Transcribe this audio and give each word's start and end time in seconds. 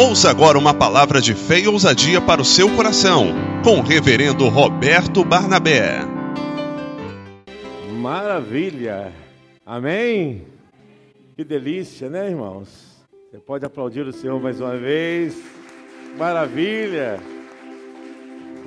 Ouça 0.00 0.30
agora 0.30 0.56
uma 0.56 0.72
palavra 0.72 1.20
de 1.20 1.34
fé 1.34 1.58
e 1.58 1.66
ousadia 1.66 2.20
para 2.20 2.40
o 2.40 2.44
seu 2.44 2.72
coração, 2.76 3.34
com 3.64 3.80
o 3.80 3.82
reverendo 3.82 4.48
Roberto 4.48 5.24
Barnabé. 5.24 6.02
Maravilha! 8.00 9.12
Amém? 9.66 10.46
Que 11.34 11.42
delícia, 11.42 12.08
né, 12.08 12.30
irmãos? 12.30 13.04
Você 13.28 13.38
pode 13.38 13.66
aplaudir 13.66 14.06
o 14.06 14.12
Senhor 14.12 14.40
mais 14.40 14.60
uma 14.60 14.76
vez. 14.76 15.36
Maravilha! 16.16 17.18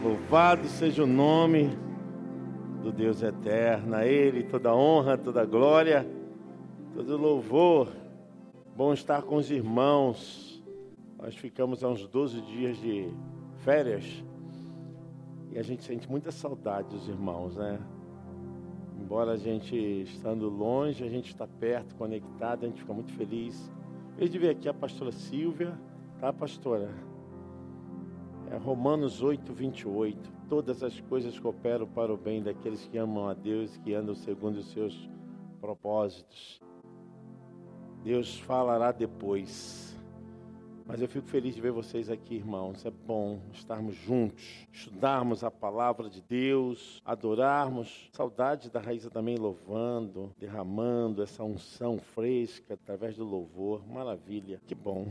Louvado 0.03 0.67
seja 0.67 1.05
o 1.05 1.07
nome 1.07 1.69
do 2.83 2.91
Deus 2.91 3.23
eterno, 3.23 3.95
a 3.95 4.05
Ele 4.05 4.43
toda 4.43 4.75
honra, 4.75 5.17
toda 5.17 5.45
glória, 5.45 6.05
todo 6.93 7.15
louvor. 7.15 7.87
Bom 8.75 8.91
estar 8.93 9.21
com 9.21 9.37
os 9.37 9.49
irmãos. 9.49 10.50
Nós 11.21 11.35
ficamos 11.35 11.83
há 11.83 11.87
uns 11.87 12.07
12 12.07 12.41
dias 12.41 12.77
de 12.77 13.13
férias 13.57 14.23
e 15.51 15.59
a 15.59 15.61
gente 15.61 15.83
sente 15.83 16.09
muita 16.09 16.31
saudade 16.31 16.89
dos 16.89 17.07
irmãos, 17.07 17.55
né? 17.55 17.79
Embora 18.99 19.33
a 19.33 19.37
gente 19.37 19.75
estando 19.75 20.49
longe, 20.49 21.03
a 21.03 21.09
gente 21.09 21.27
está 21.27 21.45
perto, 21.45 21.93
conectado, 21.95 22.63
a 22.63 22.67
gente 22.67 22.81
fica 22.81 22.93
muito 22.93 23.13
feliz. 23.13 23.71
Eu 24.17 24.27
de 24.27 24.39
ver 24.39 24.49
aqui 24.49 24.67
a 24.67 24.73
pastora 24.73 25.11
Silvia, 25.11 25.79
tá, 26.19 26.33
pastora? 26.33 26.89
É 28.49 28.57
Romanos 28.57 29.21
8, 29.21 29.53
28. 29.53 30.33
Todas 30.49 30.81
as 30.81 30.99
coisas 31.01 31.37
cooperam 31.37 31.85
para 31.85 32.11
o 32.11 32.17
bem 32.17 32.41
daqueles 32.41 32.87
que 32.87 32.97
amam 32.97 33.29
a 33.29 33.35
Deus 33.35 33.75
e 33.75 33.79
que 33.79 33.93
andam 33.93 34.15
segundo 34.15 34.57
os 34.57 34.71
seus 34.71 35.07
propósitos. 35.59 36.59
Deus 38.03 38.39
falará 38.39 38.91
depois. 38.91 39.90
Mas 40.91 41.01
eu 41.01 41.07
fico 41.07 41.25
feliz 41.25 41.55
de 41.55 41.61
ver 41.61 41.71
vocês 41.71 42.09
aqui, 42.09 42.35
irmãos. 42.35 42.85
É 42.85 42.91
bom 42.91 43.39
estarmos 43.53 43.95
juntos, 43.95 44.67
estudarmos 44.73 45.41
a 45.41 45.49
palavra 45.49 46.09
de 46.09 46.21
Deus, 46.21 47.01
adorarmos. 47.05 48.09
Saudade 48.11 48.69
da 48.69 48.81
Raíza 48.81 49.09
também 49.09 49.37
louvando, 49.37 50.35
derramando 50.37 51.23
essa 51.23 51.45
unção 51.45 51.97
fresca 51.97 52.73
através 52.73 53.15
do 53.15 53.23
louvor. 53.23 53.87
Maravilha. 53.87 54.59
Que 54.67 54.75
bom. 54.75 55.07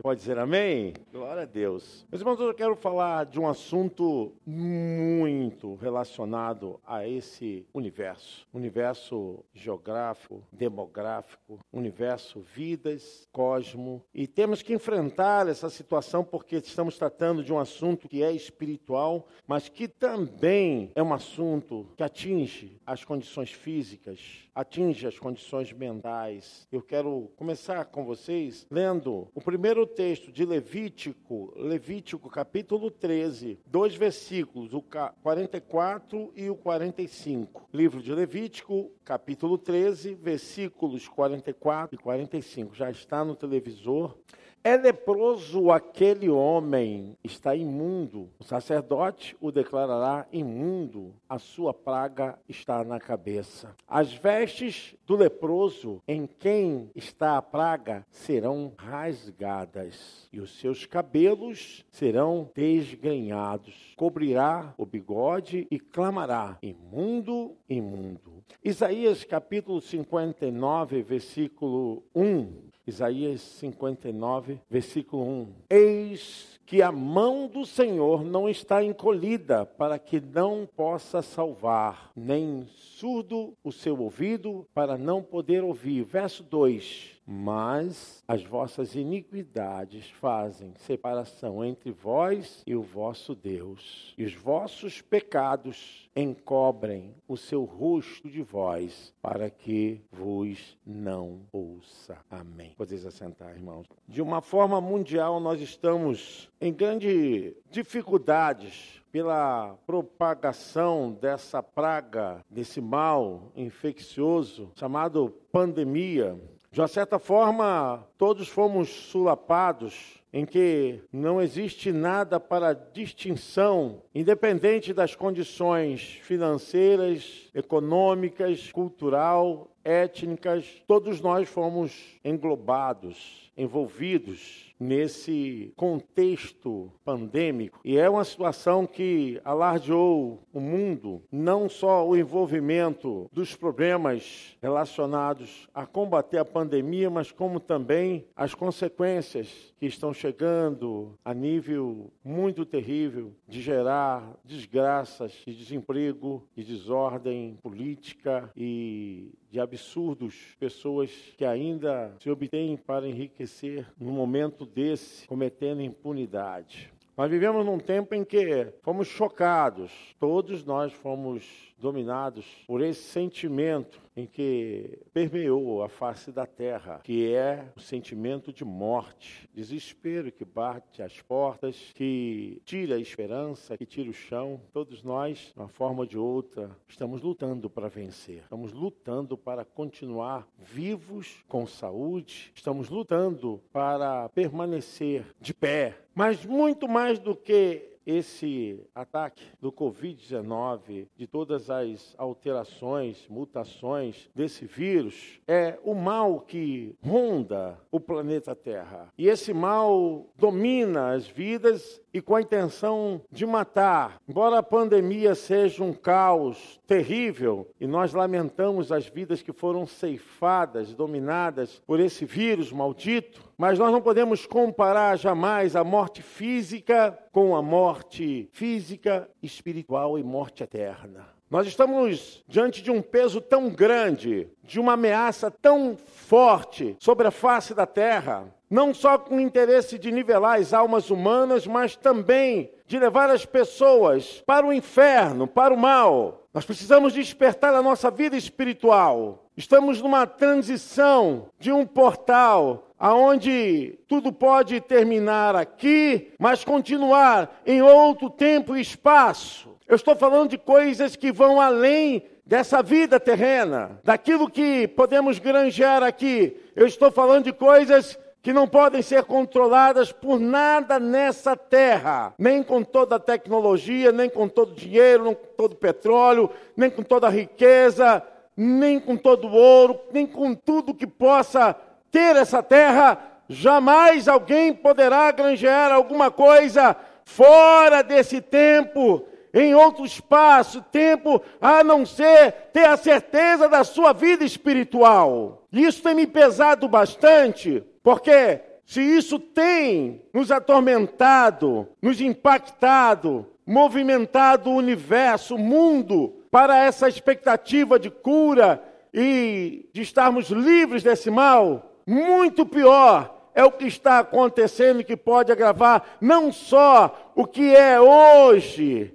Você 0.00 0.02
pode 0.02 0.20
dizer 0.20 0.38
amém? 0.38 0.94
Glória 1.12 1.42
a 1.42 1.44
Deus. 1.44 2.06
Meus 2.10 2.22
irmãos, 2.22 2.40
eu 2.40 2.54
quero 2.54 2.74
falar 2.74 3.26
de 3.26 3.38
um 3.38 3.46
assunto 3.46 4.32
muito 4.46 5.74
relacionado 5.74 6.80
a 6.86 7.06
esse 7.06 7.66
universo. 7.74 8.48
Universo 8.50 9.44
geográfico, 9.52 10.42
demográfico, 10.50 11.58
universo 11.70 12.40
vidas, 12.40 13.28
cosmo. 13.30 14.02
E 14.14 14.26
temos 14.26 14.62
que 14.62 14.72
enfrentar 14.72 15.46
essa 15.48 15.68
situação 15.68 16.24
porque 16.24 16.56
estamos 16.56 16.96
tratando 16.96 17.44
de 17.44 17.52
um 17.52 17.58
assunto 17.58 18.08
que 18.08 18.22
é 18.22 18.32
espiritual, 18.32 19.28
mas 19.46 19.68
que 19.68 19.86
também 19.86 20.92
é 20.94 21.02
um 21.02 21.12
assunto 21.12 21.86
que 21.94 22.02
atinge 22.02 22.80
as 22.86 23.04
condições 23.04 23.52
físicas, 23.52 24.48
atinge 24.54 25.06
as 25.06 25.18
condições 25.18 25.70
mentais. 25.74 26.66
Eu 26.72 26.80
quero 26.80 27.30
começar 27.36 27.84
com 27.84 28.02
vocês 28.02 28.66
lendo 28.70 29.28
o 29.34 29.42
primeiro 29.42 29.89
texto 29.90 30.30
de 30.30 30.44
Levítico, 30.44 31.52
Levítico 31.56 32.30
capítulo 32.30 32.90
13, 32.90 33.58
dois 33.66 33.94
versículos, 33.94 34.72
o 34.72 34.82
44 35.22 36.32
e 36.34 36.48
o 36.48 36.54
45. 36.54 37.68
Livro 37.72 38.02
de 38.02 38.14
Levítico, 38.14 38.90
capítulo 39.04 39.58
13, 39.58 40.14
versículos 40.14 41.08
44 41.08 41.98
e 41.98 42.02
45. 42.02 42.74
Já 42.74 42.90
está 42.90 43.24
no 43.24 43.34
televisor. 43.34 44.16
É 44.62 44.76
leproso 44.76 45.70
aquele 45.70 46.28
homem, 46.28 47.16
está 47.24 47.56
imundo. 47.56 48.28
O 48.38 48.44
sacerdote 48.44 49.34
o 49.40 49.50
declarará 49.50 50.26
imundo, 50.30 51.14
a 51.26 51.38
sua 51.38 51.72
praga 51.72 52.38
está 52.46 52.84
na 52.84 53.00
cabeça. 53.00 53.74
As 53.88 54.12
vestes 54.12 54.94
do 55.06 55.16
leproso 55.16 56.02
em 56.06 56.26
quem 56.26 56.90
está 56.94 57.38
a 57.38 57.42
praga 57.42 58.04
serão 58.10 58.74
rasgadas, 58.76 60.28
e 60.30 60.38
os 60.38 60.58
seus 60.60 60.84
cabelos 60.84 61.82
serão 61.90 62.50
desgrenhados. 62.54 63.94
Cobrirá 63.96 64.74
o 64.76 64.84
bigode 64.84 65.66
e 65.70 65.80
clamará: 65.80 66.58
imundo, 66.62 67.56
imundo. 67.66 68.44
Isaías 68.62 69.24
capítulo 69.24 69.80
59, 69.80 71.02
versículo 71.02 72.02
1. 72.14 72.69
Isaías 72.86 73.40
59, 73.40 74.60
versículo 74.68 75.22
1. 75.22 75.54
Eis 75.68 76.59
que 76.70 76.82
a 76.82 76.92
mão 76.92 77.48
do 77.48 77.66
Senhor 77.66 78.24
não 78.24 78.48
está 78.48 78.80
encolhida 78.80 79.66
para 79.66 79.98
que 79.98 80.20
não 80.20 80.68
possa 80.76 81.20
salvar, 81.20 82.12
nem 82.14 82.64
surdo 82.68 83.54
o 83.64 83.72
seu 83.72 83.98
ouvido 83.98 84.64
para 84.72 84.96
não 84.96 85.20
poder 85.20 85.64
ouvir. 85.64 86.04
Verso 86.04 86.44
2 86.44 87.18
mas 87.32 88.24
as 88.26 88.42
vossas 88.42 88.96
iniquidades 88.96 90.10
fazem 90.10 90.74
separação 90.78 91.64
entre 91.64 91.92
vós 91.92 92.64
e 92.66 92.74
o 92.74 92.82
vosso 92.82 93.36
Deus, 93.36 94.12
e 94.18 94.24
os 94.24 94.34
vossos 94.34 95.00
pecados 95.00 96.10
encobrem 96.16 97.14
o 97.28 97.36
seu 97.36 97.62
rosto 97.62 98.28
de 98.28 98.42
vós, 98.42 99.14
para 99.22 99.48
que 99.48 100.00
vos 100.10 100.76
não 100.84 101.42
ouça. 101.52 102.18
Amém. 102.28 102.74
Podeis 102.76 103.06
assentar, 103.06 103.54
irmãos. 103.54 103.86
De 104.08 104.20
uma 104.20 104.40
forma 104.40 104.80
mundial, 104.80 105.38
nós 105.38 105.60
estamos 105.60 106.50
em 106.60 106.72
grande 106.72 107.56
dificuldades 107.70 109.00
pela 109.10 109.76
propagação 109.86 111.12
dessa 111.12 111.62
praga, 111.62 112.44
desse 112.50 112.80
mal 112.80 113.50
infeccioso 113.56 114.70
chamado 114.76 115.34
pandemia. 115.50 116.38
De 116.70 116.80
uma 116.80 116.86
certa 116.86 117.18
forma, 117.18 118.06
todos 118.16 118.46
fomos 118.48 118.88
sulapados 118.88 120.20
em 120.32 120.46
que 120.46 121.00
não 121.12 121.42
existe 121.42 121.90
nada 121.90 122.38
para 122.38 122.72
distinção, 122.72 124.02
independente 124.14 124.92
das 124.92 125.16
condições 125.16 126.20
financeiras, 126.22 127.50
econômicas, 127.52 128.70
cultural, 128.70 129.68
étnicas, 129.84 130.82
todos 130.86 131.20
nós 131.20 131.48
fomos 131.48 132.18
englobados, 132.24 133.49
envolvidos 133.60 134.70
nesse 134.80 135.72
contexto 135.76 136.90
pandêmico. 137.04 137.78
E 137.84 137.98
é 137.98 138.08
uma 138.08 138.24
situação 138.24 138.86
que 138.86 139.38
alardeou 139.44 140.40
o 140.52 140.58
mundo, 140.58 141.22
não 141.30 141.68
só 141.68 142.08
o 142.08 142.16
envolvimento 142.16 143.28
dos 143.30 143.54
problemas 143.54 144.56
relacionados 144.62 145.68
a 145.74 145.84
combater 145.84 146.38
a 146.38 146.44
pandemia, 146.46 147.10
mas 147.10 147.30
como 147.30 147.60
também 147.60 148.24
as 148.34 148.54
consequências 148.54 149.74
que 149.78 149.84
estão 149.84 150.14
chegando 150.14 151.18
a 151.22 151.34
nível 151.34 152.10
muito 152.24 152.64
terrível 152.64 153.32
de 153.46 153.60
gerar 153.60 154.34
desgraças 154.42 155.42
de 155.46 155.54
desemprego, 155.54 156.42
de 156.56 156.64
desordem 156.64 157.58
política 157.62 158.50
e 158.56 159.30
de 159.50 159.58
absurdos, 159.58 160.56
pessoas 160.58 161.10
que 161.36 161.44
ainda 161.44 162.14
se 162.20 162.30
obtêm 162.30 162.76
para 162.76 163.08
enriquecer 163.08 163.49
no 163.98 164.12
momento 164.12 164.64
desse, 164.64 165.26
cometendo 165.26 165.82
impunidade. 165.82 166.92
Nós 167.16 167.30
vivemos 167.30 167.66
num 167.66 167.78
tempo 167.78 168.14
em 168.14 168.24
que 168.24 168.72
fomos 168.82 169.06
chocados, 169.06 169.92
todos 170.18 170.64
nós 170.64 170.92
fomos 170.92 171.44
dominados 171.78 172.46
por 172.66 172.80
esse 172.80 173.02
sentimento 173.02 174.00
em 174.20 174.26
que 174.26 174.98
permeou 175.12 175.82
a 175.82 175.88
face 175.88 176.30
da 176.30 176.46
terra, 176.46 177.00
que 177.02 177.32
é 177.32 177.72
o 177.76 177.80
sentimento 177.80 178.52
de 178.52 178.64
morte, 178.64 179.48
desespero 179.52 180.30
que 180.30 180.44
bate 180.44 181.02
às 181.02 181.20
portas, 181.22 181.90
que 181.94 182.60
tira 182.64 182.96
a 182.96 183.00
esperança, 183.00 183.76
que 183.76 183.86
tira 183.86 184.10
o 184.10 184.14
chão. 184.14 184.60
Todos 184.72 185.02
nós, 185.02 185.52
de 185.54 185.60
uma 185.60 185.68
forma 185.68 186.00
ou 186.00 186.06
de 186.06 186.18
outra, 186.18 186.70
estamos 186.86 187.22
lutando 187.22 187.70
para 187.70 187.88
vencer. 187.88 188.42
Estamos 188.42 188.72
lutando 188.72 189.36
para 189.36 189.64
continuar 189.64 190.46
vivos, 190.58 191.42
com 191.48 191.66
saúde. 191.66 192.52
Estamos 192.54 192.88
lutando 192.88 193.60
para 193.72 194.28
permanecer 194.30 195.24
de 195.40 195.54
pé. 195.54 195.96
Mas 196.14 196.44
muito 196.44 196.88
mais 196.88 197.18
do 197.18 197.34
que 197.34 197.89
esse 198.06 198.80
ataque 198.94 199.44
do 199.60 199.70
Covid-19, 199.72 201.06
de 201.16 201.26
todas 201.26 201.70
as 201.70 202.14
alterações, 202.18 203.26
mutações 203.28 204.30
desse 204.34 204.64
vírus, 204.64 205.40
é 205.46 205.78
o 205.84 205.94
mal 205.94 206.40
que 206.40 206.94
ronda 207.02 207.78
o 207.90 208.00
planeta 208.00 208.54
Terra. 208.54 209.12
E 209.16 209.28
esse 209.28 209.52
mal 209.52 210.26
domina 210.36 211.12
as 211.12 211.26
vidas 211.26 212.00
e 212.12 212.20
com 212.20 212.34
a 212.34 212.42
intenção 212.42 213.20
de 213.30 213.46
matar. 213.46 214.20
Embora 214.28 214.58
a 214.58 214.62
pandemia 214.62 215.34
seja 215.34 215.84
um 215.84 215.92
caos 215.92 216.80
terrível 216.86 217.68
e 217.80 217.86
nós 217.86 218.12
lamentamos 218.12 218.90
as 218.90 219.06
vidas 219.06 219.42
que 219.42 219.52
foram 219.52 219.86
ceifadas, 219.86 220.94
dominadas 220.94 221.80
por 221.86 222.00
esse 222.00 222.24
vírus 222.24 222.72
maldito, 222.72 223.49
mas 223.60 223.78
nós 223.78 223.92
não 223.92 224.00
podemos 224.00 224.46
comparar 224.46 225.18
jamais 225.18 225.76
a 225.76 225.84
morte 225.84 226.22
física 226.22 227.18
com 227.30 227.54
a 227.54 227.60
morte 227.60 228.48
física, 228.52 229.28
espiritual 229.42 230.18
e 230.18 230.22
morte 230.24 230.62
eterna. 230.62 231.28
Nós 231.50 231.66
estamos 231.66 232.42
diante 232.48 232.80
de 232.80 232.90
um 232.90 233.02
peso 233.02 233.38
tão 233.38 233.68
grande, 233.68 234.48
de 234.64 234.80
uma 234.80 234.94
ameaça 234.94 235.50
tão 235.50 235.94
forte 235.94 236.96
sobre 236.98 237.26
a 237.28 237.30
face 237.30 237.74
da 237.74 237.84
terra, 237.84 238.46
não 238.70 238.94
só 238.94 239.18
com 239.18 239.36
o 239.36 239.40
interesse 239.40 239.98
de 239.98 240.10
nivelar 240.10 240.58
as 240.58 240.72
almas 240.72 241.10
humanas, 241.10 241.66
mas 241.66 241.94
também 241.96 242.70
de 242.86 242.98
levar 242.98 243.28
as 243.28 243.44
pessoas 243.44 244.42
para 244.46 244.66
o 244.66 244.72
inferno, 244.72 245.46
para 245.46 245.74
o 245.74 245.76
mal. 245.76 246.46
Nós 246.54 246.64
precisamos 246.64 247.12
despertar 247.12 247.74
a 247.74 247.82
nossa 247.82 248.10
vida 248.10 248.38
espiritual. 248.38 249.49
Estamos 249.60 250.00
numa 250.00 250.26
transição 250.26 251.50
de 251.58 251.70
um 251.70 251.84
portal 251.84 252.94
aonde 252.98 253.98
tudo 254.08 254.32
pode 254.32 254.80
terminar 254.80 255.54
aqui, 255.54 256.32
mas 256.38 256.64
continuar 256.64 257.60
em 257.66 257.82
outro 257.82 258.30
tempo 258.30 258.74
e 258.74 258.80
espaço. 258.80 259.76
Eu 259.86 259.96
estou 259.96 260.16
falando 260.16 260.48
de 260.48 260.56
coisas 260.56 261.14
que 261.14 261.30
vão 261.30 261.60
além 261.60 262.22
dessa 262.46 262.82
vida 262.82 263.20
terrena, 263.20 264.00
daquilo 264.02 264.48
que 264.48 264.88
podemos 264.88 265.38
granjear 265.38 266.02
aqui. 266.02 266.56
Eu 266.74 266.86
estou 266.86 267.10
falando 267.10 267.44
de 267.44 267.52
coisas 267.52 268.18
que 268.42 268.54
não 268.54 268.66
podem 268.66 269.02
ser 269.02 269.24
controladas 269.24 270.10
por 270.10 270.40
nada 270.40 270.98
nessa 270.98 271.54
terra, 271.54 272.32
nem 272.38 272.62
com 272.62 272.82
toda 272.82 273.16
a 273.16 273.20
tecnologia, 273.20 274.10
nem 274.10 274.30
com 274.30 274.48
todo 274.48 274.72
o 274.72 274.74
dinheiro, 274.74 275.24
nem 275.24 275.34
com 275.34 275.46
todo 275.54 275.72
o 275.72 275.76
petróleo, 275.76 276.48
nem 276.74 276.88
com 276.88 277.02
toda 277.02 277.26
a 277.26 277.30
riqueza, 277.30 278.22
nem 278.56 279.00
com 279.00 279.16
todo 279.16 279.48
o 279.48 279.52
ouro, 279.52 280.00
nem 280.12 280.26
com 280.26 280.54
tudo 280.54 280.94
que 280.94 281.06
possa 281.06 281.74
ter 282.10 282.36
essa 282.36 282.62
terra. 282.62 283.18
Jamais 283.48 284.28
alguém 284.28 284.72
poderá 284.72 285.30
granjear 285.32 285.90
alguma 285.92 286.30
coisa 286.30 286.96
fora 287.24 288.02
desse 288.02 288.40
tempo 288.40 289.24
em 289.52 289.74
outro 289.74 290.04
espaço, 290.04 290.82
tempo, 290.92 291.42
a 291.60 291.82
não 291.82 292.06
ser 292.06 292.52
ter 292.72 292.86
a 292.86 292.96
certeza 292.96 293.68
da 293.68 293.82
sua 293.82 294.12
vida 294.12 294.44
espiritual. 294.44 295.66
Isso 295.72 296.02
tem 296.02 296.14
me 296.14 296.26
pesado 296.26 296.88
bastante, 296.88 297.82
porque 298.02 298.60
se 298.86 299.00
isso 299.00 299.38
tem 299.38 300.22
nos 300.32 300.50
atormentado, 300.50 301.88
nos 302.00 302.20
impactado, 302.20 303.46
movimentado 303.66 304.70
o 304.70 304.76
universo, 304.76 305.54
o 305.54 305.58
mundo, 305.58 306.39
para 306.50 306.84
essa 306.84 307.08
expectativa 307.08 307.98
de 307.98 308.10
cura 308.10 308.82
e 309.12 309.88
de 309.92 310.02
estarmos 310.02 310.50
livres 310.50 311.02
desse 311.02 311.30
mal, 311.30 311.92
muito 312.06 312.66
pior 312.66 313.36
é 313.54 313.64
o 313.64 313.72
que 313.72 313.86
está 313.86 314.20
acontecendo 314.20 315.04
que 315.04 315.16
pode 315.16 315.52
agravar 315.52 316.18
não 316.20 316.52
só 316.52 317.32
o 317.34 317.46
que 317.46 317.74
é 317.74 318.00
hoje 318.00 319.14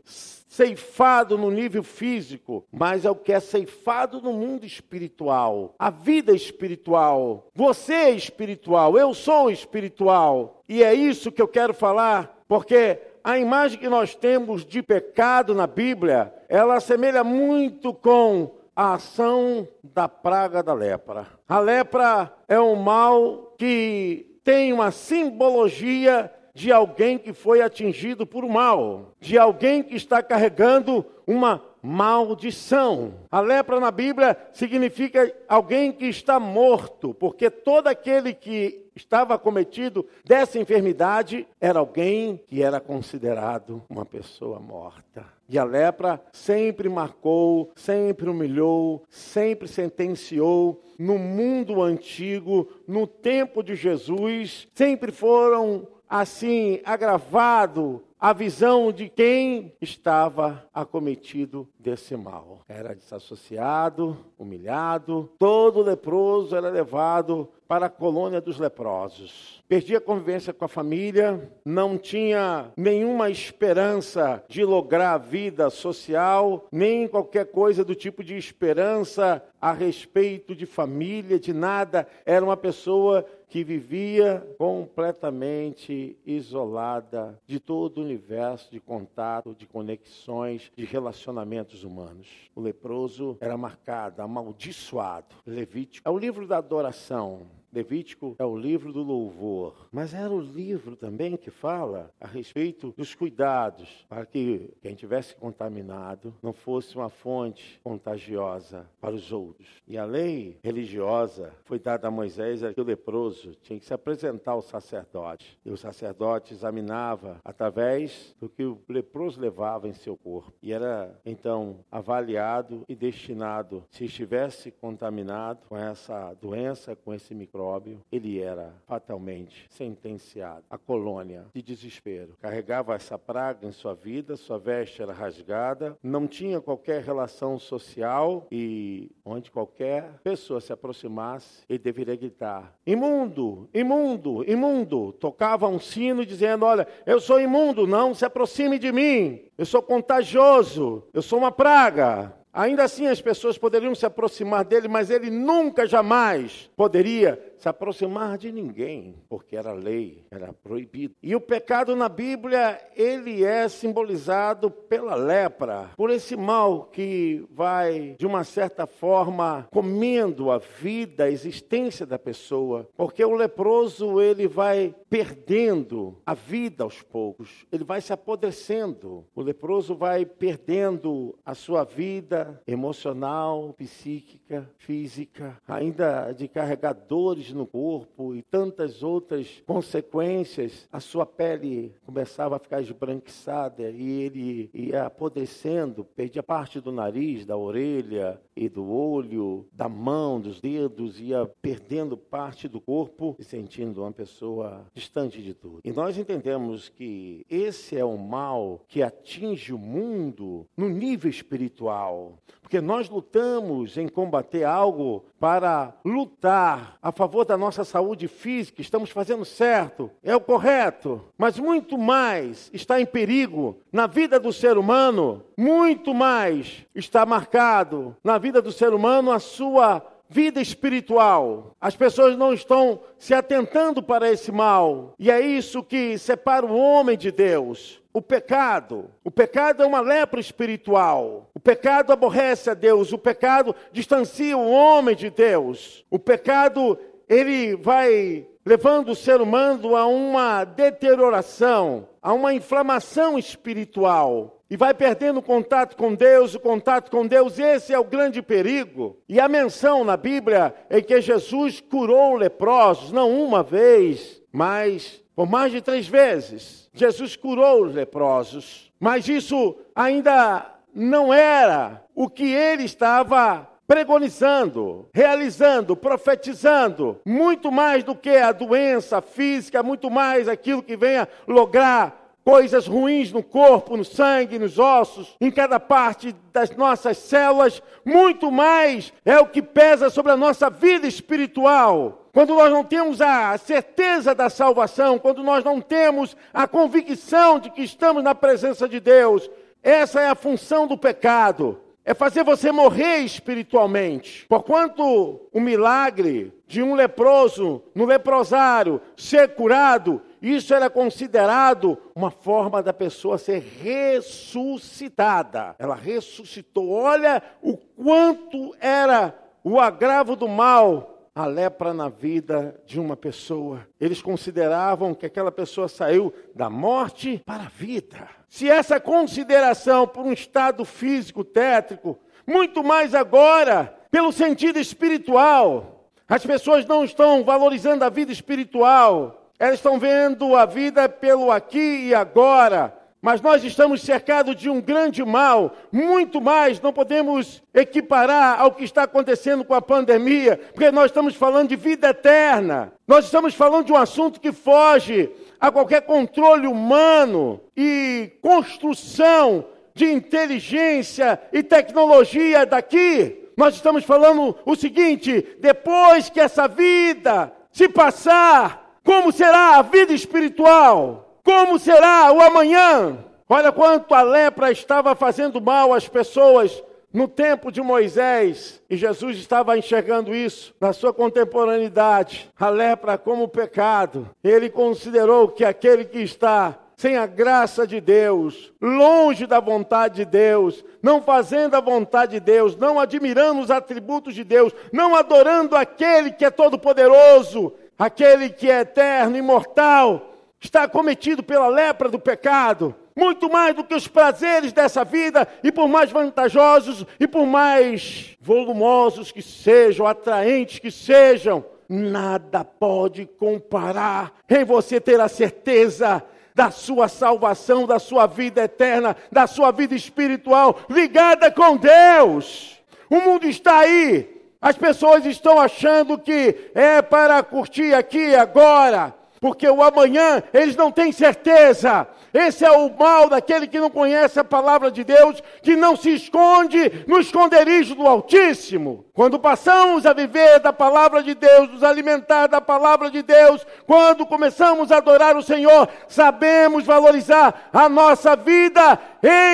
ceifado 0.56 1.38
no 1.38 1.52
nível 1.52 1.84
físico, 1.84 2.66
mas 2.72 3.04
é 3.04 3.10
o 3.10 3.16
que 3.16 3.34
é 3.34 3.42
ceifado 3.42 4.22
no 4.22 4.32
mundo 4.32 4.66
espiritual, 4.66 5.76
a 5.78 5.90
vida 5.90 6.32
espiritual. 6.32 7.50
Você 7.54 7.94
é 7.94 8.12
espiritual, 8.12 8.98
eu 8.98 9.14
sou 9.14 9.52
espiritual. 9.52 10.64
E 10.70 10.82
é 10.82 10.94
isso 10.94 11.32
que 11.32 11.42
eu 11.42 11.48
quero 11.48 11.74
falar, 11.74 12.42
porque 12.48 13.00
a 13.26 13.40
imagem 13.40 13.80
que 13.80 13.90
nós 13.90 14.14
temos 14.14 14.64
de 14.64 14.84
pecado 14.84 15.56
na 15.56 15.66
Bíblia, 15.66 16.32
ela 16.48 16.76
assemelha 16.76 17.24
muito 17.24 17.92
com 17.92 18.52
a 18.76 18.94
ação 18.94 19.68
da 19.84 20.08
praga 20.08 20.62
da 20.62 20.76
lepra. 20.76 21.26
A 21.50 21.60
lepra 21.60 22.32
é 22.48 22.60
um 22.60 22.76
mal 22.76 23.56
que 23.58 24.40
tem 24.44 24.72
uma 24.72 24.92
simbologia 24.92 26.32
de 26.54 26.72
alguém 26.72 27.18
que 27.18 27.34
foi 27.34 27.64
atingido 27.64 28.28
por 28.28 28.46
um 28.46 28.50
mal, 28.50 29.16
de 29.20 29.40
alguém 29.40 29.82
que 29.82 29.96
está 29.96 30.22
carregando 30.22 31.04
uma 31.26 31.64
maldição. 31.86 33.14
A 33.32 33.40
lepra 33.40 33.80
na 33.80 33.92
Bíblia 33.92 34.36
significa 34.52 35.32
alguém 35.48 35.92
que 35.92 36.06
está 36.08 36.40
morto, 36.40 37.14
porque 37.14 37.50
todo 37.50 37.88
aquele 37.88 38.34
que 38.34 38.90
estava 38.96 39.38
cometido 39.38 40.06
dessa 40.26 40.58
enfermidade 40.58 41.48
era 41.62 41.78
alguém 41.80 42.42
que 42.48 42.64
era 42.64 42.80
considerado 42.80 43.84
uma 43.88 44.04
pessoa 44.04 44.60
morta. 44.60 45.26
E 45.48 45.60
a 45.60 45.64
lepra 45.64 46.20
sempre 46.34 46.90
marcou, 46.90 47.72
sempre 47.76 48.28
humilhou, 48.30 49.04
sempre 49.08 49.68
sentenciou. 49.68 50.82
No 50.98 51.20
mundo 51.20 51.84
antigo, 51.84 52.68
no 52.88 53.06
tempo 53.06 53.62
de 53.62 53.76
Jesus, 53.76 54.68
sempre 54.74 55.12
foram 55.12 55.88
assim 56.10 56.80
agravado 56.84 58.02
a 58.26 58.34
visão 58.34 58.92
de 58.92 59.08
quem 59.08 59.72
estava 59.80 60.68
acometido 60.74 61.70
desse 61.78 62.18
mal. 62.18 62.62
Era 62.68 62.96
desassociado, 62.96 64.18
humilhado, 64.36 65.30
todo 65.38 65.84
leproso 65.84 66.56
era 66.56 66.72
levado 66.72 67.48
para 67.68 67.86
a 67.86 67.90
colônia 67.90 68.42
dos 68.42 68.58
leprosos. 68.58 69.64
Perdia 69.68 70.00
a 70.00 70.02
convivência 70.02 70.52
com 70.52 70.66
a 70.66 70.68
família, 70.68 71.52
não 71.64 72.00
tinha 72.00 72.72
nenhuma 72.76 73.30
esperança 73.30 74.44
de 74.48 74.64
lograr 74.64 75.14
a 75.14 75.20
vida 75.20 75.70
social, 75.70 76.68
nem 76.72 77.08
qualquer 77.08 77.46
coisa 77.52 77.86
do 77.86 77.94
tipo 77.94 78.24
de 78.24 78.36
esperança 78.36 79.44
a 79.62 79.72
respeito 79.72 80.56
de 80.56 80.66
família, 80.66 81.40
de 81.40 81.54
nada. 81.54 82.08
Era 82.26 82.44
uma 82.44 82.58
pessoa 82.58 83.24
que 83.48 83.64
vivia 83.64 84.46
completamente 84.58 86.18
isolada 86.26 87.40
de 87.46 87.60
todo 87.60 88.00
o 88.00 88.04
universo 88.04 88.72
de 88.72 88.80
contato, 88.80 89.56
de 89.56 89.66
conexões, 89.66 90.72
de 90.76 90.86
relacionamentos 90.86 91.84
humanos. 91.84 92.28
O 92.56 92.62
leproso 92.62 93.38
era 93.40 93.58
marcado, 93.58 94.22
amaldiçoado. 94.22 95.36
Levítico 95.46 96.08
é 96.08 96.12
o 96.12 96.18
livro 96.18 96.48
da 96.48 96.58
adoração. 96.58 97.48
Levítico 97.76 98.38
é 98.40 98.46
o 98.46 98.56
livro 98.56 98.94
do 98.94 99.04
louvor, 99.04 99.90
mas 99.92 100.14
era 100.14 100.34
o 100.34 100.40
livro 100.40 100.96
também 100.96 101.36
que 101.36 101.52
fala 101.52 102.10
a 102.22 102.26
respeito 102.26 102.94
dos 102.96 103.14
cuidados 103.14 104.06
para 104.08 104.26
que 104.26 104.74
quem 104.82 104.96
tivesse 104.96 105.36
contaminado 105.36 106.34
não 106.42 106.54
fosse 106.54 106.96
uma 106.96 107.10
fonte 107.10 107.78
contagiosa 107.84 108.90
para 109.02 109.14
os 109.14 109.30
outros. 109.34 109.68
E 109.86 109.98
a 109.98 110.06
lei 110.06 110.58
religiosa 110.64 111.52
foi 111.66 111.78
dada 111.78 112.08
a 112.08 112.12
Moisés 112.12 112.62
que 112.74 112.80
o 112.80 112.86
leproso 112.86 113.54
tinha 113.62 113.78
que 113.78 113.86
se 113.86 113.94
apresentar 113.94 114.54
ao 114.54 114.62
sacerdote. 114.62 115.60
E 115.66 115.70
o 115.70 115.76
sacerdote 115.76 116.54
examinava 116.54 117.42
através 117.44 118.34
do 118.40 118.48
que 118.48 118.64
o 118.64 118.80
leproso 118.88 119.42
levava 119.42 119.90
em 119.90 119.94
seu 119.94 120.16
corpo. 120.16 120.54
E 120.64 120.72
era 120.72 121.20
então 121.26 121.84
avaliado 121.92 122.86
e 122.88 122.96
destinado, 122.96 123.84
se 123.90 124.06
estivesse 124.06 124.72
contaminado 124.72 125.68
com 125.68 125.76
essa 125.76 126.34
doença, 126.36 126.96
com 126.96 127.14
esse 127.14 127.36
micróbio, 127.36 127.65
ele 128.12 128.40
era 128.42 128.74
fatalmente 128.88 129.66
sentenciado 129.70 130.64
à 130.70 130.78
colônia 130.78 131.46
de 131.54 131.62
desespero. 131.62 132.38
Carregava 132.42 132.96
essa 132.96 133.18
praga 133.18 133.68
em 133.68 133.72
sua 133.72 133.94
vida, 133.94 134.36
sua 134.36 134.58
veste 134.58 135.02
era 135.02 135.14
rasgada, 135.14 135.98
não 136.02 136.28
tinha 136.28 136.62
qualquer 136.62 137.02
relação 137.04 137.58
social 137.58 138.48
e 138.52 139.12
onde 139.24 139.52
qualquer 139.52 140.20
pessoa 140.24 140.62
se 140.62 140.72
aproximasse, 140.72 141.64
ele 141.70 141.80
deveria 141.80 142.16
gritar: 142.16 142.74
imundo, 142.86 143.70
imundo, 143.74 144.44
imundo. 144.50 145.14
Tocava 145.14 145.68
um 145.68 145.80
sino 145.80 146.26
dizendo: 146.26 146.66
Olha, 146.66 146.88
eu 147.06 147.20
sou 147.20 147.40
imundo, 147.40 147.88
não 147.88 148.14
se 148.14 148.26
aproxime 148.26 148.78
de 148.78 148.92
mim. 148.92 149.42
Eu 149.58 149.66
sou 149.66 149.82
contagioso, 149.82 151.04
eu 151.14 151.22
sou 151.22 151.40
uma 151.40 151.52
praga. 151.52 152.34
Ainda 152.56 152.86
assim 152.86 153.08
as 153.08 153.22
pessoas 153.22 153.58
poderiam 153.58 153.94
se 153.94 154.06
aproximar 154.06 154.64
dele, 154.64 154.88
mas 154.88 155.10
ele 155.10 155.30
nunca, 155.30 155.86
jamais 155.86 156.70
poderia 156.74 157.38
se 157.66 157.70
aproximar 157.70 158.38
de 158.38 158.52
ninguém, 158.52 159.16
porque 159.28 159.56
era 159.56 159.74
lei, 159.74 160.24
era 160.30 160.54
proibido. 160.54 161.16
E 161.24 161.36
o 161.36 161.42
pecado 161.42 161.96
na 161.96 162.08
Bíblia, 162.08 162.80
ele 162.96 163.44
é 163.44 163.68
simbolizado 163.68 164.70
pela 164.70 165.16
lepra, 165.16 165.90
por 165.98 166.12
esse 166.12 166.36
mal 166.36 166.84
que 166.86 167.44
vai, 167.50 168.16
de 168.20 168.28
uma 168.28 168.44
certa 168.44 168.86
forma, 168.86 169.68
comendo 169.72 170.52
a 170.52 170.60
vida, 170.60 171.24
a 171.24 171.32
existência 171.32 172.06
da 172.06 172.20
pessoa, 172.20 172.88
porque 172.96 173.26
o 173.26 173.34
leproso, 173.34 174.22
ele 174.22 174.48
vai 174.48 174.94
perdendo 175.10 176.22
a 176.24 176.36
vida 176.36 176.84
aos 176.84 177.02
poucos, 177.02 177.66
ele 177.72 177.84
vai 177.84 178.00
se 178.00 178.14
apodrecendo. 178.14 179.26
O 179.34 179.42
leproso 179.42 179.96
vai 179.96 180.24
perdendo 180.24 181.36
a 181.44 181.56
sua 181.56 181.84
vida 181.84 182.62
emocional, 182.68 183.74
psíquica, 183.76 184.70
física, 184.78 185.58
ainda 185.68 186.32
de 186.32 186.48
carregadores 186.48 187.55
no 187.56 187.66
corpo 187.66 188.36
e 188.36 188.42
tantas 188.42 189.02
outras 189.02 189.64
consequências, 189.66 190.88
a 190.92 191.00
sua 191.00 191.26
pele 191.26 191.94
começava 192.06 192.56
a 192.56 192.60
ficar 192.60 192.82
esbranquiçada 192.82 193.90
e 193.90 194.22
ele 194.22 194.70
ia 194.74 195.06
apodrecendo, 195.06 196.04
perdia 196.04 196.44
parte 196.44 196.80
do 196.80 196.92
nariz, 196.92 197.46
da 197.46 197.58
orelha 197.58 198.40
e 198.56 198.70
do 198.70 198.90
olho, 198.90 199.68
da 199.72 199.90
mão, 199.90 200.40
dos 200.40 200.62
dedos, 200.62 201.20
ia 201.20 201.46
perdendo 201.62 202.16
parte 202.16 202.68
do 202.68 202.80
corpo 202.80 203.36
e 203.40 203.44
sentindo 203.44 204.02
uma 204.02 204.12
pessoa 204.12 204.86
distante 204.94 205.42
de 205.42 205.54
tudo. 205.54 205.82
E 205.84 205.92
nós 205.92 206.18
entendemos 206.18 206.90
que 206.90 207.46
esse 207.50 207.98
é 207.98 208.06
o 208.06 208.18
mal 208.18 208.82
que 208.88 209.02
atinge 209.02 209.74
o 209.74 209.78
mundo 209.78 210.66
no 210.78 210.90
nível 210.90 211.30
espiritual. 211.30 212.38
Porque 212.62 212.82
nós 212.82 213.10
lutamos 213.10 213.98
em 213.98 214.08
combater 214.08 214.64
algo 214.64 215.26
para 215.40 215.96
lutar 216.04 216.98
a 217.02 217.12
favor 217.12 217.35
da 217.44 217.58
nossa 217.58 217.84
saúde 217.84 218.28
física, 218.28 218.82
estamos 218.82 219.10
fazendo 219.10 219.44
certo, 219.44 220.10
é 220.24 220.36
o 220.36 220.40
correto, 220.40 221.22
mas 221.38 221.60
muito 221.60 221.98
mais 221.98 222.70
está 222.72 223.02
em 223.02 223.06
perigo 223.06 223.78
na 223.92 224.08
vida 224.08 224.40
do 224.40 224.54
ser 224.54 224.78
humano, 224.78 225.44
muito 225.58 226.14
mais 226.14 226.86
está 226.94 227.26
marcado 227.26 228.16
na 228.24 228.38
vida 228.38 228.62
do 228.62 228.72
ser 228.72 228.94
humano 228.94 229.32
a 229.32 229.40
sua 229.40 230.02
vida 230.30 230.62
espiritual. 230.62 231.76
As 231.80 231.96
pessoas 231.96 232.38
não 232.38 232.54
estão 232.54 233.00
se 233.18 233.34
atentando 233.34 234.02
para 234.02 234.32
esse 234.32 234.52
mal. 234.52 235.14
E 235.20 235.30
é 235.30 235.40
isso 235.40 235.84
que 235.84 236.18
separa 236.18 236.66
o 236.66 236.76
homem 236.76 237.18
de 237.18 237.32
Deus. 237.32 238.02
O 238.14 238.22
pecado. 238.22 239.10
O 239.24 239.32
pecado 239.32 239.84
é 239.84 239.86
uma 239.86 240.00
lepra 240.00 240.40
espiritual. 240.40 241.50
O 241.54 241.60
pecado 241.60 242.14
aborrece 242.14 242.70
a 242.70 242.74
Deus. 242.74 243.12
O 243.12 243.18
pecado 243.18 243.76
distancia 243.92 244.58
o 244.58 244.72
homem 244.72 245.16
de 245.16 245.30
Deus. 245.30 246.06
O 246.10 246.18
pecado, 246.18 246.98
ele 247.30 247.76
vai 247.76 248.48
levando 248.66 249.10
o 249.10 249.16
ser 249.16 249.42
humano 249.42 249.96
a 249.96 250.08
uma 250.08 250.64
deterioração, 250.64 252.10
a 252.22 252.34
uma 252.34 252.54
inflamação 252.54 253.38
espiritual 253.38 254.56
e 254.70 254.76
vai 254.76 254.94
perdendo 254.94 255.42
contato 255.42 255.96
com 255.96 256.16
Deus, 256.16 256.56
o 256.56 256.60
contato 256.60 257.12
com 257.12 257.28
Deus, 257.28 257.60
esse 257.60 257.94
é 257.94 258.00
o 258.00 258.04
grande 258.04 258.42
perigo. 258.42 259.18
E 259.30 259.40
a 259.40 259.48
menção 259.48 260.04
na 260.04 260.18
Bíblia 260.18 260.74
é 260.90 261.02
que 261.02 261.22
Jesus 261.22 261.80
curou 261.80 262.36
leprosos, 262.36 263.12
não 263.12 263.40
uma 263.44 263.62
vez, 263.62 264.42
mas 264.52 265.24
por 265.36 265.48
mais 265.48 265.72
de 265.72 265.82
três 265.82 266.08
vezes. 266.08 266.90
Jesus 266.94 267.36
curou 267.36 267.84
os 267.84 267.94
leprosos, 267.94 268.92
mas 269.00 269.28
isso 269.28 269.78
ainda 269.94 270.66
não 270.94 271.32
era 271.34 272.04
o 272.16 272.30
que 272.30 272.52
ele 272.52 272.84
estava 272.84 273.70
pregonizando, 273.88 275.08
realizando, 275.14 275.96
profetizando, 275.96 277.20
muito 277.26 277.72
mais 277.72 278.04
do 278.04 278.16
que 278.16 278.30
a 278.30 278.52
doença 278.52 279.22
física, 279.22 279.84
muito 279.84 280.10
mais 280.10 280.48
aquilo 280.48 280.84
que 280.84 280.98
venha 280.98 281.28
lograr 281.48 282.26
coisas 282.46 282.86
ruins 282.86 283.32
no 283.32 283.42
corpo, 283.42 283.98
no 283.98 284.06
sangue, 284.06 284.60
nos 284.60 284.78
ossos, 284.78 285.36
em 285.42 285.50
cada 285.50 285.80
parte 285.80 286.36
das 286.54 286.70
nossas 286.76 287.18
células, 287.18 287.82
muito 288.06 288.52
mais 288.52 289.12
é 289.26 289.40
o 289.40 289.48
que 289.48 289.64
pesa 289.64 290.12
sobre 290.12 290.32
a 290.32 290.38
nossa 290.38 290.70
vida 290.70 291.08
espiritual. 291.08 292.30
Quando 292.32 292.54
nós 292.54 292.72
não 292.72 292.84
temos 292.84 293.20
a 293.20 293.58
certeza 293.58 294.36
da 294.36 294.50
salvação, 294.50 295.18
quando 295.18 295.42
nós 295.42 295.64
não 295.64 295.82
temos 295.82 296.38
a 296.54 296.68
convicção 296.68 297.60
de 297.60 297.72
que 297.72 297.82
estamos 297.82 298.24
na 298.24 298.36
presença 298.36 298.88
de 298.88 299.00
Deus, 299.00 299.50
essa 299.82 300.22
é 300.22 300.28
a 300.28 300.36
função 300.36 300.86
do 300.86 300.98
pecado. 300.98 301.80
É 302.06 302.14
fazer 302.14 302.44
você 302.44 302.72
morrer 302.72 303.18
espiritualmente. 303.18 304.46
Porquanto 304.48 305.42
o 305.52 305.60
milagre 305.60 306.54
de 306.68 306.84
um 306.84 306.94
leproso 306.94 307.84
no 307.96 308.06
leprosário 308.06 309.02
ser 309.18 309.56
curado 309.56 310.22
isso 310.48 310.76
era 310.76 310.92
considerado 310.92 311.98
uma 312.16 312.30
forma 312.30 312.84
da 312.84 312.94
pessoa 312.94 313.36
ser 313.36 313.64
ressuscitada. 313.82 315.76
Ela 315.80 315.96
ressuscitou. 315.96 316.92
Olha 316.92 317.42
o 317.64 317.76
quanto 317.76 318.76
era 318.80 319.34
o 319.64 319.80
agravo 319.80 320.36
do 320.36 320.48
mal, 320.48 321.15
a 321.36 321.46
lepra 321.46 321.94
na 321.94 322.08
vida 322.08 322.80
de 322.86 322.98
uma 322.98 323.18
pessoa. 323.18 323.86
Eles 324.00 324.22
consideravam 324.22 325.14
que 325.14 325.26
aquela 325.26 325.52
pessoa 325.52 325.90
saiu 325.90 326.34
da 326.56 326.70
morte 326.70 327.42
para 327.46 327.64
a 327.64 327.70
vida. 327.70 328.30
Se 328.48 328.70
essa 328.70 329.02
consideração 329.02 330.08
por 330.08 330.26
um 330.26 330.32
estado 330.32 330.86
físico 330.86 331.44
tétrico, 331.44 332.18
muito 332.48 332.82
mais 332.82 333.14
agora 333.14 333.94
pelo 334.10 334.32
sentido 334.32 334.80
espiritual, 334.80 336.10
as 336.26 336.46
pessoas 336.46 336.86
não 336.86 337.04
estão 337.04 337.44
valorizando 337.44 338.06
a 338.06 338.10
vida 338.10 338.32
espiritual. 338.32 339.52
Elas 339.60 339.76
estão 339.76 340.00
vendo 340.00 340.56
a 340.56 340.66
vida 340.66 341.10
pelo 341.10 341.52
aqui 341.52 342.08
e 342.08 342.16
agora. 342.16 342.98
Mas 343.26 343.42
nós 343.42 343.64
estamos 343.64 344.04
cercados 344.04 344.56
de 344.56 344.70
um 344.70 344.80
grande 344.80 345.26
mal, 345.26 345.76
muito 345.92 346.40
mais, 346.40 346.80
não 346.80 346.94
podemos 346.94 347.60
equiparar 347.74 348.62
ao 348.62 348.72
que 348.72 348.84
está 348.84 349.02
acontecendo 349.02 349.66
com 349.66 349.74
a 349.74 349.82
pandemia, 349.82 350.58
porque 350.72 350.92
nós 350.92 351.06
estamos 351.06 351.34
falando 351.34 351.70
de 351.70 351.76
vida 351.76 352.10
eterna. 352.10 352.94
Nós 353.08 353.26
estamos 353.26 353.56
falando 353.56 353.88
de 353.88 353.92
um 353.92 353.98
assunto 353.98 354.40
que 354.40 354.52
foge 354.52 355.32
a 355.60 355.72
qualquer 355.72 356.02
controle 356.02 356.68
humano 356.68 357.60
e 357.76 358.32
construção 358.44 359.66
de 359.96 360.06
inteligência 360.06 361.42
e 361.52 361.64
tecnologia 361.64 362.64
daqui. 362.64 363.50
Nós 363.58 363.74
estamos 363.74 364.04
falando 364.04 364.56
o 364.64 364.76
seguinte: 364.76 365.58
depois 365.60 366.30
que 366.30 366.40
essa 366.40 366.68
vida 366.68 367.52
se 367.72 367.90
passar, 367.90 369.00
como 369.04 369.32
será 369.32 369.78
a 369.78 369.82
vida 369.82 370.14
espiritual? 370.14 371.25
Como 371.46 371.78
será 371.78 372.34
o 372.34 372.42
amanhã? 372.42 373.20
Olha 373.48 373.72
quanto 373.72 374.16
a 374.16 374.24
lepra 374.24 374.72
estava 374.72 375.14
fazendo 375.16 375.62
mal 375.62 375.94
às 375.94 376.08
pessoas 376.08 376.84
no 377.14 377.28
tempo 377.28 377.72
de 377.72 377.82
Moisés, 377.82 378.82
e 378.90 378.98
Jesus 378.98 379.38
estava 379.38 379.78
enxergando 379.78 380.36
isso 380.36 380.76
na 380.82 380.92
sua 380.92 381.14
contemporaneidade, 381.14 382.52
a 382.60 382.68
lepra 382.68 383.18
como 383.18 383.48
pecado. 383.48 384.30
Ele 384.44 384.70
considerou 384.70 385.48
que 385.48 385.64
aquele 385.64 386.04
que 386.04 386.20
está 386.20 386.78
sem 386.98 387.16
a 387.16 387.26
graça 387.26 387.86
de 387.86 388.02
Deus, 388.02 388.74
longe 388.82 389.46
da 389.46 389.60
vontade 389.60 390.16
de 390.16 390.26
Deus, 390.26 390.84
não 391.02 391.22
fazendo 391.22 391.76
a 391.76 391.80
vontade 391.80 392.34
de 392.34 392.40
Deus, 392.40 392.76
não 392.76 393.00
admirando 393.00 393.62
os 393.62 393.70
atributos 393.70 394.34
de 394.34 394.44
Deus, 394.44 394.74
não 394.92 395.16
adorando 395.16 395.76
aquele 395.76 396.32
que 396.32 396.44
é 396.44 396.50
todo-poderoso, 396.50 397.72
aquele 397.98 398.50
que 398.50 398.70
é 398.70 398.82
eterno, 398.82 399.38
imortal, 399.38 400.35
está 400.66 400.88
cometido 400.88 401.42
pela 401.42 401.68
lepra 401.68 402.10
do 402.10 402.20
pecado, 402.20 402.94
muito 403.16 403.50
mais 403.50 403.74
do 403.76 403.84
que 403.84 403.96
os 403.96 404.08
prazeres 404.08 404.74
dessa 404.74 405.06
vida, 405.06 405.48
e 405.64 405.72
por 405.72 405.88
mais 405.88 406.12
vantajosos 406.12 407.06
e 407.20 407.28
por 407.28 407.46
mais 407.46 408.36
volumosos 408.42 409.32
que 409.32 409.42
sejam, 409.42 410.06
atraentes 410.06 410.80
que 410.80 410.92
sejam, 410.92 411.64
nada 411.88 412.66
pode 412.66 413.26
comparar 413.26 414.34
em 414.50 414.66
você 414.66 415.00
ter 415.00 415.20
a 415.20 415.28
certeza 415.28 416.22
da 416.54 416.72
sua 416.72 417.08
salvação, 417.08 417.86
da 417.86 418.00
sua 418.00 418.26
vida 418.28 418.64
eterna, 418.64 419.16
da 419.32 419.46
sua 419.46 419.72
vida 419.72 419.94
espiritual 419.94 420.80
ligada 420.90 421.52
com 421.52 421.78
Deus. 421.78 422.82
O 423.10 423.20
mundo 423.22 423.46
está 423.46 423.80
aí, 423.80 424.42
as 424.62 424.76
pessoas 424.76 425.26
estão 425.26 425.60
achando 425.60 426.18
que 426.18 426.72
é 426.74 427.02
para 427.02 427.44
curtir 427.44 427.94
aqui 427.94 428.34
agora, 428.36 429.14
porque 429.46 429.70
o 429.70 429.84
amanhã 429.84 430.42
eles 430.52 430.76
não 430.76 430.92
têm 430.92 431.12
certeza. 431.12 432.08
Esse 432.34 432.66
é 432.66 432.72
o 432.72 432.90
mal 432.98 433.30
daquele 433.30 433.68
que 433.68 433.80
não 433.80 433.92
conhece 433.92 434.40
a 434.40 434.44
palavra 434.44 434.90
de 434.90 435.04
Deus, 435.04 435.40
que 435.62 435.76
não 435.76 435.96
se 435.96 436.16
esconde 436.16 437.06
no 437.06 437.20
esconderijo 437.20 437.94
do 437.94 438.08
Altíssimo. 438.08 439.06
Quando 439.14 439.38
passamos 439.38 440.04
a 440.04 440.14
viver 440.14 440.60
da 440.62 440.74
palavra 440.74 441.22
de 441.22 441.36
Deus, 441.36 441.70
nos 441.70 441.84
alimentar 441.84 442.48
da 442.48 442.60
palavra 442.60 443.12
de 443.12 443.22
Deus, 443.22 443.64
quando 443.86 444.26
começamos 444.26 444.92
a 444.92 444.98
adorar 444.98 445.38
o 445.38 445.44
Senhor, 445.44 445.88
sabemos 446.08 446.84
valorizar 446.84 447.70
a 447.72 447.88
nossa 447.88 448.36
vida 448.36 449.00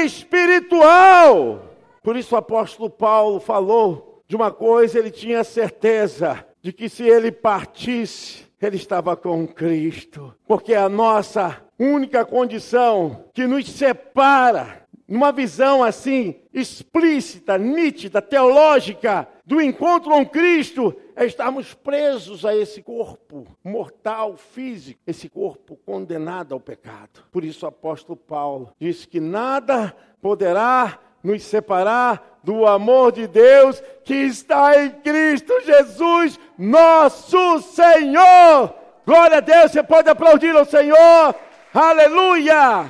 espiritual. 0.05 1.63
Por 2.01 2.15
isso 2.15 2.33
o 2.33 2.37
apóstolo 2.37 2.89
Paulo 2.89 3.41
falou 3.41 4.23
de 4.25 4.37
uma 4.37 4.51
coisa 4.51 4.97
ele 4.97 5.11
tinha 5.11 5.43
certeza 5.43 6.45
de 6.61 6.71
que 6.71 6.87
se 6.87 7.03
ele 7.03 7.29
partisse, 7.29 8.49
ele 8.61 8.75
estava 8.75 9.15
com 9.15 9.47
Cristo, 9.47 10.33
porque 10.47 10.73
a 10.73 10.87
nossa 10.87 11.61
única 11.79 12.23
condição 12.23 13.25
que 13.33 13.47
nos 13.47 13.67
separa, 13.69 14.85
numa 15.07 15.31
visão 15.31 15.83
assim 15.83 16.35
explícita, 16.53 17.57
nítida, 17.57 18.21
teológica, 18.21 19.27
do 19.45 19.59
encontro 19.59 20.11
com 20.11 20.25
Cristo, 20.25 20.95
é 21.15 21.25
estarmos 21.25 21.73
presos 21.73 22.45
a 22.45 22.55
esse 22.55 22.81
corpo 22.81 23.47
mortal, 23.63 24.37
físico, 24.37 25.01
esse 25.05 25.27
corpo 25.27 25.77
condenado 25.85 26.53
ao 26.53 26.59
pecado. 26.59 27.23
Por 27.31 27.43
isso 27.43 27.65
o 27.65 27.69
apóstolo 27.69 28.15
Paulo 28.15 28.71
disse 28.79 29.07
que 29.07 29.19
nada 29.19 29.95
poderá 30.21 30.99
nos 31.23 31.43
separar 31.43 32.39
do 32.43 32.65
amor 32.65 33.11
de 33.11 33.27
Deus 33.27 33.81
que 34.03 34.15
está 34.15 34.83
em 34.83 34.89
Cristo 34.89 35.53
Jesus, 35.61 36.39
nosso 36.61 37.59
Senhor. 37.61 38.75
Glória 39.05 39.37
a 39.37 39.41
Deus, 39.41 39.71
você 39.71 39.81
pode 39.81 40.07
aplaudir 40.07 40.55
ao 40.55 40.63
Senhor. 40.63 41.35
Aleluia! 41.73 42.89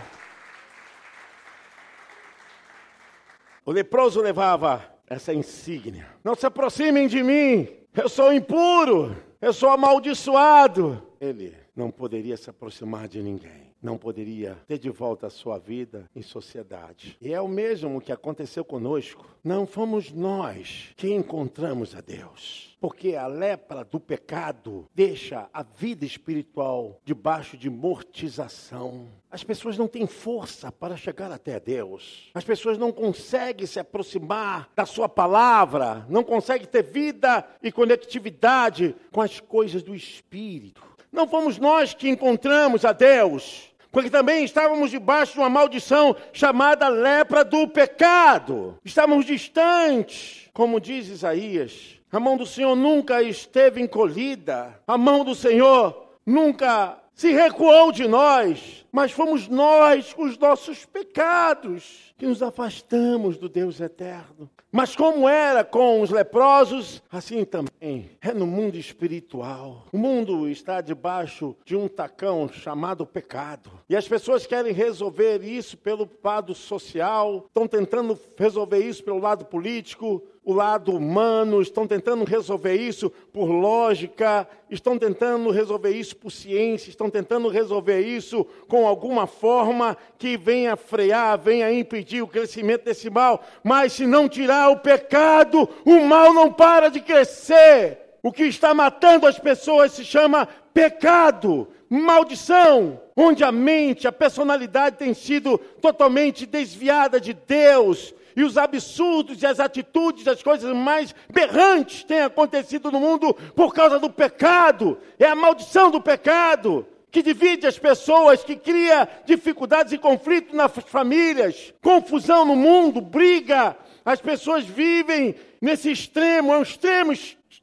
O 3.66 3.72
leproso 3.72 4.20
levava 4.22 4.84
essa 5.08 5.34
insígnia. 5.34 6.08
Não 6.24 6.36
se 6.36 6.46
aproximem 6.46 7.08
de 7.08 7.24
mim, 7.24 7.70
eu 7.96 8.10
sou 8.10 8.34
impuro, 8.34 9.16
eu 9.40 9.54
sou 9.54 9.70
amaldiçoado. 9.70 11.02
Ele 11.22 11.56
não 11.74 11.90
poderia 11.90 12.36
se 12.36 12.50
aproximar 12.50 13.08
de 13.08 13.22
ninguém 13.22 13.71
não 13.82 13.98
poderia 13.98 14.58
ter 14.68 14.78
de 14.78 14.90
volta 14.90 15.28
a 15.28 15.30
sua 15.30 15.58
vida 15.58 16.10
em 16.16 16.22
sociedade. 16.22 17.18
E 17.20 17.34
é 17.34 17.42
o 17.42 17.48
mesmo 17.48 18.00
que 18.00 18.12
aconteceu 18.12 18.64
conosco. 18.64 19.26
Não 19.44 19.66
fomos 19.66 20.12
nós 20.12 20.94
que 20.96 21.12
encontramos 21.12 21.96
a 21.96 22.02
Deus. 22.02 22.78
Porque 22.80 23.16
a 23.16 23.28
lepra 23.28 23.84
do 23.84 24.00
pecado 24.00 24.88
deixa 24.94 25.50
a 25.54 25.64
vida 25.64 26.06
espiritual 26.06 27.00
debaixo 27.04 27.58
de 27.58 27.70
mortização. 27.70 29.08
As 29.30 29.44
pessoas 29.44 29.78
não 29.78 29.88
têm 29.88 30.08
força 30.08 30.72
para 30.72 30.98
chegar 30.98 31.32
até 31.32 31.60
Deus. 31.60 32.30
As 32.34 32.44
pessoas 32.44 32.78
não 32.78 32.92
conseguem 32.92 33.66
se 33.66 33.80
aproximar 33.80 34.70
da 34.76 34.86
Sua 34.86 35.08
palavra, 35.08 36.06
não 36.10 36.24
conseguem 36.24 36.68
ter 36.68 36.84
vida 36.84 37.48
e 37.62 37.72
conectividade 37.72 38.96
com 39.12 39.22
as 39.22 39.40
coisas 39.40 39.84
do 39.84 39.96
Espírito. 39.96 40.82
Não 41.12 41.28
fomos 41.28 41.58
nós 41.58 41.94
que 41.94 42.10
encontramos 42.10 42.86
a 42.86 42.94
Deus 42.94 43.71
porque 43.92 44.10
também 44.10 44.44
estávamos 44.44 44.90
debaixo 44.90 45.34
de 45.34 45.40
uma 45.40 45.50
maldição 45.50 46.16
chamada 46.32 46.88
lepra 46.88 47.44
do 47.44 47.68
pecado. 47.68 48.80
Estávamos 48.86 49.26
distantes, 49.26 50.50
como 50.54 50.80
diz 50.80 51.10
Isaías. 51.10 52.00
A 52.12 52.20
mão 52.20 52.38
do 52.38 52.46
Senhor 52.46 52.76
nunca 52.76 53.22
esteve 53.22 53.82
encolhida, 53.82 54.80
a 54.86 54.98
mão 54.98 55.24
do 55.24 55.34
Senhor 55.34 56.08
nunca 56.26 56.98
se 57.14 57.32
recuou 57.32 57.92
de 57.92 58.08
nós, 58.08 58.86
mas 58.92 59.12
fomos 59.12 59.48
nós, 59.48 60.14
os 60.18 60.38
nossos 60.38 60.86
pecados, 60.86 62.14
que 62.18 62.26
nos 62.26 62.42
afastamos 62.42 63.38
do 63.38 63.48
Deus 63.48 63.80
eterno. 63.80 64.50
Mas 64.72 64.96
como 64.96 65.28
era 65.28 65.64
com 65.64 66.02
os 66.02 66.10
leprosos, 66.10 67.04
assim 67.12 67.44
também 67.44 68.12
é 68.22 68.34
no 68.34 68.48
mundo 68.48 68.78
espiritual. 68.78 69.86
O 69.92 69.98
mundo 69.98 70.48
está 70.48 70.80
debaixo 70.80 71.56
de 71.66 71.76
um 71.76 71.90
tacão 71.90 72.48
chamado 72.48 73.06
pecado. 73.06 73.70
E 73.92 73.96
as 73.98 74.08
pessoas 74.08 74.48
querem 74.48 74.72
resolver 74.72 75.44
isso 75.44 75.78
pelo 75.78 76.10
lado 76.24 76.56
social, 76.56 77.44
estão 77.48 77.68
tentando 77.68 78.18
resolver 78.38 78.80
isso 78.80 79.04
pelo 79.04 79.20
lado 79.20 79.44
político, 79.44 80.24
o 80.46 80.54
lado 80.54 80.96
humano, 80.96 81.62
estão 81.62 81.86
tentando 81.86 82.24
resolver 82.24 82.74
isso 82.74 83.10
por 83.10 83.52
lógica, 83.52 84.48
estão 84.70 84.98
tentando 84.98 85.52
resolver 85.52 85.90
isso 85.90 86.16
por 86.16 86.32
ciência, 86.32 86.90
estão 86.90 87.10
tentando 87.10 87.50
resolver 87.50 88.00
isso 88.00 88.46
com 88.66 88.88
alguma 88.88 89.28
forma 89.28 89.98
que 90.18 90.38
venha 90.38 90.78
frear, 90.78 91.38
venha 91.38 91.70
impedir 91.70 92.22
o 92.22 92.28
crescimento 92.28 92.86
desse 92.86 93.10
mal. 93.10 93.44
Mas 93.62 93.92
se 93.92 94.08
não 94.08 94.30
tirar 94.30 94.70
o 94.70 94.80
pecado, 94.80 95.68
o 95.86 96.00
mal 96.06 96.34
não 96.34 96.50
para 96.50 96.88
de 96.88 97.02
crescer. 97.02 98.00
O 98.24 98.32
que 98.32 98.44
está 98.44 98.74
matando 98.74 99.28
as 99.28 99.38
pessoas 99.38 99.92
se 99.92 100.06
chama 100.06 100.48
pecado, 100.74 101.68
maldição, 101.92 103.02
onde 103.18 103.44
a 103.44 103.52
mente, 103.52 104.08
a 104.08 104.14
personalidade 104.14 104.96
tem 104.96 105.14
sido 105.14 105.58
totalmente 105.58 106.46
desviada 106.46 107.20
de 107.20 107.34
Deus 107.34 108.14
e 108.34 108.44
os 108.44 108.58
absurdos 108.58 109.42
e 109.42 109.46
as 109.46 109.60
atitudes, 109.60 110.26
as 110.26 110.42
coisas 110.42 110.74
mais 110.74 111.14
berrantes 111.30 112.06
têm 112.06 112.22
acontecido 112.22 112.90
no 112.94 113.00
mundo 113.02 113.34
por 113.54 113.74
causa 113.74 114.00
do 114.00 114.10
pecado. 114.10 114.98
É 115.20 115.26
a 115.26 115.36
maldição 115.36 115.92
do 115.92 116.00
pecado 116.00 116.88
que 117.12 117.22
divide 117.22 117.68
as 117.68 117.78
pessoas, 117.78 118.42
que 118.42 118.56
cria 118.56 119.06
dificuldades 119.26 119.92
e 119.92 119.98
conflitos 119.98 120.54
nas 120.54 120.72
famílias, 120.88 121.74
confusão 121.82 122.46
no 122.46 122.56
mundo, 122.56 123.02
briga. 123.02 123.76
As 124.06 124.22
pessoas 124.22 124.64
vivem 124.64 125.36
nesse 125.62 125.92
extremo, 125.92 126.54
é 126.54 126.58
um 126.58 126.62
extremo 126.62 127.12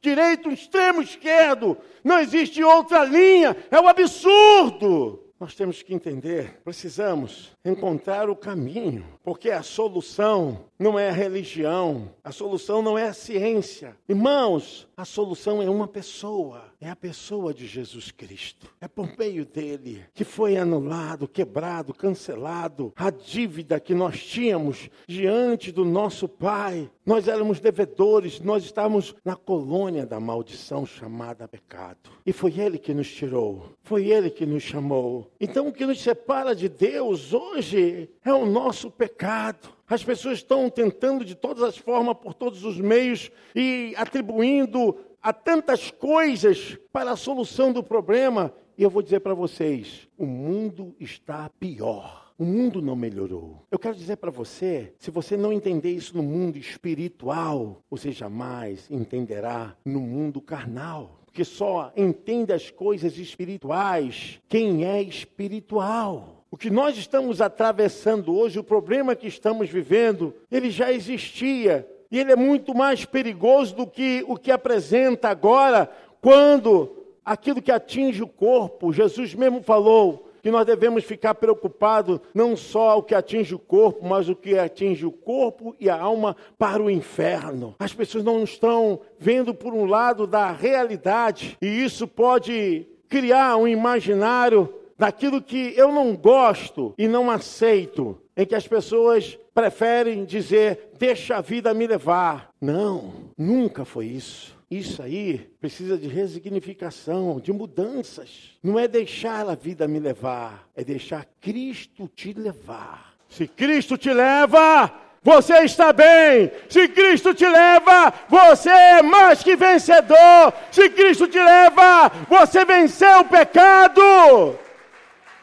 direito, 0.01 0.49
um 0.49 0.53
extremo 0.53 1.01
esquerdo. 1.01 1.77
Não 2.03 2.19
existe 2.19 2.63
outra 2.63 3.03
linha, 3.03 3.55
é 3.69 3.79
um 3.79 3.87
absurdo. 3.87 5.23
Nós 5.39 5.55
temos 5.55 5.81
que 5.81 5.93
entender, 5.93 6.59
precisamos 6.65 7.55
encontrar 7.63 8.29
o 8.29 8.35
caminho, 8.35 9.05
porque 9.23 9.49
a 9.49 9.63
solução 9.63 10.65
não 10.77 10.99
é 10.99 11.07
a 11.07 11.13
religião, 11.13 12.13
a 12.21 12.31
solução 12.31 12.81
não 12.81 12.97
é 12.97 13.07
a 13.07 13.13
ciência. 13.13 13.95
Irmãos, 14.07 14.85
a 14.97 15.05
solução 15.05 15.61
é 15.61 15.69
uma 15.69 15.87
pessoa, 15.87 16.68
é 16.81 16.89
a 16.89 16.95
pessoa 16.95 17.53
de 17.53 17.67
Jesus 17.67 18.09
Cristo. 18.09 18.73
É 18.79 18.87
por 18.87 19.17
meio 19.17 19.45
dele 19.45 20.05
que 20.13 20.23
foi 20.23 20.57
anulado, 20.57 21.27
quebrado, 21.27 21.93
cancelado 21.93 22.93
a 22.95 23.09
dívida 23.09 23.79
que 23.79 23.93
nós 23.93 24.23
tínhamos 24.23 24.89
diante 25.07 25.71
do 25.71 25.83
nosso 25.83 26.27
Pai. 26.27 26.89
Nós 27.05 27.27
éramos 27.27 27.59
devedores, 27.59 28.39
nós 28.39 28.63
estávamos 28.63 29.13
na 29.25 29.35
colônia 29.35 30.05
da 30.05 30.19
maldição 30.19 30.85
chamada 30.85 31.47
pecado. 31.47 32.09
E 32.25 32.31
foi 32.31 32.57
ele 32.59 32.77
que 32.77 32.93
nos 32.93 33.11
tirou, 33.11 33.73
foi 33.81 34.07
ele 34.07 34.29
que 34.29 34.45
nos 34.45 34.63
chamou. 34.63 35.29
Então 35.39 35.67
o 35.67 35.73
que 35.73 35.85
nos 35.85 36.01
separa 36.01 36.55
de 36.55 36.69
Deus 36.69 37.33
hoje 37.33 38.09
é 38.23 38.33
o 38.33 38.45
nosso 38.45 38.89
pecado. 38.89 39.79
As 39.89 40.03
pessoas 40.03 40.37
estão 40.37 40.69
tentando 40.69 41.25
de 41.25 41.33
todas 41.33 41.63
as 41.63 41.75
formas, 41.75 42.15
por 42.15 42.35
todos 42.35 42.63
os 42.63 42.79
meios, 42.79 43.31
e 43.55 43.95
atribuindo 43.97 44.95
a 45.21 45.33
tantas 45.33 45.91
coisas 45.91 46.77
para 46.91 47.11
a 47.11 47.15
solução 47.15 47.71
do 47.71 47.83
problema. 47.83 48.53
E 48.77 48.83
eu 48.83 48.89
vou 48.89 49.01
dizer 49.01 49.19
para 49.19 49.33
vocês: 49.33 50.07
o 50.17 50.25
mundo 50.25 50.95
está 50.99 51.49
pior. 51.59 52.29
O 52.37 52.45
mundo 52.45 52.81
não 52.81 52.95
melhorou. 52.95 53.65
Eu 53.69 53.77
quero 53.77 53.95
dizer 53.95 54.15
para 54.15 54.31
você: 54.31 54.93
se 54.97 55.11
você 55.11 55.35
não 55.35 55.51
entender 55.51 55.91
isso 55.91 56.15
no 56.15 56.23
mundo 56.23 56.57
espiritual, 56.57 57.83
você 57.89 58.11
jamais 58.11 58.89
entenderá 58.89 59.75
no 59.83 59.99
mundo 59.99 60.39
carnal. 60.39 61.19
Porque 61.25 61.43
só 61.43 61.91
entende 61.95 62.53
as 62.53 62.71
coisas 62.71 63.17
espirituais 63.17 64.39
quem 64.47 64.85
é 64.85 65.01
espiritual. 65.01 66.45
O 66.49 66.57
que 66.57 66.69
nós 66.69 66.97
estamos 66.97 67.41
atravessando 67.41 68.35
hoje, 68.35 68.57
o 68.57 68.63
problema 68.63 69.15
que 69.15 69.27
estamos 69.27 69.69
vivendo, 69.69 70.33
ele 70.49 70.71
já 70.71 70.91
existia. 70.91 71.87
E 72.11 72.19
ele 72.19 72.31
é 72.31 72.35
muito 72.35 72.75
mais 72.75 73.05
perigoso 73.05 73.75
do 73.75 73.87
que 73.87 74.23
o 74.27 74.35
que 74.35 74.51
apresenta 74.51 75.29
agora, 75.29 75.89
quando 76.21 76.95
aquilo 77.23 77.61
que 77.61 77.71
atinge 77.71 78.23
o 78.23 78.27
corpo, 78.27 78.91
Jesus 78.91 79.35
mesmo 79.35 79.61
falou 79.61 80.29
que 80.41 80.49
nós 80.49 80.65
devemos 80.65 81.03
ficar 81.03 81.35
preocupados 81.35 82.19
não 82.33 82.55
só 82.55 82.97
o 82.97 83.03
que 83.03 83.13
atinge 83.13 83.53
o 83.53 83.59
corpo, 83.59 84.05
mas 84.07 84.29
o 84.29 84.35
que 84.35 84.57
atinge 84.57 85.05
o 85.05 85.11
corpo 85.11 85.75
e 85.79 85.89
a 85.89 85.99
alma 85.99 86.35
para 86.57 86.81
o 86.81 86.89
inferno. 86.89 87.75
As 87.77 87.93
pessoas 87.93 88.23
não 88.23 88.43
estão 88.43 89.01
vendo 89.19 89.53
por 89.53 89.73
um 89.73 89.85
lado 89.85 90.25
da 90.25 90.51
realidade, 90.51 91.57
e 91.61 91.67
isso 91.67 92.07
pode 92.07 92.87
criar 93.07 93.57
um 93.57 93.67
imaginário 93.67 94.73
daquilo 94.99 95.41
que 95.41 95.73
eu 95.77 95.93
não 95.93 96.13
gosto 96.13 96.93
e 96.97 97.07
não 97.07 97.31
aceito, 97.31 98.21
em 98.35 98.45
que 98.45 98.53
as 98.53 98.67
pessoas 98.67 99.39
preferem 99.53 100.25
dizer, 100.25 100.89
deixa 100.99 101.37
a 101.37 101.41
vida 101.41 101.73
me 101.73 101.87
levar. 101.87 102.49
Não, 102.59 103.13
nunca 103.37 103.85
foi 103.85 104.07
isso. 104.07 104.59
Isso 104.69 105.01
aí 105.01 105.49
precisa 105.59 105.97
de 105.97 106.07
resignificação, 106.07 107.39
de 107.39 107.51
mudanças. 107.51 108.51
Não 108.61 108.77
é 108.77 108.87
deixar 108.87 109.49
a 109.49 109.55
vida 109.55 109.87
me 109.87 109.99
levar, 109.99 110.67
é 110.75 110.83
deixar 110.83 111.25
Cristo 111.39 112.07
te 112.13 112.33
levar. 112.33 113.13
Se 113.29 113.47
Cristo 113.47 113.97
te 113.97 114.13
leva, 114.13 114.91
você 115.23 115.63
está 115.63 115.93
bem. 115.93 116.51
Se 116.67 116.87
Cristo 116.89 117.33
te 117.33 117.47
leva, 117.47 118.13
você 118.27 118.69
é 118.69 119.01
mais 119.01 119.41
que 119.41 119.55
vencedor. 119.55 120.53
Se 120.71 120.89
Cristo 120.89 121.27
te 121.27 121.39
leva, 121.39 122.11
você 122.29 122.65
venceu 122.65 123.21
o 123.21 123.25
pecado. 123.25 124.59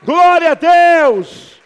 Glória 0.06 0.52
a 0.52 0.54
Deus! 0.54 1.60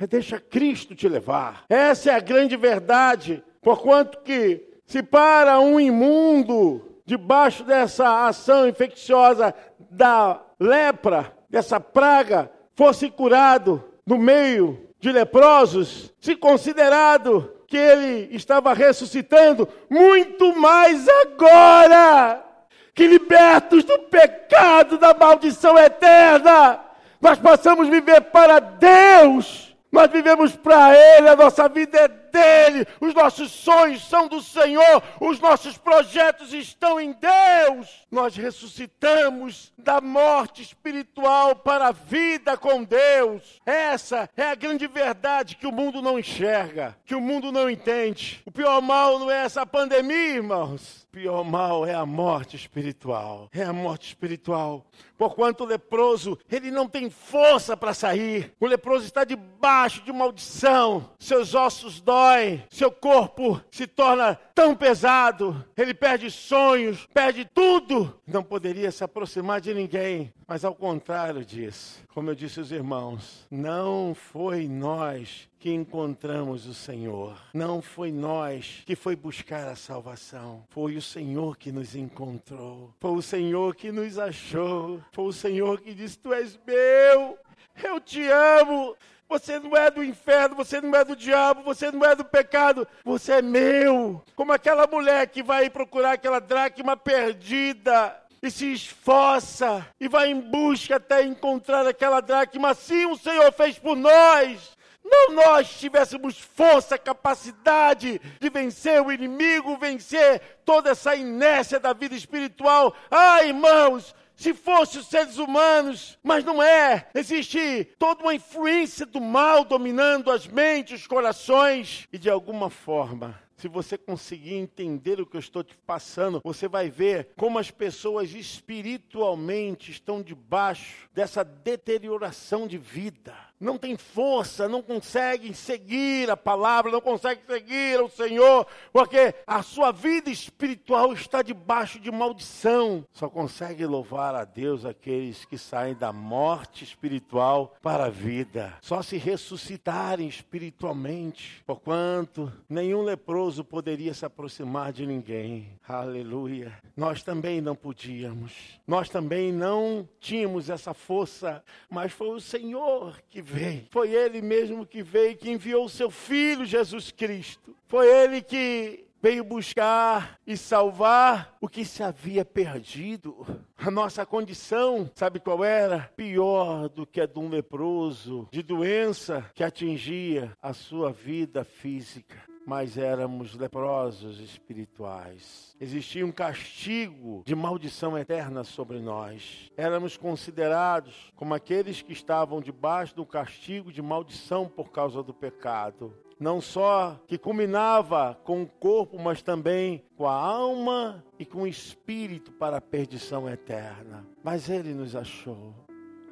É 0.00 0.08
deixa 0.08 0.40
Cristo 0.40 0.96
te 0.96 1.08
levar. 1.08 1.66
Essa 1.68 2.10
é 2.10 2.14
a 2.16 2.18
grande 2.18 2.56
verdade. 2.56 3.44
Porquanto 3.62 4.18
que 4.22 4.60
se 4.84 5.04
para 5.04 5.60
um 5.60 5.78
imundo 5.78 7.00
debaixo 7.06 7.62
dessa 7.62 8.26
ação 8.26 8.66
infecciosa 8.66 9.54
da 9.88 10.42
lepra, 10.58 11.32
dessa 11.48 11.78
praga, 11.78 12.50
fosse 12.74 13.08
curado 13.08 13.84
no 14.04 14.18
meio 14.18 14.88
de 14.98 15.12
leprosos, 15.12 16.12
se 16.20 16.34
considerado 16.34 17.52
que 17.68 17.76
ele 17.76 18.34
estava 18.34 18.74
ressuscitando, 18.74 19.68
muito 19.88 20.56
mais 20.56 21.06
agora, 21.08 22.44
que 22.92 23.06
libertos 23.06 23.84
do 23.84 23.96
pecado, 24.00 24.98
da 24.98 25.14
maldição 25.14 25.78
eterna, 25.78 26.87
nós 27.20 27.38
passamos 27.38 27.88
a 27.88 27.90
viver 27.90 28.20
para 28.22 28.58
Deus, 28.60 29.76
nós 29.90 30.10
vivemos 30.10 30.54
para 30.54 30.94
Ele, 30.94 31.28
a 31.28 31.36
nossa 31.36 31.68
vida 31.68 31.98
é 31.98 32.08
dele, 32.30 32.86
os 33.00 33.14
nossos 33.14 33.50
sonhos 33.50 34.06
são 34.08 34.28
do 34.28 34.40
Senhor, 34.40 35.02
os 35.20 35.40
nossos 35.40 35.76
projetos 35.76 36.52
estão 36.52 37.00
em 37.00 37.12
Deus. 37.12 38.06
Nós 38.10 38.36
ressuscitamos 38.36 39.72
da 39.76 40.00
morte 40.00 40.62
espiritual 40.62 41.56
para 41.56 41.88
a 41.88 41.92
vida 41.92 42.56
com 42.56 42.84
Deus. 42.84 43.60
Essa 43.64 44.28
é 44.36 44.44
a 44.44 44.54
grande 44.54 44.86
verdade 44.86 45.56
que 45.56 45.66
o 45.66 45.72
mundo 45.72 46.00
não 46.02 46.18
enxerga, 46.18 46.96
que 47.04 47.14
o 47.14 47.20
mundo 47.20 47.50
não 47.50 47.68
entende. 47.68 48.42
O 48.44 48.50
pior 48.50 48.80
mal 48.80 49.18
não 49.18 49.30
é 49.30 49.44
essa 49.44 49.64
pandemia, 49.66 50.36
irmãos. 50.36 51.06
O 51.08 51.10
pior 51.10 51.42
mal 51.42 51.86
é 51.86 51.94
a 51.94 52.04
morte 52.04 52.56
espiritual. 52.56 53.48
É 53.52 53.62
a 53.64 53.72
morte 53.72 54.08
espiritual. 54.08 54.86
Porquanto 55.16 55.64
o 55.64 55.66
leproso, 55.66 56.38
ele 56.50 56.70
não 56.70 56.86
tem 56.86 57.10
força 57.10 57.76
para 57.76 57.94
sair. 57.94 58.52
O 58.60 58.66
leproso 58.66 59.04
está 59.04 59.24
debaixo 59.24 60.02
de 60.02 60.12
maldição. 60.12 61.10
Seus 61.18 61.54
ossos 61.54 62.00
doem, 62.18 62.64
seu 62.68 62.90
corpo 62.90 63.60
se 63.70 63.86
torna 63.86 64.34
tão 64.54 64.74
pesado. 64.74 65.64
Ele 65.76 65.94
perde 65.94 66.30
sonhos, 66.30 67.06
perde 67.14 67.44
tudo. 67.44 68.20
Não 68.26 68.42
poderia 68.42 68.90
se 68.90 69.04
aproximar 69.04 69.60
de 69.60 69.72
ninguém. 69.72 70.32
Mas 70.46 70.64
ao 70.64 70.74
contrário 70.74 71.44
disso, 71.44 72.02
como 72.08 72.30
eu 72.30 72.34
disse 72.34 72.58
aos 72.58 72.72
irmãos, 72.72 73.46
não 73.50 74.14
foi 74.14 74.66
nós 74.66 75.48
que 75.58 75.72
encontramos 75.72 76.66
o 76.66 76.74
Senhor. 76.74 77.38
Não 77.52 77.80
foi 77.80 78.10
nós 78.10 78.82
que 78.86 78.96
foi 78.96 79.14
buscar 79.14 79.68
a 79.68 79.76
salvação. 79.76 80.64
Foi 80.70 80.96
o 80.96 81.02
Senhor 81.02 81.56
que 81.56 81.70
nos 81.70 81.94
encontrou. 81.94 82.94
Foi 82.98 83.12
o 83.12 83.22
Senhor 83.22 83.76
que 83.76 83.92
nos 83.92 84.18
achou. 84.18 85.00
Foi 85.12 85.26
o 85.26 85.32
Senhor 85.32 85.80
que 85.80 85.94
disse: 85.94 86.18
Tu 86.18 86.32
és 86.32 86.58
meu. 86.66 87.38
Eu 87.84 88.00
te 88.00 88.26
amo. 88.26 88.96
Você 89.28 89.58
não 89.58 89.76
é 89.76 89.90
do 89.90 90.02
inferno, 90.02 90.56
você 90.56 90.80
não 90.80 90.94
é 90.98 91.04
do 91.04 91.14
diabo, 91.14 91.62
você 91.62 91.92
não 91.92 92.02
é 92.02 92.14
do 92.14 92.24
pecado, 92.24 92.88
você 93.04 93.32
é 93.32 93.42
meu. 93.42 94.24
Como 94.34 94.52
aquela 94.52 94.86
mulher 94.86 95.26
que 95.28 95.42
vai 95.42 95.68
procurar 95.68 96.12
aquela 96.12 96.40
dracma 96.40 96.96
perdida 96.96 98.16
e 98.42 98.50
se 98.50 98.72
esforça 98.72 99.86
e 100.00 100.08
vai 100.08 100.30
em 100.30 100.40
busca 100.40 100.96
até 100.96 101.22
encontrar 101.22 101.86
aquela 101.86 102.20
dracma. 102.20 102.70
Assim 102.70 103.04
o 103.04 103.16
Senhor 103.16 103.52
fez 103.52 103.78
por 103.78 103.96
nós. 103.96 104.76
Não 105.04 105.34
nós 105.34 105.78
tivéssemos 105.78 106.38
força, 106.38 106.98
capacidade 106.98 108.20
de 108.40 108.50
vencer 108.50 109.00
o 109.02 109.12
inimigo, 109.12 109.76
vencer 109.78 110.40
toda 110.64 110.90
essa 110.90 111.14
inércia 111.14 111.80
da 111.80 111.92
vida 111.92 112.14
espiritual. 112.14 112.94
Ah, 113.10 113.42
irmãos, 113.42 114.14
se 114.38 114.54
fossem 114.54 115.00
os 115.00 115.08
seres 115.08 115.36
humanos, 115.36 116.16
mas 116.22 116.44
não 116.44 116.62
é. 116.62 117.08
Existe 117.12 117.84
toda 117.98 118.22
uma 118.22 118.34
influência 118.34 119.04
do 119.04 119.20
mal 119.20 119.64
dominando 119.64 120.30
as 120.30 120.46
mentes, 120.46 121.00
os 121.00 121.06
corações, 121.06 122.06
e 122.12 122.16
de 122.16 122.30
alguma 122.30 122.70
forma 122.70 123.38
se 123.56 123.66
você 123.66 123.98
conseguir 123.98 124.54
entender 124.54 125.20
o 125.20 125.26
que 125.26 125.36
eu 125.36 125.40
estou 125.40 125.64
te 125.64 125.76
passando, 125.78 126.40
você 126.44 126.68
vai 126.68 126.88
ver 126.88 127.30
como 127.36 127.58
as 127.58 127.72
pessoas 127.72 128.32
espiritualmente 128.32 129.90
estão 129.90 130.22
debaixo 130.22 131.08
dessa 131.12 131.42
deterioração 131.42 132.68
de 132.68 132.78
vida 132.78 133.34
não 133.60 133.76
tem 133.76 133.96
força, 133.96 134.68
não 134.68 134.82
conseguem 134.82 135.52
seguir 135.52 136.30
a 136.30 136.36
palavra, 136.36 136.92
não 136.92 137.00
conseguem 137.00 137.44
seguir 137.46 138.00
o 138.00 138.08
Senhor, 138.08 138.66
porque 138.92 139.34
a 139.46 139.62
sua 139.62 139.90
vida 139.90 140.30
espiritual 140.30 141.12
está 141.12 141.42
debaixo 141.42 141.98
de 141.98 142.10
maldição. 142.10 143.04
Só 143.12 143.28
consegue 143.28 143.84
louvar 143.84 144.34
a 144.34 144.44
Deus 144.44 144.84
aqueles 144.84 145.44
que 145.44 145.58
saem 145.58 145.94
da 145.94 146.12
morte 146.12 146.84
espiritual 146.84 147.76
para 147.82 148.06
a 148.06 148.10
vida. 148.10 148.74
Só 148.80 149.02
se 149.02 149.16
ressuscitarem 149.16 150.28
espiritualmente, 150.28 151.62
porquanto 151.66 152.52
nenhum 152.68 153.02
leproso 153.02 153.64
poderia 153.64 154.14
se 154.14 154.24
aproximar 154.24 154.92
de 154.92 155.06
ninguém. 155.06 155.78
Aleluia. 155.86 156.78
Nós 156.96 157.22
também 157.22 157.60
não 157.60 157.74
podíamos. 157.74 158.52
Nós 158.86 159.08
também 159.08 159.52
não 159.52 160.08
tínhamos 160.20 160.70
essa 160.70 160.94
força, 160.94 161.62
mas 161.90 162.12
foi 162.12 162.28
o 162.28 162.40
Senhor 162.40 163.20
que 163.28 163.40
veio. 163.48 163.86
Foi 163.90 164.12
Ele 164.12 164.42
mesmo 164.42 164.86
que 164.86 165.02
veio, 165.02 165.36
que 165.36 165.50
enviou 165.50 165.84
o 165.84 165.88
seu 165.88 166.10
Filho 166.10 166.64
Jesus 166.64 167.10
Cristo. 167.10 167.74
Foi 167.86 168.06
Ele 168.06 168.42
que 168.42 169.06
veio 169.20 169.42
buscar 169.42 170.38
e 170.46 170.56
salvar 170.56 171.56
o 171.60 171.68
que 171.68 171.84
se 171.84 172.02
havia 172.02 172.44
perdido. 172.44 173.46
A 173.76 173.90
nossa 173.90 174.24
condição, 174.24 175.10
sabe 175.14 175.40
qual 175.40 175.64
era? 175.64 176.10
Pior 176.16 176.88
do 176.88 177.06
que 177.06 177.20
a 177.20 177.26
de 177.26 177.38
um 177.38 177.48
leproso, 177.48 178.48
de 178.50 178.62
doença 178.62 179.50
que 179.54 179.64
atingia 179.64 180.52
a 180.62 180.72
sua 180.72 181.12
vida 181.12 181.64
física 181.64 182.47
mas 182.68 182.98
éramos 182.98 183.54
leprosos 183.54 184.40
espirituais. 184.40 185.74
Existia 185.80 186.26
um 186.26 186.30
castigo 186.30 187.42
de 187.46 187.54
maldição 187.54 188.16
eterna 188.18 188.62
sobre 188.62 189.00
nós. 189.00 189.72
Éramos 189.74 190.18
considerados 190.18 191.32
como 191.34 191.54
aqueles 191.54 192.02
que 192.02 192.12
estavam 192.12 192.60
debaixo 192.60 193.16
do 193.16 193.24
castigo 193.24 193.90
de 193.90 194.02
maldição 194.02 194.68
por 194.68 194.90
causa 194.90 195.22
do 195.22 195.32
pecado. 195.32 196.12
Não 196.38 196.60
só 196.60 197.18
que 197.26 197.38
culminava 197.38 198.38
com 198.44 198.62
o 198.62 198.68
corpo, 198.68 199.18
mas 199.18 199.40
também 199.40 200.04
com 200.14 200.26
a 200.26 200.34
alma 200.34 201.24
e 201.38 201.46
com 201.46 201.62
o 201.62 201.66
espírito 201.66 202.52
para 202.52 202.76
a 202.76 202.82
perdição 202.82 203.48
eterna. 203.48 204.26
Mas 204.44 204.68
ele 204.68 204.92
nos 204.92 205.16
achou. 205.16 205.74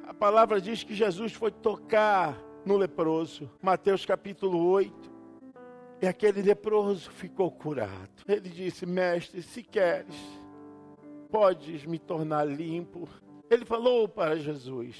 A 0.07 0.13
palavra 0.13 0.61
diz 0.61 0.83
que 0.83 0.93
Jesus 0.93 1.33
foi 1.33 1.49
tocar 1.49 2.37
no 2.63 2.77
leproso. 2.77 3.49
Mateus 3.59 4.05
capítulo 4.05 4.63
8 4.67 5.16
e 6.01 6.07
aquele 6.07 6.41
leproso 6.41 7.09
ficou 7.11 7.51
curado. 7.51 8.09
Ele 8.27 8.49
disse: 8.49 8.85
Mestre, 8.85 9.41
se 9.41 9.63
queres, 9.63 10.15
podes 11.29 11.85
me 11.85 11.97
tornar 11.97 12.45
limpo. 12.45 13.07
Ele 13.49 13.65
falou 13.65 14.07
para 14.07 14.35
Jesus. 14.37 14.95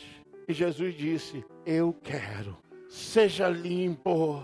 E 0.48 0.54
Jesus 0.54 0.96
disse: 0.96 1.46
Eu 1.66 1.94
quero, 1.94 2.58
seja 2.90 3.48
limpo. 3.48 4.44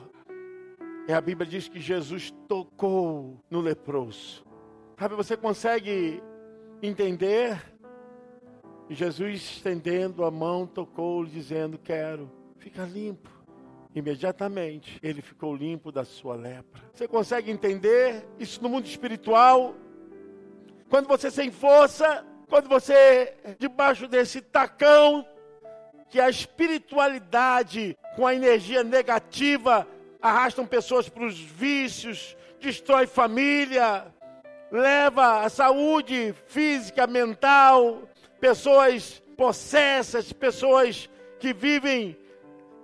E 1.07 1.11
a 1.11 1.19
Bíblia 1.19 1.49
diz 1.49 1.67
que 1.67 1.79
Jesus 1.79 2.31
tocou 2.47 3.37
no 3.49 3.59
leproso. 3.59 4.45
Sabe, 4.97 5.15
você 5.15 5.35
consegue 5.35 6.21
entender? 6.81 7.61
Jesus 8.89 9.41
estendendo 9.41 10.23
a 10.23 10.29
mão, 10.29 10.67
tocou-lhe, 10.67 11.29
dizendo: 11.29 11.79
Quero, 11.79 12.29
fica 12.59 12.83
limpo. 12.83 13.32
Imediatamente 13.95 14.99
ele 15.03 15.21
ficou 15.21 15.55
limpo 15.55 15.91
da 15.91 16.03
sua 16.03 16.35
lepra. 16.35 16.81
Você 16.93 17.07
consegue 17.07 17.51
entender 17.51 18.25
isso 18.39 18.61
no 18.61 18.69
mundo 18.69 18.87
espiritual? 18.87 19.75
Quando 20.89 21.07
você 21.07 21.29
sem 21.29 21.51
força, 21.51 22.25
quando 22.47 22.67
você 22.67 23.33
debaixo 23.59 24.07
desse 24.07 24.41
tacão 24.41 25.25
que 26.09 26.19
a 26.19 26.29
espiritualidade 26.29 27.97
com 28.15 28.25
a 28.25 28.35
energia 28.35 28.83
negativa 28.83 29.87
arrastam 30.21 30.65
pessoas 30.65 31.09
para 31.09 31.25
os 31.25 31.39
vícios, 31.39 32.37
destrói 32.59 33.07
família, 33.07 34.05
leva 34.71 35.41
a 35.41 35.49
saúde 35.49 36.33
física, 36.47 37.05
mental, 37.05 38.03
pessoas 38.39 39.21
possessas, 39.35 40.31
pessoas 40.31 41.09
que 41.39 41.53
vivem 41.53 42.17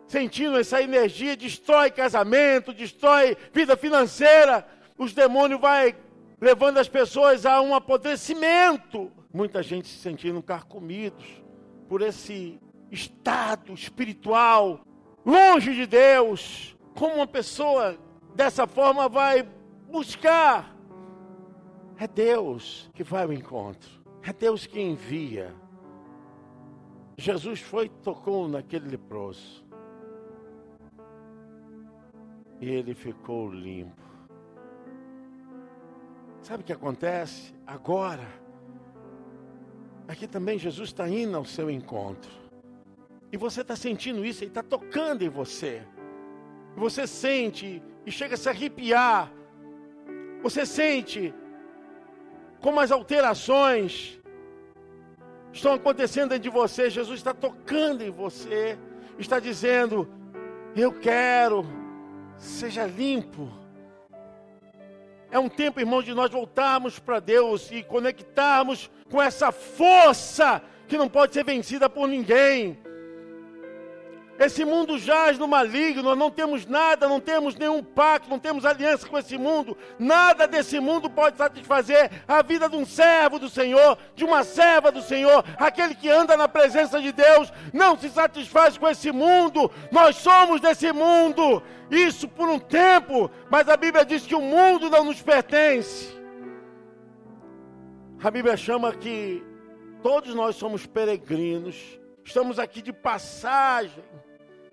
sentindo 0.09 0.57
essa 0.57 0.81
energia, 0.81 1.37
destrói 1.37 1.91
casamento, 1.91 2.73
destrói 2.73 3.37
vida 3.53 3.77
financeira. 3.77 4.67
Os 4.97 5.13
demônios 5.13 5.61
vai 5.61 5.95
levando 6.41 6.79
as 6.79 6.89
pessoas 6.89 7.45
a 7.45 7.61
um 7.61 7.75
apodrecimento. 7.75 9.11
Muita 9.31 9.61
gente 9.61 9.87
se 9.87 9.99
sentindo 9.99 10.41
carcomidos 10.41 11.23
por 11.87 12.01
esse 12.01 12.59
estado 12.91 13.71
espiritual, 13.73 14.81
longe 15.23 15.75
de 15.75 15.85
Deus. 15.85 16.75
Como 16.95 17.15
uma 17.15 17.27
pessoa 17.27 17.95
dessa 18.35 18.65
forma 18.65 19.07
vai 19.07 19.47
buscar? 19.91 20.75
É 21.99 22.07
Deus 22.07 22.89
que 22.95 23.03
vai 23.03 23.23
ao 23.23 23.31
encontro. 23.31 23.91
É 24.23 24.33
Deus 24.33 24.65
que 24.65 24.81
envia. 24.81 25.53
Jesus 27.15 27.59
foi 27.59 27.85
e 27.85 27.89
tocou 27.89 28.47
naquele 28.47 28.89
leproso 28.89 29.68
e 32.61 32.69
ele 32.69 32.93
ficou 32.93 33.51
limpo. 33.51 34.01
Sabe 36.41 36.63
o 36.63 36.65
que 36.65 36.73
acontece? 36.73 37.53
Agora, 37.65 38.27
aqui 40.07 40.27
também 40.27 40.57
Jesus 40.57 40.89
está 40.89 41.07
indo 41.07 41.37
ao 41.37 41.45
seu 41.45 41.69
encontro. 41.69 42.31
E 43.31 43.37
você 43.37 43.61
está 43.61 43.75
sentindo 43.75 44.25
isso, 44.25 44.43
ele 44.43 44.51
está 44.51 44.63
tocando 44.63 45.21
em 45.21 45.29
você. 45.29 45.83
Você 46.75 47.05
sente 47.05 47.81
e 48.05 48.11
chega 48.11 48.35
a 48.35 48.37
se 48.37 48.49
arrepiar. 48.49 49.31
Você 50.41 50.65
sente 50.65 51.33
como 52.59 52.79
as 52.79 52.91
alterações 52.91 54.19
estão 55.53 55.73
acontecendo 55.73 56.29
dentro 56.29 56.43
de 56.43 56.49
você. 56.49 56.89
Jesus 56.89 57.19
está 57.19 57.33
tocando 57.33 58.01
em 58.01 58.09
você, 58.09 58.77
está 59.17 59.39
dizendo: 59.39 60.07
Eu 60.75 60.91
quero 60.91 61.78
seja 62.39 62.85
limpo. 62.85 63.49
É 65.31 65.37
um 65.37 65.47
tempo, 65.47 65.79
irmão, 65.79 66.01
de 66.01 66.13
nós 66.13 66.31
voltarmos 66.31 66.97
para 66.97 67.19
Deus 67.19 67.69
e 67.71 67.83
conectarmos 67.83 68.89
com 69.11 69.21
essa 69.21 69.51
força 69.51 70.61
que 70.87 70.97
não 70.97 71.07
pode 71.07 71.33
ser 71.33 71.43
vencida 71.43 71.87
por 71.87 72.07
ninguém. 72.07 72.79
Esse 74.39 74.63
mundo 74.63 74.97
jaz 74.97 75.37
no 75.37 75.49
maligno, 75.49 76.01
nós 76.01 76.17
não 76.17 76.31
temos 76.31 76.65
nada, 76.65 77.09
não 77.09 77.19
temos 77.19 77.55
nenhum 77.55 77.83
pacto, 77.83 78.29
não 78.29 78.39
temos 78.39 78.63
aliança 78.63 79.05
com 79.05 79.17
esse 79.17 79.37
mundo. 79.37 79.77
Nada 79.99 80.47
desse 80.47 80.79
mundo 80.79 81.09
pode 81.09 81.35
satisfazer 81.35 82.09
a 82.25 82.41
vida 82.41 82.69
de 82.69 82.77
um 82.77 82.85
servo 82.85 83.37
do 83.37 83.49
Senhor, 83.49 83.97
de 84.15 84.23
uma 84.23 84.45
serva 84.45 84.93
do 84.93 85.01
Senhor. 85.01 85.43
Aquele 85.57 85.93
que 85.93 86.07
anda 86.07 86.37
na 86.37 86.47
presença 86.47 87.01
de 87.01 87.11
Deus 87.11 87.51
não 87.73 87.97
se 87.97 88.09
satisfaz 88.09 88.77
com 88.77 88.87
esse 88.87 89.11
mundo. 89.11 89.69
Nós 89.91 90.15
somos 90.15 90.61
desse 90.61 90.89
mundo. 90.93 91.61
Isso 91.91 92.25
por 92.25 92.47
um 92.47 92.59
tempo, 92.59 93.29
mas 93.49 93.67
a 93.67 93.75
Bíblia 93.75 94.05
diz 94.05 94.25
que 94.25 94.35
o 94.35 94.41
mundo 94.41 94.89
não 94.89 95.03
nos 95.03 95.21
pertence. 95.21 96.17
A 98.23 98.31
Bíblia 98.31 98.55
chama 98.55 98.93
que 98.93 99.43
todos 100.01 100.33
nós 100.33 100.55
somos 100.55 100.85
peregrinos, 100.85 101.75
estamos 102.23 102.57
aqui 102.57 102.81
de 102.81 102.93
passagem. 102.93 104.03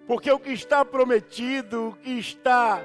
Porque 0.07 0.31
o 0.31 0.39
que 0.39 0.53
está 0.53 0.85
prometido, 0.85 1.89
o 1.89 1.93
que 1.95 2.19
está 2.19 2.81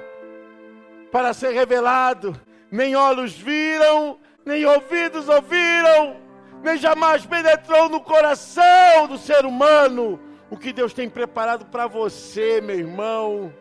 para 1.10 1.32
ser 1.32 1.52
revelado, 1.52 2.38
nem 2.70 2.96
olhos 2.96 3.32
viram, 3.32 4.18
nem 4.44 4.64
ouvidos 4.64 5.28
ouviram, 5.28 6.16
nem 6.62 6.76
jamais 6.76 7.24
penetrou 7.24 7.88
no 7.88 8.00
coração 8.00 9.06
do 9.08 9.18
ser 9.18 9.44
humano 9.44 10.18
o 10.50 10.56
que 10.56 10.72
Deus 10.72 10.92
tem 10.92 11.08
preparado 11.08 11.66
para 11.66 11.86
você, 11.86 12.60
meu 12.60 12.78
irmão. 12.78 13.52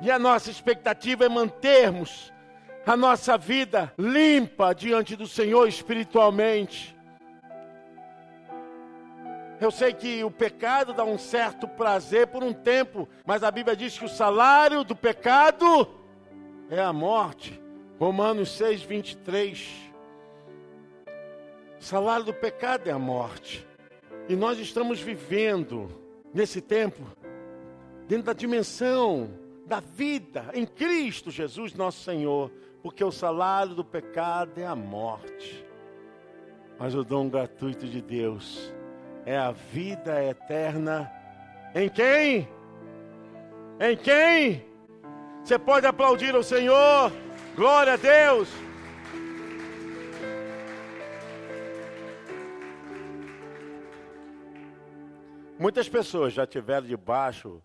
E 0.00 0.10
a 0.10 0.18
nossa 0.18 0.50
expectativa 0.50 1.24
é 1.24 1.28
mantermos 1.28 2.32
a 2.86 2.96
nossa 2.96 3.36
vida 3.36 3.92
limpa 3.98 4.74
diante 4.74 5.14
do 5.14 5.26
Senhor 5.26 5.68
espiritualmente. 5.68 6.96
Eu 9.60 9.70
sei 9.70 9.92
que 9.92 10.24
o 10.24 10.30
pecado 10.30 10.94
dá 10.94 11.04
um 11.04 11.18
certo 11.18 11.68
prazer 11.68 12.28
por 12.28 12.42
um 12.42 12.52
tempo, 12.52 13.06
mas 13.26 13.42
a 13.42 13.50
Bíblia 13.50 13.76
diz 13.76 13.98
que 13.98 14.06
o 14.06 14.08
salário 14.08 14.82
do 14.82 14.96
pecado 14.96 15.86
é 16.70 16.80
a 16.80 16.94
morte. 16.94 17.60
Romanos 17.98 18.52
6, 18.52 18.80
23. 18.82 19.70
O 21.78 21.84
salário 21.84 22.24
do 22.24 22.32
pecado 22.32 22.88
é 22.88 22.90
a 22.90 22.98
morte. 22.98 23.66
E 24.30 24.34
nós 24.34 24.58
estamos 24.58 24.98
vivendo 24.98 25.88
nesse 26.32 26.62
tempo 26.62 27.02
dentro 28.08 28.24
da 28.24 28.32
dimensão 28.32 29.30
da 29.66 29.80
vida 29.80 30.46
em 30.54 30.64
Cristo 30.64 31.30
Jesus, 31.30 31.74
nosso 31.74 32.02
Senhor, 32.02 32.50
porque 32.82 33.04
o 33.04 33.12
salário 33.12 33.74
do 33.74 33.84
pecado 33.84 34.58
é 34.58 34.66
a 34.66 34.74
morte. 34.74 35.66
Mas 36.78 36.94
o 36.94 37.04
dom 37.04 37.28
gratuito 37.28 37.86
de 37.86 38.00
Deus 38.00 38.72
é 39.24 39.36
a 39.36 39.52
vida 39.52 40.22
eterna. 40.24 41.10
Em 41.74 41.88
quem? 41.88 42.48
Em 43.80 43.96
quem? 43.96 44.64
Você 45.44 45.58
pode 45.58 45.86
aplaudir 45.86 46.34
o 46.34 46.42
Senhor. 46.42 47.12
Glória 47.54 47.94
a 47.94 47.96
Deus. 47.96 48.48
Muitas 55.58 55.88
pessoas 55.88 56.32
já 56.32 56.46
tiveram 56.46 56.86
debaixo 56.86 57.62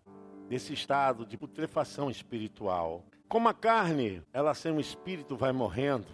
desse 0.48 0.74
estado 0.74 1.24
de 1.24 1.36
putrefação 1.38 2.10
espiritual. 2.10 3.04
Como 3.28 3.48
a 3.48 3.54
carne, 3.54 4.22
ela 4.32 4.52
sem 4.54 4.70
o 4.70 4.78
espírito 4.78 5.34
vai 5.34 5.50
morrendo, 5.50 6.06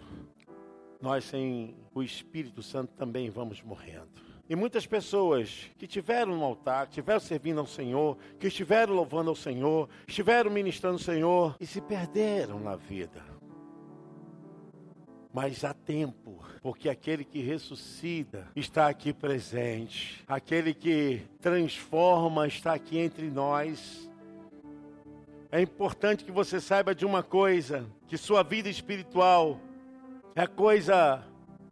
nós 1.01 1.25
sem 1.25 1.75
o 1.93 2.01
Espírito 2.01 2.63
Santo 2.63 2.93
também 2.93 3.29
vamos 3.29 3.61
morrendo. 3.61 4.22
E 4.49 4.55
muitas 4.55 4.85
pessoas 4.85 5.71
que 5.77 5.87
tiveram 5.87 6.37
no 6.37 6.43
altar, 6.43 6.85
que 6.85 6.91
estiveram 6.91 7.19
servindo 7.21 7.59
ao 7.59 7.67
Senhor, 7.67 8.17
que 8.39 8.47
estiveram 8.47 8.93
louvando 8.93 9.29
ao 9.29 9.35
Senhor, 9.35 9.89
estiveram 10.05 10.51
ministrando 10.51 10.95
ao 10.95 10.99
Senhor 10.99 11.55
e 11.59 11.65
se 11.65 11.79
perderam 11.79 12.59
na 12.59 12.75
vida. 12.75 13.23
Mas 15.33 15.63
há 15.63 15.73
tempo, 15.73 16.43
porque 16.61 16.89
aquele 16.89 17.23
que 17.23 17.41
ressuscita 17.41 18.47
está 18.55 18.87
aqui 18.87 19.13
presente, 19.13 20.23
aquele 20.27 20.73
que 20.73 21.21
transforma 21.41 22.45
está 22.45 22.73
aqui 22.73 22.99
entre 22.99 23.31
nós. 23.31 24.11
É 25.51 25.61
importante 25.61 26.23
que 26.25 26.31
você 26.31 26.59
saiba 26.59 26.93
de 26.93 27.05
uma 27.05 27.23
coisa: 27.23 27.85
que 28.07 28.17
sua 28.17 28.43
vida 28.43 28.69
espiritual 28.69 29.59
é 30.35 30.45
coisa 30.45 31.23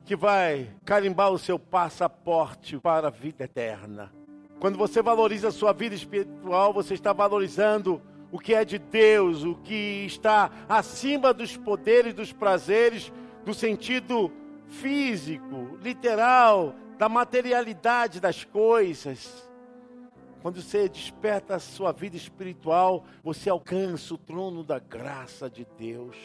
que 0.05 0.15
vai 0.15 0.69
carimbar 0.83 1.31
o 1.31 1.37
seu 1.37 1.57
passaporte 1.57 2.77
para 2.77 3.07
a 3.07 3.11
vida 3.11 3.43
eterna. 3.43 4.11
Quando 4.59 4.77
você 4.77 5.01
valoriza 5.01 5.47
a 5.47 5.51
sua 5.51 5.73
vida 5.73 5.95
espiritual, 5.95 6.73
você 6.73 6.93
está 6.93 7.13
valorizando 7.13 8.01
o 8.31 8.39
que 8.39 8.53
é 8.53 8.63
de 8.63 8.77
Deus, 8.77 9.43
o 9.43 9.55
que 9.55 10.05
está 10.05 10.51
acima 10.69 11.33
dos 11.33 11.57
poderes, 11.57 12.13
dos 12.13 12.31
prazeres, 12.31 13.11
do 13.43 13.53
sentido 13.53 14.31
físico, 14.67 15.77
literal, 15.81 16.75
da 16.97 17.09
materialidade 17.09 18.19
das 18.19 18.43
coisas. 18.43 19.49
Quando 20.41 20.61
você 20.61 20.87
desperta 20.87 21.55
a 21.55 21.59
sua 21.59 21.91
vida 21.91 22.15
espiritual, 22.15 23.03
você 23.23 23.49
alcança 23.49 24.13
o 24.13 24.17
trono 24.17 24.63
da 24.63 24.79
graça 24.79 25.49
de 25.49 25.67
Deus. 25.77 26.15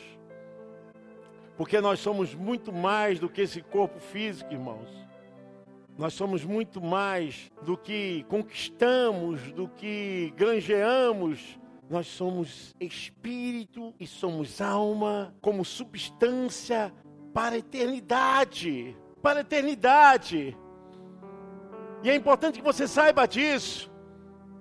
Porque 1.56 1.80
nós 1.80 2.00
somos 2.00 2.34
muito 2.34 2.72
mais 2.72 3.18
do 3.18 3.28
que 3.28 3.40
esse 3.40 3.62
corpo 3.62 3.98
físico, 3.98 4.52
irmãos. 4.52 4.88
Nós 5.96 6.12
somos 6.12 6.44
muito 6.44 6.80
mais 6.80 7.50
do 7.62 7.76
que 7.76 8.24
conquistamos, 8.28 9.50
do 9.52 9.66
que 9.66 10.32
granjeamos. 10.36 11.58
Nós 11.88 12.06
somos 12.06 12.74
espírito 12.78 13.94
e 13.98 14.06
somos 14.06 14.60
alma 14.60 15.34
como 15.40 15.64
substância 15.64 16.92
para 17.32 17.54
a 17.54 17.58
eternidade. 17.58 18.94
Para 19.22 19.38
a 19.38 19.42
eternidade. 19.42 20.56
E 22.02 22.10
é 22.10 22.14
importante 22.14 22.58
que 22.58 22.64
você 22.64 22.86
saiba 22.86 23.26
disso. 23.26 23.90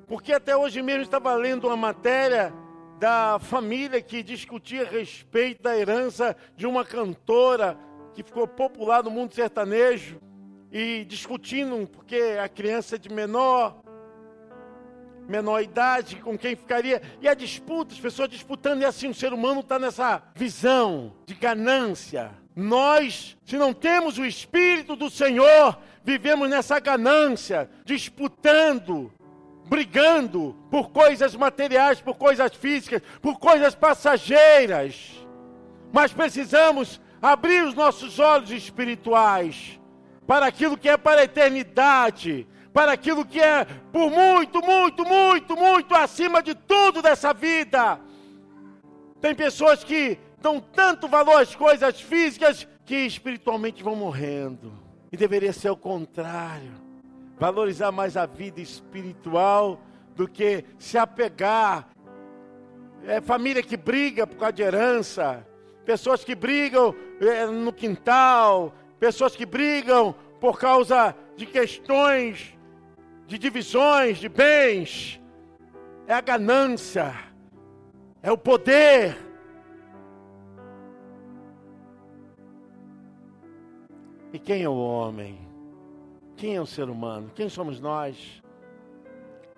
Porque 0.07 0.31
até 0.31 0.55
hoje 0.55 0.81
mesmo 0.81 1.01
estava 1.01 1.33
lendo 1.35 1.67
uma 1.67 1.75
matéria 1.75 2.53
da 2.99 3.37
família 3.39 4.01
que 4.01 4.23
discutia 4.23 4.83
a 4.83 4.89
respeito 4.89 5.63
da 5.63 5.77
herança 5.77 6.35
de 6.55 6.65
uma 6.65 6.85
cantora 6.85 7.77
que 8.13 8.23
ficou 8.23 8.47
popular 8.47 9.03
no 9.03 9.11
mundo 9.11 9.33
sertanejo 9.33 10.19
e 10.71 11.05
discutindo 11.05 11.87
porque 11.87 12.37
a 12.41 12.47
criança 12.47 12.97
de 12.97 13.09
menor 13.09 13.83
menor 15.27 15.61
idade 15.61 16.17
com 16.17 16.37
quem 16.37 16.55
ficaria 16.55 17.01
e 17.19 17.27
a 17.27 17.33
disputa, 17.33 17.93
as 17.93 17.99
pessoas 17.99 18.29
disputando 18.29 18.81
e 18.81 18.85
assim 18.85 19.09
o 19.09 19.13
ser 19.13 19.33
humano 19.33 19.61
está 19.61 19.79
nessa 19.79 20.21
visão 20.35 21.13
de 21.25 21.33
ganância. 21.33 22.31
Nós, 22.55 23.35
se 23.43 23.57
não 23.57 23.73
temos 23.73 24.17
o 24.17 24.25
espírito 24.25 24.95
do 24.95 25.09
Senhor, 25.09 25.77
vivemos 26.03 26.49
nessa 26.49 26.79
ganância, 26.79 27.69
disputando 27.83 29.11
brigando 29.67 30.55
por 30.69 30.89
coisas 30.89 31.35
materiais, 31.35 31.99
por 31.99 32.15
coisas 32.15 32.53
físicas, 32.53 33.01
por 33.21 33.39
coisas 33.39 33.73
passageiras. 33.73 35.25
Mas 35.91 36.13
precisamos 36.13 37.01
abrir 37.21 37.63
os 37.63 37.73
nossos 37.73 38.19
olhos 38.19 38.51
espirituais 38.51 39.79
para 40.27 40.45
aquilo 40.45 40.77
que 40.77 40.89
é 40.89 40.97
para 40.97 41.21
a 41.21 41.23
eternidade, 41.23 42.47
para 42.73 42.91
aquilo 42.91 43.25
que 43.25 43.39
é 43.39 43.65
por 43.91 44.11
muito, 44.11 44.61
muito, 44.61 45.05
muito, 45.05 45.55
muito 45.55 45.95
acima 45.95 46.41
de 46.43 46.53
tudo 46.53 47.01
dessa 47.01 47.33
vida. 47.33 47.99
Tem 49.21 49.33
pessoas 49.33 49.83
que 49.83 50.19
dão 50.39 50.59
tanto 50.59 51.07
valor 51.07 51.41
às 51.41 51.55
coisas 51.55 51.99
físicas 51.99 52.67
que 52.85 52.95
espiritualmente 52.95 53.83
vão 53.83 53.95
morrendo. 53.95 54.73
E 55.11 55.17
deveria 55.17 55.53
ser 55.53 55.69
o 55.69 55.77
contrário 55.77 56.84
valorizar 57.37 57.91
mais 57.91 58.15
a 58.17 58.25
vida 58.25 58.61
espiritual 58.61 59.79
do 60.15 60.27
que 60.27 60.63
se 60.77 60.97
apegar. 60.97 61.89
É 63.05 63.21
família 63.21 63.61
que 63.61 63.77
briga 63.77 64.25
por 64.25 64.37
causa 64.37 64.53
de 64.53 64.63
herança, 64.63 65.45
pessoas 65.85 66.23
que 66.23 66.33
brigam 66.33 66.95
é, 67.21 67.45
no 67.45 67.71
quintal, 67.71 68.73
pessoas 68.99 69.35
que 69.35 69.45
brigam 69.45 70.15
por 70.39 70.57
causa 70.59 71.15
de 71.35 71.45
questões 71.45 72.55
de 73.27 73.37
divisões 73.37 74.17
de 74.17 74.29
bens. 74.29 75.21
É 76.07 76.13
a 76.13 76.21
ganância, 76.21 77.13
é 78.21 78.31
o 78.31 78.37
poder. 78.37 79.17
E 84.31 84.39
quem 84.39 84.63
é 84.63 84.69
o 84.69 84.75
homem? 84.75 85.44
Quem 86.45 86.57
é 86.57 86.61
o 86.61 86.65
ser 86.67 86.91
humano? 86.91 87.31
Quem 87.33 87.49
somos 87.49 87.79
nós? 87.79 88.15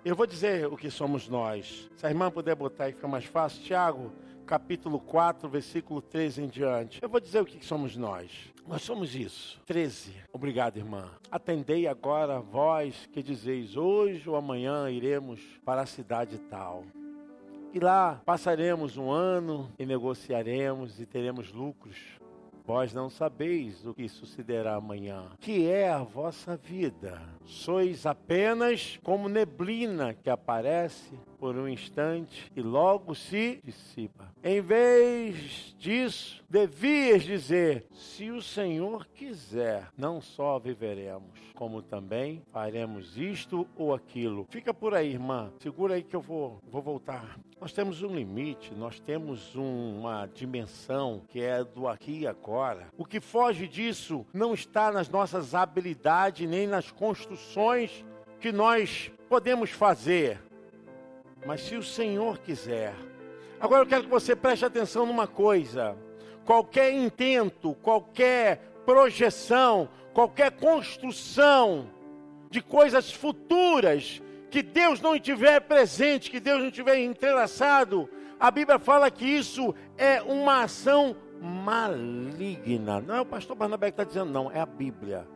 Eu 0.02 0.16
vou 0.16 0.26
dizer 0.26 0.66
o 0.68 0.74
que 0.74 0.90
somos 0.90 1.28
nós. 1.28 1.86
Se 1.94 2.06
a 2.06 2.08
irmã 2.08 2.30
puder 2.30 2.54
botar 2.54 2.84
aí, 2.84 2.94
fica 2.94 3.06
mais 3.06 3.26
fácil. 3.26 3.62
Tiago 3.62 4.10
capítulo 4.46 4.98
4, 4.98 5.46
versículo 5.50 6.00
13 6.00 6.44
em 6.44 6.48
diante. 6.48 6.98
Eu 7.02 7.10
vou 7.10 7.20
dizer 7.20 7.42
o 7.42 7.44
que 7.44 7.62
somos 7.62 7.94
nós. 7.94 8.30
Nós 8.66 8.80
somos 8.80 9.14
isso. 9.14 9.60
13. 9.66 10.14
Obrigado, 10.32 10.78
irmã. 10.78 11.10
Atendei 11.30 11.86
agora 11.86 12.40
vós 12.40 13.06
que 13.12 13.22
dizeis: 13.22 13.76
hoje 13.76 14.26
ou 14.26 14.34
amanhã 14.34 14.90
iremos 14.90 15.42
para 15.66 15.82
a 15.82 15.86
cidade 15.86 16.38
tal. 16.38 16.84
E 17.74 17.78
lá 17.78 18.22
passaremos 18.24 18.96
um 18.96 19.10
ano 19.10 19.70
e 19.78 19.84
negociaremos 19.84 20.98
e 20.98 21.04
teremos 21.04 21.52
lucros. 21.52 21.98
Vós 22.68 22.92
não 22.92 23.08
sabeis 23.08 23.86
o 23.86 23.94
que 23.94 24.06
sucederá 24.10 24.74
amanhã, 24.74 25.30
que 25.40 25.66
é 25.66 25.88
a 25.88 26.02
vossa 26.02 26.54
vida. 26.54 27.18
Sois 27.46 28.04
apenas 28.04 29.00
como 29.02 29.26
neblina 29.26 30.12
que 30.12 30.28
aparece 30.28 31.18
por 31.38 31.56
um 31.56 31.68
instante 31.68 32.50
e 32.54 32.60
logo 32.60 33.14
se 33.14 33.60
dissipa. 33.64 34.32
Em 34.42 34.60
vez 34.60 35.74
disso, 35.78 36.44
devias 36.48 37.22
dizer: 37.22 37.86
se 37.92 38.30
o 38.30 38.42
Senhor 38.42 39.06
quiser, 39.14 39.88
não 39.96 40.20
só 40.20 40.58
viveremos, 40.58 41.38
como 41.54 41.82
também 41.82 42.42
faremos 42.52 43.16
isto 43.16 43.66
ou 43.76 43.94
aquilo. 43.94 44.46
Fica 44.50 44.72
por 44.72 44.94
aí, 44.94 45.12
irmã. 45.12 45.52
Segura 45.60 45.94
aí 45.94 46.02
que 46.02 46.16
eu 46.16 46.20
vou, 46.20 46.60
vou 46.70 46.82
voltar. 46.82 47.38
Nós 47.60 47.72
temos 47.72 48.02
um 48.02 48.14
limite, 48.14 48.72
nós 48.74 49.00
temos 49.00 49.56
um, 49.56 50.00
uma 50.00 50.26
dimensão 50.26 51.22
que 51.28 51.40
é 51.40 51.64
do 51.64 51.88
aqui 51.88 52.20
e 52.20 52.26
agora. 52.26 52.86
O 52.96 53.04
que 53.04 53.20
foge 53.20 53.66
disso 53.66 54.24
não 54.32 54.54
está 54.54 54.92
nas 54.92 55.08
nossas 55.08 55.54
habilidades 55.54 56.48
nem 56.48 56.66
nas 56.66 56.90
construções 56.90 58.04
que 58.40 58.52
nós 58.52 59.10
podemos 59.28 59.70
fazer 59.70 60.40
mas 61.46 61.62
se 61.62 61.76
o 61.76 61.82
Senhor 61.82 62.38
quiser. 62.38 62.94
Agora 63.60 63.82
eu 63.82 63.86
quero 63.86 64.04
que 64.04 64.10
você 64.10 64.36
preste 64.36 64.64
atenção 64.64 65.06
numa 65.06 65.26
coisa: 65.26 65.96
qualquer 66.44 66.92
intento, 66.92 67.74
qualquer 67.82 68.58
projeção, 68.84 69.88
qualquer 70.12 70.52
construção 70.52 71.88
de 72.50 72.62
coisas 72.62 73.12
futuras 73.12 74.22
que 74.50 74.62
Deus 74.62 75.00
não 75.00 75.18
tiver 75.18 75.60
presente, 75.60 76.30
que 76.30 76.40
Deus 76.40 76.62
não 76.62 76.70
tiver 76.70 76.98
entrelaçado, 76.98 78.08
a 78.40 78.50
Bíblia 78.50 78.78
fala 78.78 79.10
que 79.10 79.26
isso 79.26 79.74
é 79.96 80.22
uma 80.22 80.62
ação 80.62 81.16
maligna. 81.40 83.00
Não 83.00 83.14
é 83.14 83.20
o 83.20 83.26
pastor 83.26 83.56
Barnabé 83.56 83.88
que 83.90 84.00
está 84.00 84.04
dizendo, 84.04 84.32
não, 84.32 84.50
é 84.50 84.60
a 84.60 84.66
Bíblia. 84.66 85.26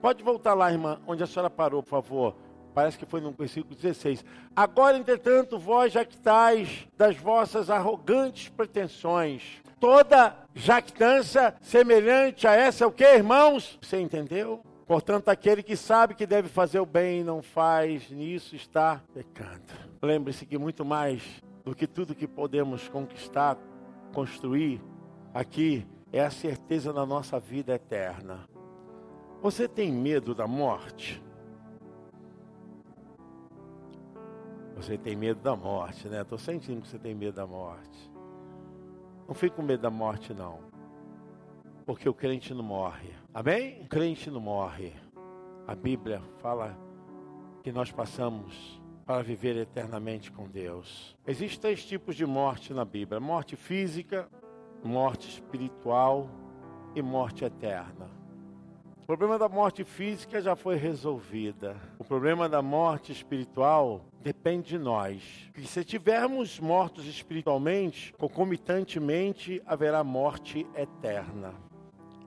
Pode 0.00 0.22
voltar 0.22 0.54
lá, 0.54 0.70
irmã, 0.70 1.00
onde 1.06 1.22
a 1.22 1.26
senhora 1.26 1.50
parou, 1.50 1.82
por 1.82 1.90
favor. 1.90 2.36
Parece 2.74 2.98
que 2.98 3.06
foi 3.06 3.20
no 3.20 3.32
versículo 3.32 3.74
16. 3.74 4.24
Agora, 4.56 4.96
entretanto, 4.96 5.58
vós 5.58 5.92
jactais 5.92 6.86
das 6.96 7.16
vossas 7.16 7.68
arrogantes 7.68 8.48
pretensões. 8.48 9.60
Toda 9.78 10.36
jactância 10.54 11.54
semelhante 11.60 12.46
a 12.46 12.54
essa 12.54 12.86
o 12.86 12.92
que, 12.92 13.04
irmãos? 13.04 13.78
Você 13.82 14.00
entendeu? 14.00 14.62
Portanto, 14.86 15.28
aquele 15.28 15.62
que 15.62 15.76
sabe 15.76 16.14
que 16.14 16.26
deve 16.26 16.48
fazer 16.48 16.80
o 16.80 16.86
bem 16.86 17.20
e 17.20 17.24
não 17.24 17.42
faz, 17.42 18.10
nisso 18.10 18.54
está 18.54 19.02
pecando. 19.14 19.72
Lembre-se 20.02 20.44
que 20.44 20.58
muito 20.58 20.84
mais 20.84 21.22
do 21.64 21.74
que 21.74 21.86
tudo 21.86 22.14
que 22.14 22.26
podemos 22.26 22.88
conquistar, 22.88 23.56
construir 24.12 24.80
aqui, 25.32 25.86
é 26.12 26.20
a 26.20 26.30
certeza 26.30 26.92
da 26.92 27.06
nossa 27.06 27.40
vida 27.40 27.74
eterna. 27.74 28.46
Você 29.40 29.66
tem 29.66 29.90
medo 29.90 30.34
da 30.34 30.46
morte? 30.46 31.22
Você 34.76 34.96
tem 34.98 35.14
medo 35.14 35.40
da 35.40 35.54
morte, 35.54 36.08
né? 36.08 36.22
Estou 36.22 36.38
sentindo 36.38 36.82
que 36.82 36.88
você 36.88 36.98
tem 36.98 37.14
medo 37.14 37.34
da 37.34 37.46
morte. 37.46 38.10
Não 39.28 39.34
fique 39.34 39.56
com 39.56 39.62
medo 39.62 39.82
da 39.82 39.90
morte, 39.90 40.34
não. 40.34 40.58
Porque 41.86 42.08
o 42.08 42.14
crente 42.14 42.52
não 42.54 42.64
morre. 42.64 43.10
Amém? 43.32 43.82
O 43.82 43.88
crente 43.88 44.30
não 44.30 44.40
morre. 44.40 44.92
A 45.66 45.74
Bíblia 45.74 46.20
fala 46.38 46.76
que 47.62 47.70
nós 47.70 47.92
passamos 47.92 48.80
para 49.06 49.22
viver 49.22 49.56
eternamente 49.56 50.30
com 50.30 50.48
Deus. 50.48 51.16
Existem 51.26 51.60
três 51.60 51.84
tipos 51.84 52.16
de 52.16 52.26
morte 52.26 52.72
na 52.72 52.84
Bíblia: 52.84 53.20
morte 53.20 53.56
física, 53.56 54.28
morte 54.82 55.28
espiritual 55.28 56.28
e 56.94 57.02
morte 57.02 57.44
eterna. 57.44 58.10
O 59.02 59.06
problema 59.06 59.38
da 59.38 59.48
morte 59.48 59.84
física 59.84 60.40
já 60.40 60.54
foi 60.54 60.76
resolvida. 60.76 61.76
O 61.98 62.04
problema 62.04 62.48
da 62.48 62.62
morte 62.62 63.12
espiritual 63.12 64.04
depende 64.22 64.70
de 64.70 64.78
nós. 64.78 65.50
E 65.56 65.66
se 65.66 65.84
tivermos 65.84 66.58
mortos 66.60 67.06
espiritualmente, 67.06 68.14
concomitantemente 68.14 69.60
haverá 69.66 70.02
morte 70.04 70.66
eterna. 70.74 71.52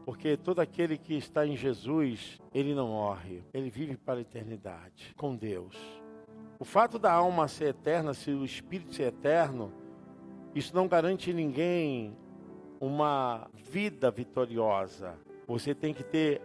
Porque 0.06 0.38
todo 0.38 0.60
aquele 0.60 0.98
que 0.98 1.16
está 1.16 1.48
em 1.48 1.58
Jesus, 1.58 2.40
ele 2.54 2.76
não 2.76 2.90
morre, 2.90 3.44
ele 3.54 3.72
vive 3.72 3.98
para 3.98 4.20
a 4.20 4.22
eternidade 4.22 5.14
com 5.18 5.36
Deus. 5.36 5.76
O 6.60 6.66
fato 6.66 7.00
da 7.00 7.12
alma 7.12 7.48
ser 7.48 7.70
eterna, 7.70 8.14
se 8.14 8.30
o 8.32 8.46
espírito 8.46 8.94
ser 8.94 9.08
eterno, 9.08 9.74
isso 10.54 10.76
não 10.76 10.88
garante 10.88 11.34
ninguém 11.34 12.16
uma 12.80 13.50
vida 13.56 14.12
vitoriosa. 14.12 15.18
Você 15.48 15.74
tem 15.74 15.94
que 15.94 16.04
ter 16.04 16.42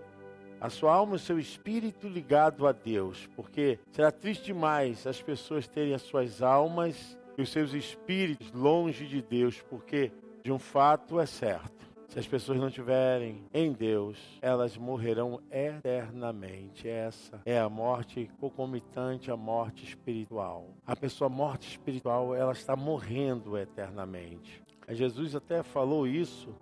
a 0.61 0.69
sua 0.69 0.93
alma 0.93 1.15
e 1.15 1.17
o 1.17 1.19
seu 1.19 1.39
espírito 1.39 2.07
ligado 2.07 2.67
a 2.67 2.73
Deus, 2.73 3.29
porque 3.35 3.79
será 3.91 4.13
triste 4.13 4.47
demais 4.47 5.07
as 5.07 5.21
pessoas 5.23 5.67
terem 5.67 5.95
as 5.95 6.03
suas 6.03 6.43
almas 6.43 7.19
e 7.39 7.43
os 7.43 7.51
seus 7.51 7.73
espíritos 7.73 8.53
longe 8.53 9.07
de 9.07 9.23
Deus, 9.23 9.63
porque 9.63 10.13
de 10.43 10.53
um 10.53 10.59
fato 10.59 11.19
é 11.19 11.27
certo. 11.27 11.89
Se 12.09 12.19
as 12.19 12.27
pessoas 12.27 12.59
não 12.59 12.69
tiverem 12.69 13.45
em 13.55 13.73
Deus, 13.73 14.19
elas 14.43 14.77
morrerão 14.77 15.41
eternamente. 15.49 16.89
Essa 16.89 17.41
é 17.47 17.57
a 17.57 17.69
morte 17.69 18.29
concomitante 18.41 19.31
à 19.31 19.37
morte 19.37 19.85
espiritual. 19.85 20.75
A 20.85 20.97
pessoa 20.97 21.31
morte 21.31 21.69
espiritual, 21.69 22.35
ela 22.35 22.51
está 22.51 22.75
morrendo 22.75 23.57
eternamente. 23.57 24.61
Jesus 24.89 25.37
até 25.37 25.63
falou 25.63 26.05
isso 26.05 26.53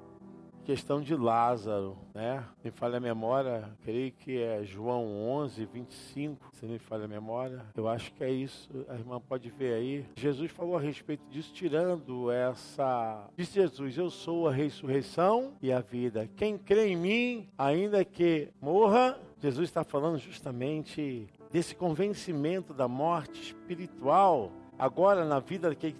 questão 0.68 1.00
de 1.00 1.16
Lázaro, 1.16 1.96
né? 2.14 2.44
Me 2.62 2.70
falha 2.70 2.98
a 2.98 3.00
memória, 3.00 3.74
creio 3.83 4.12
que 4.12 4.38
é 4.38 4.62
João 4.64 5.07
11, 5.26 5.64
25, 5.64 6.50
se 6.52 6.66
me 6.66 6.78
falha 6.78 7.07
a 7.07 7.09
memória. 7.09 7.64
Eu 7.74 7.88
acho 7.88 8.12
que 8.12 8.22
é 8.22 8.31
isso, 8.31 8.68
a 8.87 8.92
irmã 8.92 9.18
pode 9.18 9.48
ver 9.48 9.72
aí. 9.72 10.04
Jesus 10.14 10.50
falou 10.50 10.76
a 10.76 10.81
respeito 10.81 11.24
disso, 11.31 11.54
tirando 11.54 12.31
essa. 12.31 13.31
Disse 13.35 13.54
Jesus: 13.54 13.96
Eu 13.96 14.11
sou 14.11 14.46
a 14.46 14.52
ressurreição 14.52 15.54
e 15.62 15.72
a 15.72 15.81
vida. 15.81 16.28
Quem 16.37 16.59
crê 16.59 16.88
em 16.88 16.96
mim, 16.96 17.48
ainda 17.57 18.04
que 18.04 18.50
morra, 18.61 19.18
Jesus 19.40 19.70
está 19.70 19.83
falando 19.83 20.18
justamente 20.18 21.31
desse 21.50 21.74
convencimento 21.74 22.74
da 22.74 22.87
morte 22.87 23.40
espiritual, 23.40 24.52
agora 24.78 25.24
na 25.24 25.40
vida 25.40 25.74
que 25.74 25.96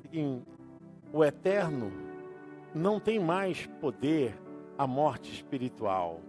o 1.11 1.24
eterno 1.24 1.90
não 2.74 3.00
tem 3.00 3.18
mais 3.18 3.66
poder, 3.81 4.37
a 4.79 4.87
morte 4.87 5.33
espiritual. 5.33 6.21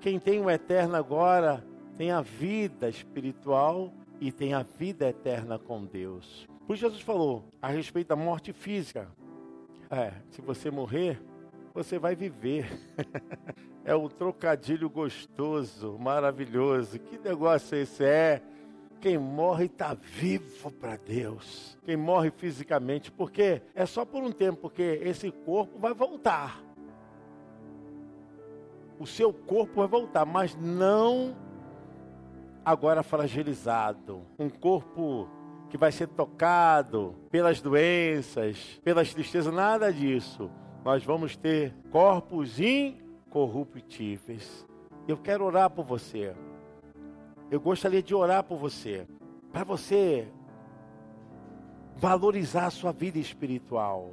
Quem 0.00 0.18
tem 0.18 0.40
o 0.40 0.50
eterno 0.50 0.96
agora 0.96 1.64
tem 1.96 2.10
a 2.10 2.20
vida 2.20 2.88
espiritual 2.88 3.92
e 4.20 4.32
tem 4.32 4.54
a 4.54 4.62
vida 4.62 5.08
eterna 5.08 5.58
com 5.58 5.84
Deus. 5.84 6.48
Por 6.66 6.74
isso 6.74 6.84
Jesus 6.86 7.00
falou 7.00 7.44
a 7.62 7.68
respeito 7.68 8.08
da 8.08 8.16
morte 8.16 8.52
física. 8.52 9.08
É, 9.88 10.12
se 10.30 10.42
você 10.42 10.70
morrer, 10.70 11.22
você 11.72 11.98
vai 11.98 12.16
viver. 12.16 12.68
é 13.84 13.94
um 13.94 14.08
trocadilho 14.08 14.90
gostoso, 14.90 15.96
maravilhoso. 15.98 16.98
Que 16.98 17.18
negócio 17.18 17.76
é 17.76 17.82
esse? 17.82 18.04
É 18.04 18.42
quem 19.00 19.16
morre 19.16 19.66
está 19.66 19.94
vivo 19.94 20.72
para 20.72 20.96
Deus. 20.96 21.78
Quem 21.84 21.96
morre 21.96 22.32
fisicamente, 22.32 23.12
porque 23.12 23.62
é 23.74 23.86
só 23.86 24.04
por 24.04 24.22
um 24.24 24.32
tempo, 24.32 24.62
porque 24.62 25.00
esse 25.02 25.30
corpo 25.30 25.78
vai 25.78 25.94
voltar 25.94 26.67
o 28.98 29.06
seu 29.06 29.32
corpo 29.32 29.76
vai 29.76 29.86
voltar, 29.86 30.26
mas 30.26 30.56
não 30.56 31.36
agora 32.64 33.02
fragilizado. 33.02 34.22
Um 34.38 34.50
corpo 34.50 35.28
que 35.68 35.76
vai 35.76 35.92
ser 35.92 36.08
tocado 36.08 37.14
pelas 37.30 37.60
doenças, 37.60 38.80
pelas 38.82 39.12
tristezas, 39.12 39.52
nada 39.52 39.92
disso. 39.92 40.50
Nós 40.84 41.04
vamos 41.04 41.36
ter 41.36 41.74
corpos 41.90 42.58
incorruptíveis. 42.58 44.66
Eu 45.06 45.16
quero 45.16 45.44
orar 45.44 45.70
por 45.70 45.84
você. 45.84 46.34
Eu 47.50 47.60
gostaria 47.60 48.02
de 48.02 48.14
orar 48.14 48.44
por 48.44 48.58
você, 48.58 49.06
para 49.50 49.64
você 49.64 50.28
valorizar 51.96 52.66
a 52.66 52.70
sua 52.70 52.92
vida 52.92 53.18
espiritual. 53.18 54.12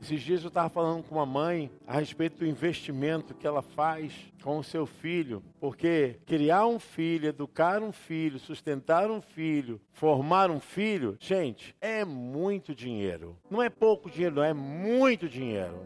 Esses 0.00 0.20
dias 0.20 0.42
eu 0.42 0.48
estava 0.48 0.68
falando 0.68 1.02
com 1.02 1.14
uma 1.14 1.26
mãe 1.26 1.70
a 1.86 1.98
respeito 1.98 2.38
do 2.38 2.46
investimento 2.46 3.34
que 3.34 3.46
ela 3.46 3.62
faz 3.62 4.12
com 4.42 4.58
o 4.58 4.64
seu 4.64 4.86
filho, 4.86 5.42
porque 5.58 6.18
criar 6.26 6.66
um 6.66 6.78
filho, 6.78 7.28
educar 7.28 7.82
um 7.82 7.90
filho, 7.90 8.38
sustentar 8.38 9.10
um 9.10 9.20
filho, 9.20 9.80
formar 9.92 10.50
um 10.50 10.60
filho, 10.60 11.16
gente, 11.18 11.74
é 11.80 12.04
muito 12.04 12.74
dinheiro. 12.74 13.36
Não 13.50 13.62
é 13.62 13.70
pouco 13.70 14.10
dinheiro, 14.10 14.36
não, 14.36 14.44
é 14.44 14.52
muito 14.52 15.28
dinheiro. 15.28 15.80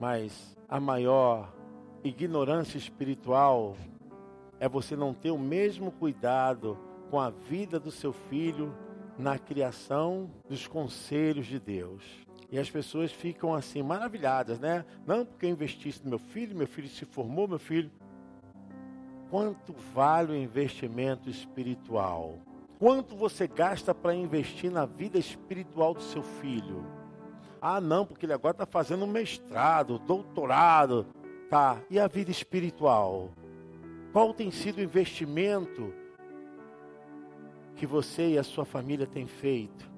Mas 0.00 0.56
a 0.68 0.80
maior 0.80 1.52
ignorância 2.02 2.78
espiritual 2.78 3.76
é 4.58 4.68
você 4.68 4.96
não 4.96 5.12
ter 5.12 5.30
o 5.30 5.38
mesmo 5.38 5.92
cuidado 5.92 6.78
com 7.10 7.20
a 7.20 7.28
vida 7.28 7.78
do 7.78 7.90
seu 7.90 8.12
filho 8.12 8.74
na 9.20 9.38
criação 9.38 10.30
dos 10.48 10.66
conselhos 10.66 11.46
de 11.46 11.60
Deus. 11.60 12.02
E 12.50 12.58
as 12.58 12.68
pessoas 12.68 13.12
ficam 13.12 13.54
assim 13.54 13.82
maravilhadas, 13.82 14.58
né? 14.58 14.84
Não 15.06 15.24
porque 15.24 15.46
eu 15.46 15.50
investisse 15.50 16.02
no 16.02 16.10
meu 16.10 16.18
filho, 16.18 16.56
meu 16.56 16.66
filho 16.66 16.88
se 16.88 17.04
formou, 17.04 17.46
meu 17.46 17.58
filho. 17.58 17.90
Quanto 19.30 19.72
vale 19.94 20.32
o 20.32 20.36
investimento 20.36 21.30
espiritual? 21.30 22.38
Quanto 22.78 23.14
você 23.14 23.46
gasta 23.46 23.94
para 23.94 24.14
investir 24.14 24.72
na 24.72 24.86
vida 24.86 25.18
espiritual 25.18 25.94
do 25.94 26.02
seu 26.02 26.22
filho? 26.22 26.84
Ah, 27.60 27.80
não, 27.80 28.06
porque 28.06 28.26
ele 28.26 28.32
agora 28.32 28.52
está 28.52 28.66
fazendo 28.66 29.06
mestrado, 29.06 29.98
doutorado. 29.98 31.06
Tá, 31.48 31.80
e 31.90 32.00
a 32.00 32.08
vida 32.08 32.30
espiritual? 32.30 33.30
Qual 34.12 34.32
tem 34.32 34.50
sido 34.50 34.78
o 34.78 34.82
investimento 34.82 35.92
que 37.80 37.86
você 37.86 38.32
e 38.32 38.38
a 38.38 38.42
sua 38.42 38.66
família 38.66 39.06
têm 39.06 39.26
feito? 39.26 39.90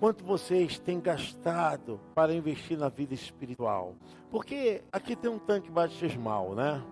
Quanto 0.00 0.24
vocês 0.24 0.78
têm 0.78 0.98
gastado 0.98 2.00
para 2.14 2.32
investir 2.32 2.78
na 2.78 2.88
vida 2.88 3.12
espiritual? 3.12 3.94
Porque 4.30 4.82
aqui 4.90 5.14
tem 5.14 5.30
um 5.30 5.38
tanque 5.38 5.70
batismal, 5.70 6.54
né? 6.54 6.82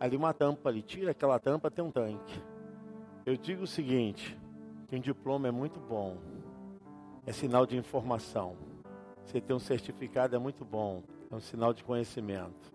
Ali 0.00 0.16
uma 0.16 0.32
tampa 0.32 0.70
ali, 0.70 0.80
tira 0.80 1.10
aquela 1.10 1.38
tampa, 1.38 1.70
tem 1.70 1.84
um 1.84 1.90
tanque. 1.90 2.42
Eu 3.26 3.36
digo 3.36 3.64
o 3.64 3.66
seguinte, 3.66 4.34
que 4.88 4.96
um 4.96 5.00
diploma 5.00 5.48
é 5.48 5.50
muito 5.50 5.78
bom. 5.78 6.16
É 7.26 7.32
sinal 7.32 7.66
de 7.66 7.76
informação. 7.76 8.56
Você 9.26 9.42
ter 9.42 9.52
um 9.52 9.58
certificado 9.58 10.34
é 10.34 10.38
muito 10.38 10.64
bom. 10.64 11.02
É 11.30 11.34
um 11.34 11.40
sinal 11.40 11.74
de 11.74 11.84
conhecimento 11.84 12.74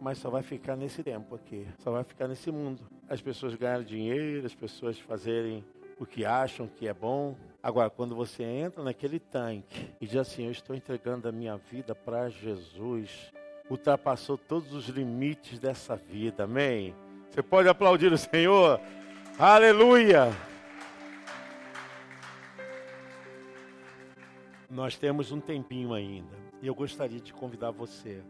mas 0.00 0.18
só 0.18 0.30
vai 0.30 0.42
ficar 0.42 0.76
nesse 0.76 1.02
tempo 1.02 1.34
aqui, 1.34 1.66
só 1.78 1.90
vai 1.90 2.04
ficar 2.04 2.28
nesse 2.28 2.50
mundo. 2.50 2.86
As 3.08 3.20
pessoas 3.20 3.54
ganham 3.54 3.84
dinheiro, 3.84 4.44
as 4.44 4.54
pessoas 4.54 4.98
fazerem 4.98 5.64
o 5.98 6.04
que 6.04 6.24
acham 6.24 6.66
que 6.66 6.88
é 6.88 6.92
bom. 6.92 7.36
Agora, 7.62 7.88
quando 7.88 8.16
você 8.16 8.42
entra 8.42 8.82
naquele 8.82 9.20
tanque 9.20 9.90
e 10.00 10.06
diz 10.06 10.16
assim: 10.16 10.46
Eu 10.46 10.50
estou 10.50 10.74
entregando 10.74 11.28
a 11.28 11.32
minha 11.32 11.56
vida 11.56 11.94
para 11.94 12.28
Jesus, 12.28 13.32
ultrapassou 13.70 14.36
todos 14.36 14.72
os 14.72 14.88
limites 14.88 15.58
dessa 15.58 15.94
vida, 15.94 16.44
amém? 16.44 16.94
Você 17.30 17.42
pode 17.42 17.68
aplaudir 17.68 18.12
o 18.12 18.18
Senhor? 18.18 18.80
Aleluia! 19.38 20.32
Nós 24.68 24.96
temos 24.96 25.30
um 25.30 25.40
tempinho 25.40 25.94
ainda 25.94 26.36
e 26.60 26.66
eu 26.66 26.74
gostaria 26.74 27.20
de 27.20 27.32
convidar 27.32 27.70
você 27.70 28.20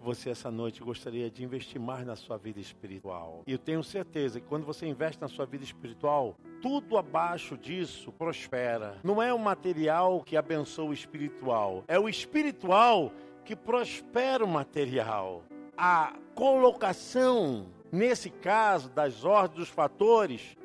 você 0.00 0.30
essa 0.30 0.50
noite 0.50 0.82
gostaria 0.82 1.30
de 1.30 1.44
investir 1.44 1.80
mais 1.80 2.06
na 2.06 2.16
sua 2.16 2.36
vida 2.36 2.60
espiritual. 2.60 3.42
E 3.46 3.52
eu 3.52 3.58
tenho 3.58 3.82
certeza 3.82 4.40
que 4.40 4.46
quando 4.46 4.64
você 4.64 4.86
investe 4.86 5.20
na 5.20 5.28
sua 5.28 5.46
vida 5.46 5.64
espiritual, 5.64 6.36
tudo 6.62 6.96
abaixo 6.96 7.56
disso 7.56 8.12
prospera. 8.12 8.98
Não 9.02 9.22
é 9.22 9.32
o 9.32 9.38
material 9.38 10.22
que 10.22 10.36
abençoa 10.36 10.90
o 10.90 10.92
espiritual, 10.92 11.84
é 11.88 11.98
o 11.98 12.08
espiritual 12.08 13.12
que 13.44 13.56
prospera 13.56 14.44
o 14.44 14.48
material. 14.48 15.42
A 15.76 16.14
colocação, 16.34 17.66
nesse 17.90 18.30
caso, 18.30 18.90
das 18.90 19.24
ordens 19.24 19.58
dos 19.58 19.68
fatores, 19.68 20.56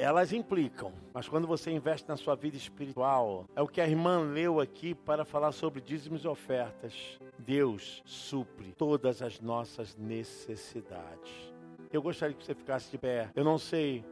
elas 0.00 0.32
implicam. 0.32 0.92
Mas 1.12 1.28
quando 1.28 1.46
você 1.46 1.70
investe 1.70 2.08
na 2.08 2.16
sua 2.16 2.34
vida 2.34 2.56
espiritual, 2.56 3.44
é 3.54 3.60
o 3.60 3.68
que 3.68 3.82
a 3.82 3.86
irmã 3.86 4.20
leu 4.20 4.58
aqui 4.58 4.94
para 4.94 5.26
falar 5.26 5.52
sobre 5.52 5.82
dízimos 5.82 6.24
e 6.24 6.28
ofertas. 6.28 7.18
Deus 7.38 8.02
supre 8.06 8.72
todas 8.78 9.20
as 9.20 9.40
nossas 9.40 9.94
necessidades. 9.96 11.52
Eu 11.92 12.00
gostaria 12.00 12.34
que 12.34 12.42
você 12.42 12.54
ficasse 12.54 12.90
de 12.90 12.96
pé. 12.96 13.28
Eu 13.34 13.44
não 13.44 13.58
sei 13.58 14.02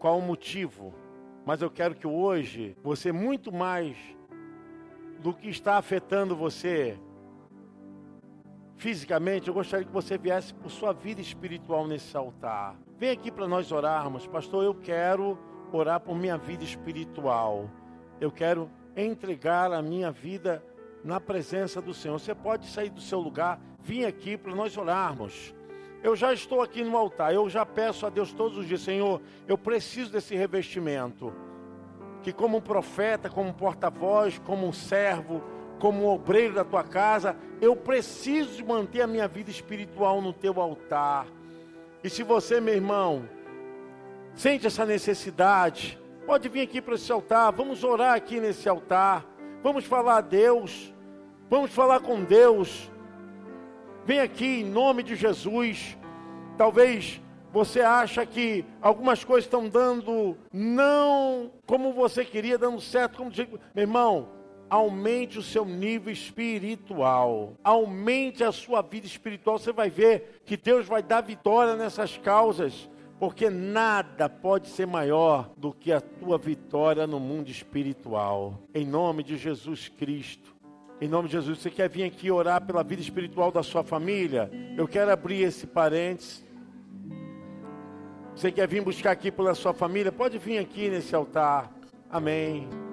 qual 0.00 0.18
o 0.18 0.22
motivo, 0.22 0.92
mas 1.44 1.62
eu 1.62 1.70
quero 1.70 1.94
que 1.94 2.08
hoje 2.08 2.76
você 2.82 3.12
muito 3.12 3.52
mais 3.52 3.96
do 5.20 5.32
que 5.32 5.48
está 5.48 5.76
afetando 5.76 6.34
você 6.34 6.98
fisicamente, 8.76 9.48
eu 9.48 9.54
gostaria 9.54 9.86
que 9.86 9.92
você 9.92 10.18
viesse 10.18 10.54
por 10.54 10.70
sua 10.70 10.92
vida 10.92 11.20
espiritual 11.20 11.86
nesse 11.86 12.16
altar. 12.16 12.76
Vem 12.98 13.10
aqui 13.10 13.30
para 13.30 13.48
nós 13.48 13.72
orarmos. 13.72 14.26
Pastor, 14.26 14.64
eu 14.64 14.74
quero 14.74 15.38
orar 15.72 16.00
por 16.00 16.16
minha 16.16 16.36
vida 16.36 16.64
espiritual. 16.64 17.70
Eu 18.20 18.30
quero 18.30 18.70
entregar 18.96 19.72
a 19.72 19.82
minha 19.82 20.10
vida 20.10 20.62
na 21.02 21.20
presença 21.20 21.80
do 21.80 21.94
Senhor. 21.94 22.18
Você 22.18 22.34
pode 22.34 22.66
sair 22.66 22.90
do 22.90 23.00
seu 23.00 23.20
lugar, 23.20 23.60
vir 23.80 24.06
aqui 24.06 24.36
para 24.36 24.54
nós 24.54 24.76
orarmos. 24.76 25.54
Eu 26.02 26.14
já 26.14 26.32
estou 26.32 26.62
aqui 26.62 26.84
no 26.84 26.96
altar, 26.96 27.34
eu 27.34 27.48
já 27.48 27.64
peço 27.66 28.06
a 28.06 28.10
Deus 28.10 28.32
todos 28.32 28.58
os 28.58 28.66
dias, 28.66 28.80
Senhor, 28.82 29.20
eu 29.48 29.58
preciso 29.58 30.12
desse 30.12 30.36
revestimento. 30.36 31.32
Que 32.22 32.32
como 32.32 32.58
um 32.58 32.60
profeta, 32.60 33.28
como 33.28 33.50
um 33.50 33.52
porta-voz, 33.52 34.38
como 34.38 34.66
um 34.66 34.72
servo, 34.72 35.42
como 35.78 36.08
obreiro 36.08 36.54
da 36.54 36.64
tua 36.64 36.82
casa, 36.82 37.36
eu 37.60 37.74
preciso 37.76 38.64
manter 38.64 39.02
a 39.02 39.06
minha 39.06 39.28
vida 39.28 39.50
espiritual 39.50 40.20
no 40.20 40.32
teu 40.32 40.60
altar. 40.60 41.26
E 42.02 42.10
se 42.10 42.22
você, 42.22 42.60
meu 42.60 42.74
irmão, 42.74 43.28
sente 44.34 44.66
essa 44.66 44.84
necessidade, 44.84 45.98
pode 46.26 46.48
vir 46.48 46.62
aqui 46.62 46.80
para 46.80 46.94
esse 46.94 47.10
altar, 47.10 47.52
vamos 47.52 47.82
orar 47.82 48.14
aqui 48.14 48.40
nesse 48.40 48.68
altar, 48.68 49.24
vamos 49.62 49.84
falar 49.84 50.18
a 50.18 50.20
Deus, 50.20 50.92
vamos 51.48 51.72
falar 51.72 52.00
com 52.00 52.22
Deus. 52.22 52.90
Vem 54.04 54.20
aqui 54.20 54.60
em 54.60 54.64
nome 54.64 55.02
de 55.02 55.16
Jesus. 55.16 55.98
Talvez 56.56 57.20
você 57.52 57.80
acha 57.80 58.24
que 58.26 58.64
algumas 58.82 59.24
coisas 59.24 59.46
estão 59.46 59.68
dando 59.68 60.36
não 60.52 61.50
como 61.66 61.92
você 61.92 62.24
queria, 62.24 62.58
dando 62.58 62.80
certo, 62.80 63.16
como 63.16 63.32
meu 63.74 63.82
irmão, 63.82 64.35
aumente 64.68 65.38
o 65.38 65.42
seu 65.42 65.64
nível 65.64 66.12
espiritual, 66.12 67.54
aumente 67.62 68.42
a 68.42 68.52
sua 68.52 68.82
vida 68.82 69.06
espiritual. 69.06 69.58
Você 69.58 69.72
vai 69.72 69.90
ver 69.90 70.40
que 70.44 70.56
Deus 70.56 70.86
vai 70.86 71.02
dar 71.02 71.20
vitória 71.20 71.76
nessas 71.76 72.16
causas, 72.16 72.88
porque 73.18 73.48
nada 73.48 74.28
pode 74.28 74.68
ser 74.68 74.86
maior 74.86 75.50
do 75.56 75.72
que 75.72 75.92
a 75.92 76.00
tua 76.00 76.36
vitória 76.36 77.06
no 77.06 77.18
mundo 77.20 77.48
espiritual. 77.48 78.62
Em 78.74 78.84
nome 78.84 79.22
de 79.22 79.36
Jesus 79.36 79.88
Cristo. 79.88 80.54
Em 81.00 81.08
nome 81.08 81.28
de 81.28 81.32
Jesus, 81.32 81.58
você 81.58 81.70
quer 81.70 81.90
vir 81.90 82.04
aqui 82.04 82.30
orar 82.30 82.64
pela 82.64 82.82
vida 82.82 83.02
espiritual 83.02 83.52
da 83.52 83.62
sua 83.62 83.84
família? 83.84 84.50
Eu 84.78 84.88
quero 84.88 85.10
abrir 85.10 85.42
esse 85.42 85.66
parênteses. 85.66 86.44
Você 88.34 88.50
quer 88.50 88.66
vir 88.66 88.82
buscar 88.82 89.10
aqui 89.10 89.30
pela 89.30 89.54
sua 89.54 89.74
família? 89.74 90.10
Pode 90.10 90.38
vir 90.38 90.58
aqui 90.58 90.88
nesse 90.88 91.14
altar. 91.14 91.70
Amém. 92.10 92.85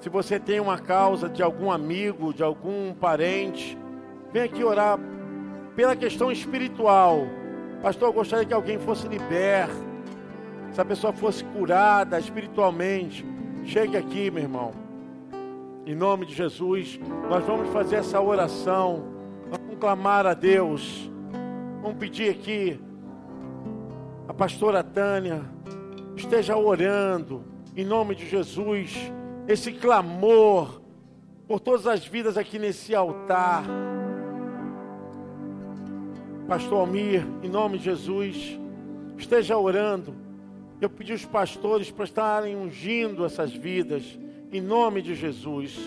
Se 0.00 0.08
você 0.08 0.38
tem 0.38 0.60
uma 0.60 0.78
causa 0.78 1.28
de 1.28 1.42
algum 1.42 1.70
amigo, 1.70 2.32
de 2.32 2.42
algum 2.42 2.94
parente, 2.94 3.76
vem 4.32 4.42
aqui 4.42 4.62
orar 4.62 4.98
pela 5.74 5.96
questão 5.96 6.30
espiritual. 6.30 7.26
Pastor, 7.82 8.08
eu 8.08 8.12
gostaria 8.12 8.44
que 8.44 8.54
alguém 8.54 8.78
fosse 8.78 9.08
liberto, 9.08 9.74
se 10.72 10.80
a 10.80 10.84
pessoa 10.84 11.12
fosse 11.12 11.44
curada 11.44 12.18
espiritualmente. 12.18 13.24
Chegue 13.64 13.96
aqui, 13.96 14.30
meu 14.30 14.42
irmão. 14.42 14.72
Em 15.84 15.94
nome 15.94 16.26
de 16.26 16.34
Jesus, 16.34 16.98
nós 17.28 17.44
vamos 17.44 17.68
fazer 17.72 17.96
essa 17.96 18.20
oração. 18.20 19.04
Vamos 19.50 19.78
clamar 19.78 20.26
a 20.26 20.34
Deus. 20.34 21.10
Vamos 21.82 21.98
pedir 21.98 22.30
aqui 22.30 22.80
a 24.28 24.34
pastora 24.34 24.84
Tânia 24.84 25.40
esteja 26.14 26.54
orando 26.54 27.42
em 27.74 27.82
nome 27.82 28.14
de 28.14 28.28
Jesus 28.28 29.10
esse 29.48 29.72
clamor 29.72 30.82
por 31.46 31.58
todas 31.58 31.86
as 31.86 32.06
vidas 32.06 32.36
aqui 32.36 32.58
nesse 32.58 32.94
altar. 32.94 33.64
Pastor 36.46 36.80
Almir, 36.80 37.26
em 37.42 37.48
nome 37.48 37.78
de 37.78 37.84
Jesus, 37.84 38.58
esteja 39.16 39.56
orando. 39.56 40.14
Eu 40.80 40.90
pedi 40.90 41.14
os 41.14 41.24
pastores 41.24 41.90
para 41.90 42.04
estarem 42.04 42.54
ungindo 42.54 43.24
essas 43.24 43.52
vidas, 43.52 44.18
em 44.52 44.60
nome 44.60 45.00
de 45.00 45.14
Jesus. 45.14 45.78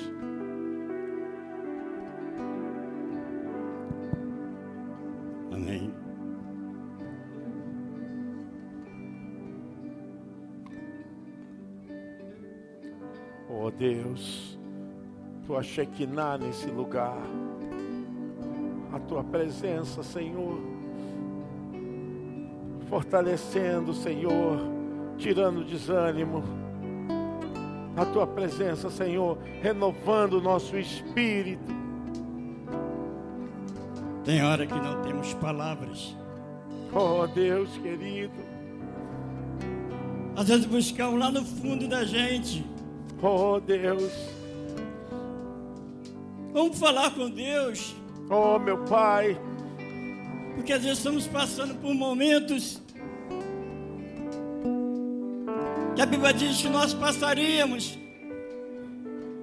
Oh 13.71 13.77
Deus, 13.77 14.57
tua 15.45 15.63
Shekinah 15.63 16.37
nesse 16.37 16.67
lugar, 16.67 17.17
a 18.93 18.99
tua 18.99 19.23
presença, 19.23 20.03
Senhor, 20.03 20.59
fortalecendo, 22.89 23.93
Senhor, 23.93 24.59
tirando 25.17 25.63
desânimo, 25.63 26.43
a 27.95 28.05
tua 28.05 28.27
presença, 28.27 28.89
Senhor, 28.89 29.37
renovando 29.61 30.33
o 30.33 30.41
nosso 30.41 30.77
espírito. 30.77 31.73
Tem 34.23 34.43
hora 34.43 34.67
que 34.67 34.75
não 34.75 35.01
temos 35.01 35.33
palavras. 35.35 36.15
Oh 36.93 37.25
Deus 37.25 37.69
querido, 37.77 38.33
Às 40.35 40.49
vezes 40.49 40.65
buscamos 40.65 41.19
lá 41.19 41.31
no 41.31 41.43
fundo 41.43 41.87
da 41.87 42.03
gente. 42.03 42.70
Oh 43.21 43.59
Deus, 43.59 44.11
Vamos 46.53 46.77
falar 46.77 47.11
com 47.11 47.29
Deus. 47.29 47.95
oh 48.29 48.59
meu 48.59 48.77
Pai, 48.85 49.37
Porque 50.55 50.73
às 50.73 50.81
vezes 50.83 50.97
estamos 50.97 51.27
passando 51.27 51.75
por 51.75 51.93
momentos 51.93 52.81
que 55.95 56.01
a 56.01 56.05
Bíblia 56.05 56.33
diz 56.33 56.61
que 56.61 56.69
nós 56.69 56.93
passaríamos. 56.93 57.97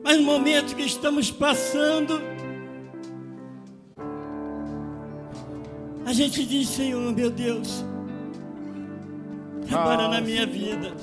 Mas 0.03 0.17
no 0.17 0.23
momento 0.23 0.75
que 0.75 0.83
estamos 0.83 1.31
passando, 1.31 2.21
a 6.07 6.13
gente 6.13 6.45
diz, 6.47 6.69
Senhor, 6.71 7.13
meu 7.13 7.31
Deus, 7.31 7.85
trabalha 9.69 10.05
Ah, 10.05 10.09
na 10.09 10.21
minha 10.23 10.47
vida. 10.47 10.95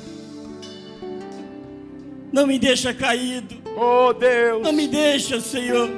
Não 2.35 2.45
me 2.45 2.59
deixa 2.59 2.93
caído. 2.93 3.55
oh 3.77 4.11
Deus, 4.11 4.61
Não 4.61 4.73
me 4.73 4.89
deixa, 4.89 5.39
Senhor. 5.39 5.89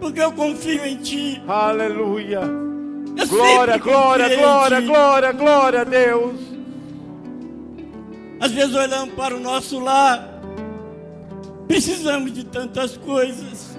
Porque 0.00 0.18
eu 0.18 0.32
confio 0.32 0.82
em 0.86 0.96
Ti. 0.96 1.42
aleluia. 1.46 2.40
Eu 3.14 3.26
Glória, 3.28 3.76
glória, 3.76 4.34
glória, 4.34 4.80
glória, 4.80 5.32
glória 5.32 5.80
a 5.82 5.84
Deus. 5.84 6.40
Às 8.40 8.52
vezes 8.52 8.74
olhamos 8.74 9.12
para 9.14 9.36
o 9.36 9.40
nosso 9.40 9.78
lar, 9.80 10.40
precisamos 11.68 12.32
de 12.32 12.44
tantas 12.44 12.96
coisas. 12.96 13.76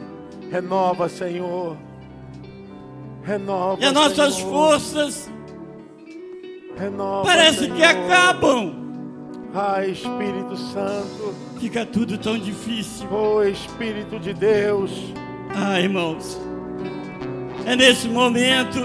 Renova, 0.52 1.10
Senhor. 1.10 1.78
Renova. 3.24 3.82
E 3.82 3.86
as 3.86 3.94
nossas 3.94 4.36
Senhor. 4.36 4.52
forças 4.52 5.32
Renova, 6.78 7.24
parece 7.24 7.68
que 7.72 7.76
Senhor. 7.76 7.86
acabam. 7.86 8.81
Ai, 9.54 9.92
Espírito 9.92 10.56
Santo. 10.56 11.36
Fica 11.60 11.86
tudo 11.86 12.18
tão 12.18 12.38
difícil. 12.38 13.08
Oh, 13.12 13.44
Espírito 13.44 14.20
de 14.20 14.34
Deus. 14.34 14.92
Ah, 15.54 15.80
irmãos, 15.80 16.40
é 17.66 17.76
nesse 17.76 18.08
momento 18.08 18.82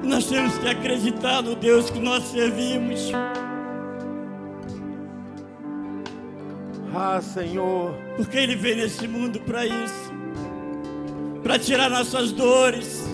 que 0.00 0.06
nós 0.06 0.26
temos 0.26 0.58
que 0.58 0.68
acreditar 0.68 1.42
no 1.42 1.54
Deus 1.54 1.88
que 1.88 1.98
nós 1.98 2.24
servimos. 2.24 3.10
Ah, 6.94 7.20
Senhor. 7.22 7.94
Porque 8.16 8.36
Ele 8.36 8.54
veio 8.54 8.76
nesse 8.76 9.08
mundo 9.08 9.40
para 9.40 9.64
isso 9.66 10.12
para 11.44 11.58
tirar 11.58 11.90
nossas 11.90 12.32
dores, 12.32 13.04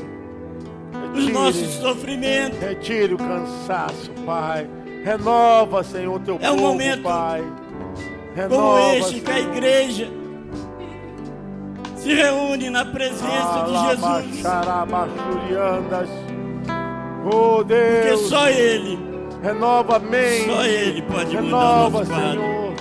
os 0.93 1.19
Retire, 1.19 1.33
nossos 1.33 1.69
sofrimentos. 1.75 2.61
retire 2.61 3.13
o 3.15 3.19
cansaço, 3.19 4.13
Pai. 4.25 4.71
Renova, 5.05 5.83
Senhor, 5.83 6.21
teu 6.21 6.39
É 6.41 6.51
um 6.51 6.57
povo, 6.57 6.69
momento 6.69 7.03
Pai. 7.03 7.41
como 7.41 8.35
Renova, 8.35 8.97
este 8.97 9.21
que 9.21 9.31
a 9.31 9.41
igreja 9.41 10.09
se 11.97 12.15
reúne 12.15 12.71
na 12.71 12.85
presença 12.85 13.65
de 13.67 13.73
Jesus. 13.89 14.41
Oh, 17.27 17.57
Porque 17.57 17.75
Deus. 17.75 18.21
só 18.29 18.49
Ele, 18.49 18.99
Renova 19.43 19.99
mente. 19.99 20.47
só 20.51 20.65
Ele 20.65 21.03
pode 21.03 21.37
mudar 21.37 21.37
o 21.37 21.43
Renova, 21.45 21.99
nosso 21.99 22.11
quadro. 22.11 22.41
Senhor. 22.41 22.75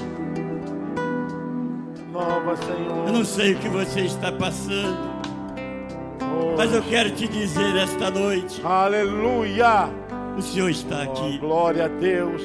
Renova, 2.08 2.58
Senhor. 2.58 3.08
Eu 3.08 3.14
não 3.14 3.26
sei 3.26 3.54
o 3.54 3.58
que 3.58 3.68
você 3.70 4.02
está 4.02 4.32
passando, 4.32 5.10
Oh, 6.22 6.56
mas 6.58 6.74
eu 6.74 6.82
quero 6.84 7.10
te 7.12 7.28
dizer 7.28 7.76
esta 7.76 8.10
noite: 8.12 8.62
Aleluia. 8.64 9.90
O 10.40 10.42
Senhor 10.42 10.70
está 10.70 11.06
Oh, 11.08 11.12
aqui. 11.12 11.38
glória 11.38 11.86
a 11.86 11.88
Deus. 11.88 12.42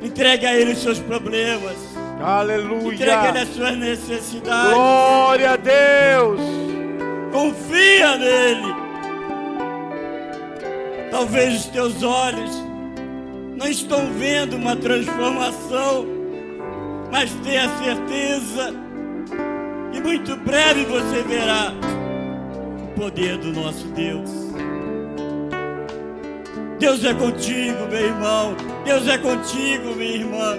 Entregue 0.00 0.46
a 0.46 0.54
Ele 0.54 0.72
os 0.72 0.78
seus 0.82 0.98
problemas, 1.00 1.76
Aleluia. 2.22 2.94
entregue 2.94 3.10
a 3.12 3.28
Ele 3.30 3.38
as 3.38 3.48
suas 3.48 3.76
necessidades, 3.76 4.72
Glória 4.74 5.50
a 5.52 5.56
Deus. 5.56 6.40
confia 7.32 8.16
nele. 8.16 8.74
Talvez 11.10 11.54
os 11.60 11.66
teus 11.66 12.02
olhos 12.02 12.50
não 13.56 13.66
estão 13.66 14.12
vendo 14.12 14.56
uma 14.56 14.76
transformação, 14.76 16.06
mas 17.10 17.30
tenha 17.42 17.68
certeza 17.82 18.72
que 19.90 20.00
muito 20.00 20.36
breve 20.36 20.84
você 20.84 21.22
verá 21.22 21.72
o 22.84 23.00
poder 23.00 23.36
do 23.38 23.52
nosso 23.52 23.86
Deus. 23.88 24.30
Deus 26.78 27.04
é 27.04 27.12
contigo, 27.14 27.86
meu 27.90 28.00
irmão. 28.06 28.54
Deus 28.84 29.06
é 29.08 29.18
contigo, 29.18 29.94
minha 29.96 30.16
irmã. 30.16 30.56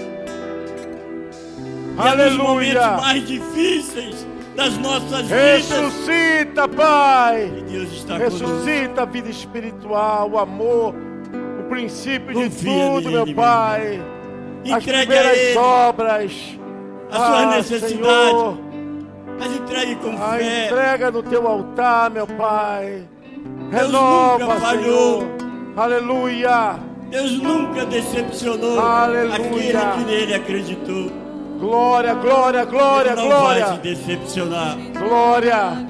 E 1.97 2.07
é 2.07 2.15
nos 2.15 2.37
momentos 2.37 2.75
Aleluia. 2.81 2.97
mais 3.01 3.27
difíceis 3.27 4.27
das 4.55 4.77
nossas 4.77 5.21
vidas 5.27 5.69
Ressuscita, 5.69 6.67
Pai. 6.67 7.63
Deus 7.69 7.91
está 7.91 8.17
conosco. 8.17 8.45
Ressuscita 8.45 9.01
a 9.01 9.05
vida 9.05 9.29
espiritual, 9.29 10.29
o 10.31 10.37
amor, 10.39 10.93
o 11.59 11.63
princípio 11.69 12.27
de 12.27 12.43
Confia 12.49 12.71
tudo, 12.71 13.09
nele, 13.09 13.25
meu 13.25 13.35
Pai. 13.35 14.01
As 14.65 14.69
Entregue 14.83 14.89
a 14.89 14.97
primeiras 15.05 15.55
obras. 15.57 16.31
as 17.11 17.17
suas 17.17 17.29
Ah, 17.43 17.55
necessidades, 17.55 17.97
Senhor, 17.97 18.57
mas 19.39 19.51
entregue 19.55 19.95
com 19.95 20.09
a 20.21 20.37
fé. 20.37 20.65
entrega 20.65 21.11
no 21.11 21.23
teu 21.23 21.47
altar, 21.47 22.09
meu 22.11 22.27
Pai. 22.27 23.03
Deus 23.71 23.81
Renova, 23.83 24.39
nunca 24.45 24.59
falhou. 24.59 25.21
Senhor. 25.21 25.48
Aleluia. 25.79 26.77
Deus 27.09 27.41
nunca 27.41 27.85
decepcionou 27.85 28.77
Aleluia. 28.81 29.33
aquele 29.35 29.79
que 29.93 30.11
nele 30.11 30.33
acreditou. 30.33 31.09
Glória, 31.57 32.13
glória, 32.15 32.65
glória, 32.65 33.11
Ele 33.11 33.21
não 33.21 33.27
glória. 33.27 33.65
vai 33.65 33.77
te 33.77 33.81
decepcionar. 33.83 34.77
Glória. 34.97 35.87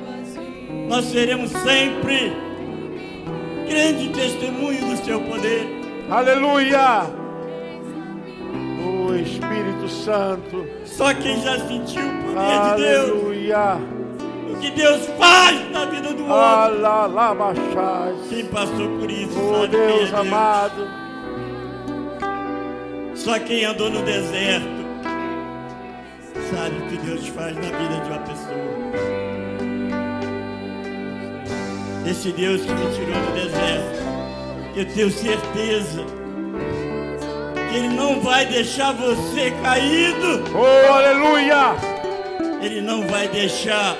Nós 0.88 1.06
seremos 1.06 1.50
sempre 1.50 2.32
grande 3.68 4.10
testemunho 4.10 4.90
do 4.90 5.04
seu 5.04 5.22
poder. 5.22 5.68
Aleluia. 6.08 7.06
O 8.86 9.16
Espírito 9.16 9.90
Santo. 9.90 10.68
Só 10.86 11.16
quem 11.16 11.42
já 11.42 11.58
sentiu 11.68 12.04
o 12.06 12.34
poder 12.34 12.76
de 12.76 12.82
Deus, 12.84 13.10
Aleluia. 13.10 13.99
Que 14.60 14.72
Deus 14.72 15.06
faz 15.18 15.72
na 15.72 15.86
vida 15.86 16.14
do 16.14 16.24
homem. 16.24 16.36
Alalabachás. 16.36 18.16
Quem 18.30 18.46
passou 18.46 19.00
por 19.00 19.10
isso 19.10 19.40
Oh 19.40 19.62
sabe 19.62 19.70
quem 19.70 19.80
é 19.80 19.88
Deus 19.88 20.14
amado. 20.14 20.88
Só 23.16 23.40
quem 23.40 23.66
andou 23.66 23.90
no 23.90 24.02
deserto 24.04 24.80
sabe 26.50 26.78
o 26.78 26.88
que 26.88 26.98
Deus 26.98 27.28
faz 27.28 27.56
na 27.56 27.62
vida 27.62 28.02
de 28.02 28.10
uma 28.10 28.20
pessoa. 28.20 29.20
Esse 32.10 32.32
Deus 32.32 32.62
que 32.62 32.72
me 32.72 32.96
tirou 32.96 33.22
do 33.22 33.34
deserto, 33.34 34.00
eu 34.76 34.86
tenho 34.94 35.12
certeza 35.12 36.04
que 37.70 37.76
Ele 37.76 37.90
não 37.90 38.20
vai 38.22 38.46
deixar 38.46 38.94
você 38.94 39.52
caído, 39.62 40.44
Oh, 40.56 40.94
aleluia. 40.94 41.76
Ele 42.62 42.82
não 42.82 43.08
vai 43.08 43.28
deixar 43.28 43.96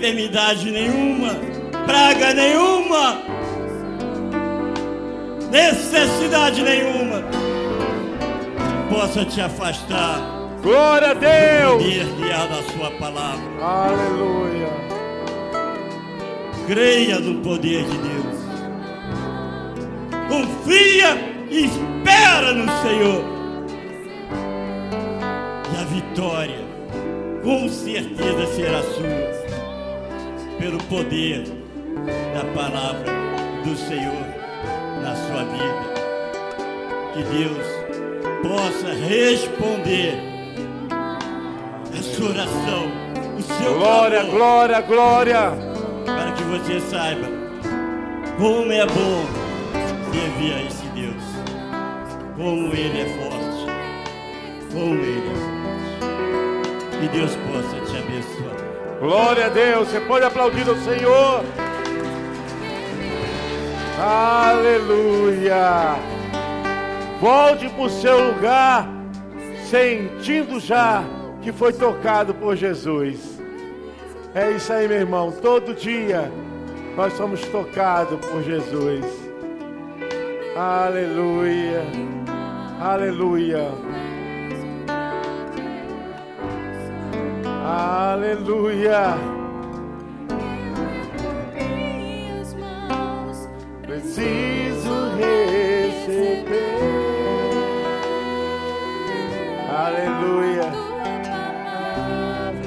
enfermidade 0.00 0.70
nenhuma, 0.70 1.36
praga 1.84 2.32
nenhuma, 2.32 3.22
necessidade 5.50 6.62
nenhuma 6.62 7.22
possa 8.88 9.26
te 9.26 9.42
afastar 9.42 10.40
Glória 10.62 11.10
a 11.10 11.14
Deus. 11.14 11.82
poder 11.82 12.04
real 12.22 12.48
da 12.48 12.62
sua 12.72 12.90
palavra. 12.92 13.42
Aleluia. 13.62 14.68
Creia 16.66 17.18
no 17.18 17.40
poder 17.40 17.84
de 17.84 17.98
Deus. 17.98 18.40
Confia 20.28 21.16
e 21.50 21.64
espera 21.64 22.52
no 22.52 22.66
Senhor. 22.82 23.24
E 25.72 25.80
a 25.80 25.84
vitória, 25.84 26.64
com 27.42 27.68
certeza, 27.70 28.46
será 28.54 28.82
sua. 28.82 29.29
Pelo 30.60 30.78
poder 30.84 31.42
da 32.34 32.44
palavra 32.54 33.12
do 33.64 33.74
Senhor 33.76 34.26
na 35.02 35.16
sua 35.16 35.44
vida. 35.44 35.90
Que 37.14 37.22
Deus 37.24 37.66
possa 38.42 38.92
responder 38.92 40.14
a 41.98 42.02
sua 42.02 42.28
oração, 42.30 42.92
o 43.38 43.42
seu 43.42 43.74
Glória, 43.74 44.20
clamor, 44.20 44.36
glória, 44.36 44.80
glória. 44.82 45.52
para 46.04 46.32
que 46.32 46.42
você 46.44 46.78
saiba 46.80 47.26
como 48.38 48.70
é 48.70 48.84
bom 48.86 49.24
servir 50.12 50.52
a 50.52 50.62
esse 50.62 50.86
Deus, 50.94 51.24
como 52.36 52.74
Ele 52.74 53.00
é 53.00 53.06
forte, 53.18 53.66
como 54.72 54.94
Ele 54.94 55.30
é 55.30 55.34
forte. 55.34 57.00
Que 57.00 57.08
Deus 57.08 57.30
possa. 57.36 57.79
Glória 59.00 59.46
a 59.46 59.48
Deus. 59.48 59.88
Você 59.88 60.00
pode 60.00 60.26
aplaudir 60.26 60.68
o 60.68 60.76
Senhor. 60.82 61.42
Aleluia. 63.98 65.96
Volte 67.18 67.68
para 67.70 67.82
o 67.82 67.88
seu 67.88 68.32
lugar, 68.32 68.86
sentindo 69.70 70.60
já 70.60 71.02
que 71.40 71.50
foi 71.50 71.72
tocado 71.72 72.34
por 72.34 72.54
Jesus. 72.56 73.40
É 74.34 74.50
isso 74.50 74.70
aí, 74.70 74.86
meu 74.86 74.98
irmão. 74.98 75.32
Todo 75.32 75.74
dia 75.74 76.30
nós 76.94 77.14
somos 77.14 77.40
tocados 77.46 78.18
por 78.26 78.42
Jesus. 78.42 79.04
Aleluia. 80.54 81.82
Aleluia. 82.78 83.66
Aleluia. 87.70 89.16
Preciso 93.86 94.90
receber. 95.16 96.50
Aleluia. 99.70 100.68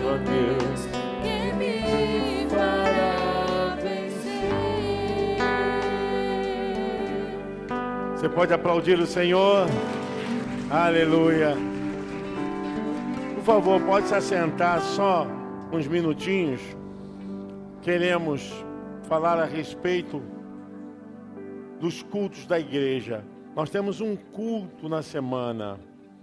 Oh 0.06 0.18
Deus. 0.20 0.88
Você 8.16 8.30
pode 8.30 8.54
aplaudir 8.54 8.98
o 9.00 9.06
Senhor. 9.06 9.68
Aleluia. 10.72 11.73
Por 13.44 13.56
favor, 13.56 13.82
pode 13.82 14.08
se 14.08 14.16
assentar 14.16 14.82
só 14.82 15.28
uns 15.70 15.86
minutinhos. 15.86 16.62
Queremos 17.82 18.50
falar 19.02 19.38
a 19.38 19.44
respeito 19.44 20.24
dos 21.78 22.02
cultos 22.04 22.46
da 22.46 22.58
igreja. 22.58 23.22
Nós 23.54 23.70
temos 23.70 24.00
um 24.00 24.16
culto 24.16 24.88
na 24.88 25.02
semana, 25.02 25.78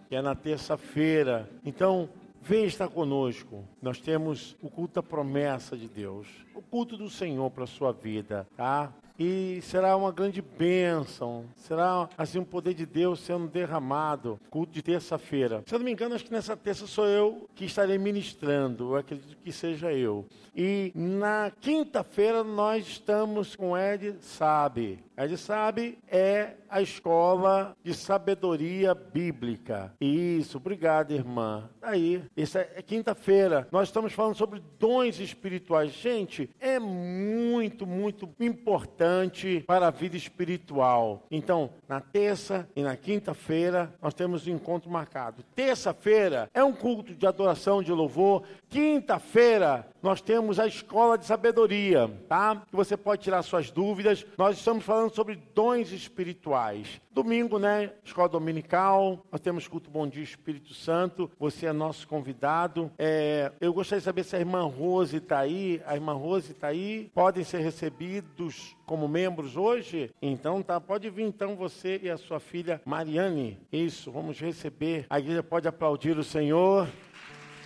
que 0.08 0.16
é 0.16 0.22
na 0.22 0.34
terça-feira. 0.34 1.46
Então, 1.62 2.08
venha 2.40 2.64
estar 2.64 2.88
conosco. 2.88 3.64
Nós 3.82 4.00
temos 4.00 4.56
o 4.62 4.70
culto 4.70 4.94
da 4.94 5.02
promessa 5.02 5.76
de 5.76 5.88
Deus, 5.88 6.26
o 6.54 6.62
culto 6.62 6.96
do 6.96 7.10
Senhor 7.10 7.50
para 7.50 7.64
a 7.64 7.66
sua 7.66 7.92
vida, 7.92 8.48
tá? 8.56 8.90
E 9.22 9.60
será 9.60 9.94
uma 9.98 10.10
grande 10.10 10.40
bênção, 10.40 11.44
será 11.54 12.08
assim 12.16 12.38
um 12.38 12.44
poder 12.44 12.72
de 12.72 12.86
Deus 12.86 13.20
sendo 13.20 13.46
derramado. 13.48 14.40
Culto 14.48 14.72
de 14.72 14.80
terça-feira. 14.80 15.62
Se 15.66 15.74
eu 15.74 15.78
não 15.78 15.84
me 15.84 15.92
engano, 15.92 16.14
acho 16.14 16.24
que 16.24 16.32
nessa 16.32 16.56
terça 16.56 16.86
sou 16.86 17.04
eu 17.04 17.46
que 17.54 17.66
estarei 17.66 17.98
ministrando. 17.98 18.94
Eu 18.94 18.96
acredito 18.96 19.36
que 19.44 19.52
seja 19.52 19.92
eu. 19.92 20.24
E 20.56 20.90
na 20.94 21.52
quinta-feira 21.60 22.42
nós 22.42 22.86
estamos 22.86 23.54
com 23.54 23.76
Ed 23.76 24.16
Sabe. 24.22 24.98
Ed 25.22 25.36
Sabe 25.36 25.98
é 26.08 26.54
a 26.70 26.80
escola 26.80 27.76
de 27.82 27.92
sabedoria 27.92 28.94
bíblica. 28.94 29.92
Isso, 30.00 30.56
obrigado, 30.56 31.10
irmã. 31.10 31.68
Aí, 31.82 32.22
essa 32.34 32.60
é 32.60 32.80
quinta-feira. 32.80 33.68
Nós 33.70 33.88
estamos 33.88 34.14
falando 34.14 34.36
sobre 34.36 34.62
dons 34.78 35.18
espirituais. 35.20 35.92
Gente, 35.92 36.48
é 36.58 36.78
muito, 36.78 37.86
muito 37.86 38.30
importante 38.40 39.62
para 39.66 39.88
a 39.88 39.90
vida 39.90 40.16
espiritual. 40.16 41.26
Então, 41.30 41.70
na 41.86 42.00
terça 42.00 42.66
e 42.74 42.82
na 42.82 42.96
quinta-feira, 42.96 43.92
nós 44.00 44.14
temos 44.14 44.46
um 44.46 44.52
encontro 44.52 44.90
marcado. 44.90 45.44
Terça-feira 45.54 46.48
é 46.54 46.64
um 46.64 46.72
culto 46.72 47.14
de 47.14 47.26
adoração, 47.26 47.82
de 47.82 47.92
louvor. 47.92 48.44
Quinta-feira, 48.70 49.86
nós 50.02 50.20
temos 50.22 50.60
a 50.60 50.66
escola 50.66 51.18
de 51.18 51.26
sabedoria, 51.26 52.08
tá? 52.28 52.62
Que 52.70 52.76
você 52.76 52.96
pode 52.96 53.22
tirar 53.22 53.42
suas 53.42 53.70
dúvidas. 53.70 54.24
Nós 54.38 54.56
estamos 54.56 54.84
falando 54.84 55.09
sobre 55.10 55.36
dons 55.54 55.92
espirituais. 55.92 57.00
Domingo, 57.12 57.58
né? 57.58 57.92
Escola 58.04 58.28
dominical. 58.28 59.24
Nós 59.30 59.40
temos 59.40 59.68
culto 59.68 59.90
Bom 59.90 60.06
Dia 60.06 60.22
Espírito 60.22 60.72
Santo. 60.72 61.30
Você 61.38 61.66
é 61.66 61.72
nosso 61.72 62.06
convidado. 62.06 62.90
É, 62.98 63.52
eu 63.60 63.72
gostaria 63.72 64.00
de 64.00 64.04
saber 64.04 64.24
se 64.24 64.36
a 64.36 64.38
irmã 64.38 64.62
Rose 64.62 65.16
está 65.16 65.40
aí. 65.40 65.82
A 65.84 65.94
irmã 65.94 66.12
Rose 66.12 66.52
está 66.52 66.68
aí. 66.68 67.10
Podem 67.14 67.44
ser 67.44 67.58
recebidos 67.60 68.76
como 68.86 69.06
membros 69.08 69.56
hoje? 69.56 70.10
Então 70.20 70.62
tá, 70.62 70.80
pode 70.80 71.10
vir 71.10 71.24
então 71.24 71.56
você 71.56 72.00
e 72.02 72.10
a 72.10 72.16
sua 72.16 72.40
filha 72.40 72.80
Mariane. 72.84 73.58
Isso, 73.72 74.10
vamos 74.10 74.40
receber. 74.40 75.06
A 75.10 75.18
igreja 75.18 75.42
pode 75.42 75.68
aplaudir 75.68 76.16
o 76.16 76.24
Senhor. 76.24 76.88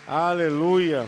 Aleluia. 0.07 1.07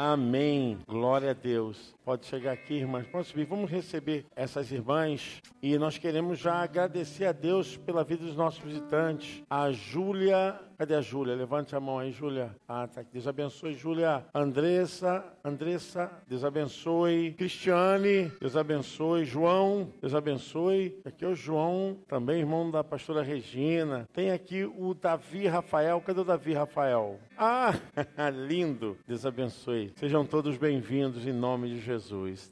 Amém. 0.00 0.78
Glória 0.86 1.32
a 1.32 1.34
Deus. 1.34 1.92
Pode 2.08 2.24
chegar 2.24 2.52
aqui, 2.52 2.72
irmãs. 2.72 3.06
Pode 3.06 3.26
subir. 3.26 3.44
Vamos 3.44 3.70
receber 3.70 4.24
essas 4.34 4.72
irmãs. 4.72 5.42
E 5.60 5.76
nós 5.76 5.98
queremos 5.98 6.38
já 6.38 6.54
agradecer 6.54 7.26
a 7.26 7.32
Deus 7.32 7.76
pela 7.76 8.02
vida 8.02 8.24
dos 8.24 8.34
nossos 8.34 8.60
visitantes. 8.60 9.42
A 9.50 9.70
Júlia. 9.72 10.58
Cadê 10.78 10.94
a 10.94 11.02
Júlia? 11.02 11.34
Levante 11.34 11.76
a 11.76 11.80
mão 11.80 11.98
aí, 11.98 12.10
Júlia. 12.10 12.56
Ah, 12.66 12.86
tá 12.86 13.02
aqui. 13.02 13.10
Deus 13.12 13.26
abençoe, 13.26 13.74
Júlia. 13.74 14.24
Andressa. 14.32 15.22
Andressa. 15.44 16.10
Deus 16.26 16.44
abençoe. 16.44 17.34
Cristiane. 17.34 18.32
Deus 18.40 18.56
abençoe. 18.56 19.26
João. 19.26 19.92
Deus 20.00 20.14
abençoe. 20.14 20.98
Aqui 21.04 21.26
é 21.26 21.28
o 21.28 21.34
João, 21.34 21.98
também 22.08 22.38
irmão 22.38 22.70
da 22.70 22.82
pastora 22.82 23.22
Regina. 23.22 24.08
Tem 24.14 24.30
aqui 24.30 24.64
o 24.64 24.94
Davi 24.94 25.46
Rafael. 25.46 26.00
Cadê 26.00 26.20
o 26.20 26.24
Davi 26.24 26.54
Rafael? 26.54 27.18
Ah, 27.36 27.72
lindo. 28.48 28.96
Deus 29.06 29.26
abençoe. 29.26 29.92
Sejam 29.96 30.24
todos 30.24 30.56
bem-vindos 30.56 31.26
em 31.26 31.32
nome 31.32 31.68
de 31.68 31.80
Jesus, 31.80 31.97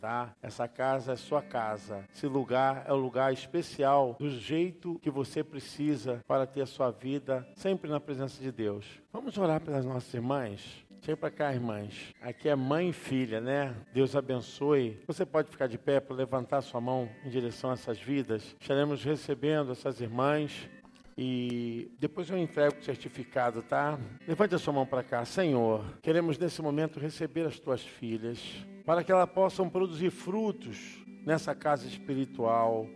tá? 0.00 0.34
Essa 0.42 0.66
casa 0.68 1.12
é 1.12 1.16
sua 1.16 1.42
casa. 1.42 2.04
Esse 2.12 2.26
lugar 2.26 2.84
é 2.86 2.92
o 2.92 2.96
lugar 2.96 3.32
especial 3.32 4.16
do 4.18 4.30
jeito 4.30 4.98
que 5.00 5.10
você 5.10 5.42
precisa 5.44 6.20
para 6.26 6.46
ter 6.46 6.62
a 6.62 6.66
sua 6.66 6.90
vida 6.90 7.46
sempre 7.54 7.90
na 7.90 8.00
presença 8.00 8.42
de 8.42 8.50
Deus. 8.50 8.84
Vamos 9.12 9.36
orar 9.38 9.60
pelas 9.60 9.84
nossas 9.84 10.12
irmãs? 10.12 10.86
Chega 11.06 11.16
para 11.16 11.30
cá, 11.30 11.54
irmãs. 11.54 12.12
Aqui 12.20 12.48
é 12.48 12.56
mãe 12.56 12.88
e 12.88 12.92
filha, 12.92 13.40
né? 13.40 13.74
Deus 13.92 14.16
abençoe. 14.16 14.98
Você 15.06 15.24
pode 15.24 15.48
ficar 15.48 15.68
de 15.68 15.78
pé 15.78 16.00
para 16.00 16.16
levantar 16.16 16.60
sua 16.62 16.80
mão 16.80 17.08
em 17.24 17.28
direção 17.28 17.70
a 17.70 17.74
essas 17.74 17.98
vidas. 18.00 18.56
Estaremos 18.60 19.04
recebendo 19.04 19.70
essas 19.70 20.00
irmãs. 20.00 20.68
E 21.16 21.90
depois 21.98 22.28
eu 22.28 22.36
entrego 22.36 22.76
o 22.78 22.84
certificado, 22.84 23.62
tá? 23.62 23.98
Levante 24.26 24.54
a 24.54 24.58
sua 24.58 24.72
mão 24.72 24.84
para 24.84 25.02
cá. 25.02 25.24
Senhor, 25.24 25.82
queremos 26.02 26.36
nesse 26.38 26.60
momento 26.60 27.00
receber 27.00 27.46
as 27.46 27.58
tuas 27.58 27.80
filhas, 27.80 28.38
para 28.86 29.02
que 29.02 29.10
elas 29.10 29.28
possam 29.28 29.68
produzir 29.68 30.10
frutos 30.10 31.04
nessa 31.26 31.56
casa 31.56 31.88
espiritual, 31.88 32.86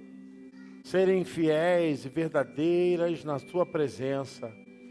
serem 0.85 1.25
fiéis 1.25 2.05
e 2.05 2.09
verdadeiras 2.09 3.25
na 3.25 3.41
tua 3.41 3.67
presença, 3.67 4.51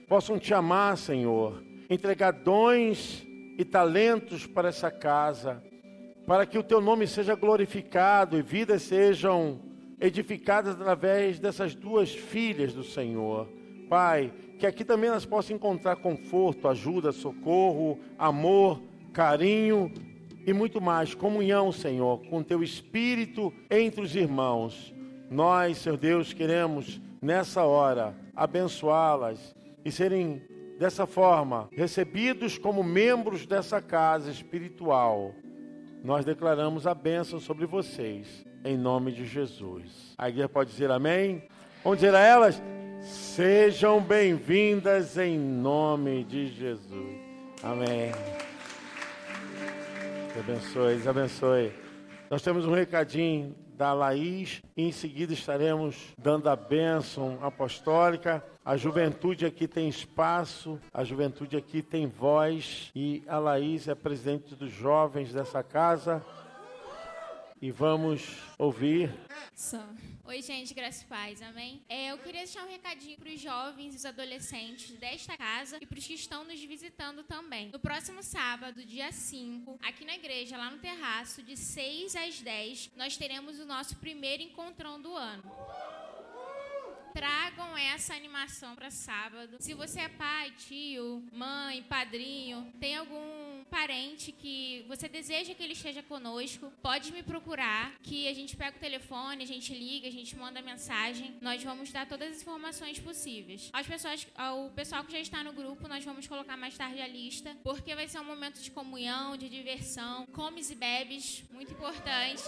possam 0.10 0.38
te 0.38 0.54
amar, 0.54 0.98
Senhor, 0.98 1.64
entregar 1.90 2.32
dons 2.32 3.26
e 3.58 3.64
talentos 3.64 4.46
para 4.46 4.68
essa 4.68 4.92
casa, 4.92 5.64
para 6.28 6.46
que 6.46 6.58
o 6.58 6.64
teu 6.64 6.82
nome 6.82 7.08
seja 7.08 7.34
glorificado 7.34 8.38
e 8.38 8.42
vidas 8.42 8.82
sejam 8.82 9.62
edificadas 10.02 10.76
através 10.76 11.40
dessas 11.40 11.74
duas 11.74 12.14
filhas 12.14 12.74
do 12.74 12.84
Senhor. 12.84 13.48
Pai, 13.90 14.34
que 14.60 14.68
aqui 14.68 14.84
também 14.84 15.10
elas 15.10 15.26
possam 15.26 15.56
encontrar 15.56 15.96
conforto, 15.96 16.68
ajuda, 16.68 17.14
socorro, 17.14 18.00
amor, 18.18 18.82
carinho 19.14 19.92
e 20.46 20.54
muito 20.54 20.82
mais, 20.82 21.14
comunhão, 21.14 21.72
Senhor, 21.72 22.22
com 22.30 22.44
teu 22.44 22.64
espírito 22.64 23.54
entre 23.70 24.02
os 24.02 24.16
irmãos. 24.16 24.94
Nós, 25.30 25.78
Senhor 25.78 25.98
Deus, 25.98 26.34
queremos 26.34 27.02
nessa 27.22 27.64
hora 27.64 28.16
abençoá-las 28.36 29.56
e 29.84 29.92
serem 29.92 30.42
dessa 30.80 31.06
forma 31.06 31.68
recebidos 31.72 32.58
como 32.58 32.84
membros 32.84 33.46
dessa 33.46 33.82
casa 33.82 34.32
espiritual. 34.32 35.34
Nós 36.04 36.24
declaramos 36.24 36.88
a 36.88 36.96
bênção 36.96 37.40
sobre 37.40 37.66
vocês 37.66 38.46
em 38.64 38.78
nome 38.78 39.12
de 39.12 39.26
Jesus. 39.26 40.14
A 40.18 40.30
igreja 40.30 40.50
pode 40.50 40.72
dizer 40.72 40.90
amém? 40.90 41.44
Vamos 41.84 42.00
dizer 42.00 42.16
a 42.16 42.20
elas: 42.20 42.62
sejam 43.02 44.02
bem-vindas 44.02 45.18
em 45.18 45.38
nome 45.38 46.24
de 46.24 46.48
Jesus. 46.48 47.20
Amém. 47.62 48.49
Abençoe, 50.40 51.06
abençoe. 51.06 51.74
Nós 52.30 52.42
temos 52.42 52.66
um 52.66 52.74
recadinho 52.74 53.54
da 53.76 53.92
Laís 53.92 54.62
e 54.76 54.88
em 54.88 54.92
seguida 54.92 55.34
estaremos 55.34 56.14
dando 56.18 56.50
a 56.50 56.56
bênção 56.56 57.38
apostólica. 57.42 58.42
A 58.64 58.78
juventude 58.78 59.46
aqui 59.46 59.68
tem 59.68 59.90
espaço, 59.90 60.80
a 60.94 61.04
juventude 61.04 61.58
aqui 61.58 61.82
tem 61.82 62.08
voz 62.08 62.90
e 62.96 63.22
a 63.28 63.38
Laís 63.38 63.90
é 63.90 63.96
presidente 63.96 64.56
dos 64.56 64.72
jovens 64.72 65.34
dessa 65.34 65.62
casa. 65.62 66.24
E 67.62 67.72
vamos 67.72 68.38
ouvir. 68.58 69.14
Oi, 70.24 70.42
gente, 70.42 70.74
graças 70.74 71.02
e 71.02 71.06
paz, 71.06 71.42
amém? 71.42 71.82
É, 71.90 72.12
eu 72.12 72.18
queria 72.18 72.44
deixar 72.44 72.64
um 72.64 72.70
recadinho 72.70 73.18
para 73.18 73.28
os 73.28 73.42
jovens 73.42 73.94
e 73.94 73.98
os 73.98 74.06
adolescentes 74.06 74.92
desta 74.98 75.36
casa 75.36 75.78
e 75.82 75.86
para 75.86 76.00
os 76.00 76.08
que 76.08 76.14
estão 76.14 76.46
nos 76.46 76.64
visitando 76.64 77.22
também. 77.22 77.70
No 77.70 77.80
próximo 77.80 78.24
sábado, 78.24 78.86
dia 78.86 79.12
5, 79.12 79.78
aqui 79.84 80.06
na 80.06 80.16
igreja, 80.16 80.56
lá 80.56 80.72
no 80.72 80.78
terraço, 80.78 81.44
de 81.44 81.58
6 81.58 82.16
às 82.16 82.40
10, 82.40 82.92
nós 82.96 83.18
teremos 83.18 83.60
o 83.60 83.66
nosso 83.66 83.98
primeiro 83.98 84.42
encontrão 84.42 85.02
do 85.02 85.14
ano 85.14 85.44
tragam 87.14 87.76
essa 87.76 88.14
animação 88.14 88.76
para 88.76 88.90
sábado. 88.90 89.58
Se 89.60 89.74
você 89.74 90.02
é 90.02 90.08
pai, 90.08 90.52
tio, 90.52 91.22
mãe, 91.34 91.84
padrinho, 91.84 92.72
tem 92.80 92.96
algum 92.96 93.49
parente 93.70 94.32
que 94.32 94.84
você 94.88 95.08
deseja 95.08 95.54
que 95.54 95.64
ele 95.64 95.74
esteja 95.74 96.02
conosco, 96.04 96.72
pode 96.82 97.12
me 97.14 97.24
procurar, 97.24 97.94
que 98.02 98.28
a 98.28 98.34
gente 98.34 98.56
pega 98.56 98.76
o 98.76 98.80
telefone, 98.80 99.44
a 99.44 99.48
gente 99.48 99.74
liga, 99.74 100.08
a 100.08 100.12
gente 100.12 100.36
manda 100.36 100.62
mensagem, 100.62 101.36
nós 101.42 101.64
vamos 101.64 101.92
dar 101.92 102.06
todas 102.08 102.32
as 102.32 102.42
informações 102.42 103.00
possíveis. 103.00 103.70
As 103.72 103.88
pessoas, 103.88 104.28
ao 104.36 104.70
pessoal 104.72 105.04
que 105.04 105.12
já 105.12 105.20
está 105.20 105.44
no 105.44 105.54
grupo, 105.54 105.88
nós 105.88 106.04
vamos 106.04 106.28
colocar 106.28 106.58
mais 106.58 106.78
tarde 106.78 107.02
a 107.02 107.08
lista, 107.08 107.56
porque 107.64 107.96
vai 107.96 108.08
ser 108.08 108.20
um 108.20 108.26
momento 108.26 108.60
de 108.60 108.72
comunhão, 108.72 109.38
de 109.38 109.48
diversão, 109.50 110.26
comes 110.28 110.70
e 110.72 110.76
bebes, 110.76 111.44
muito 111.52 111.72
importante. 111.74 112.44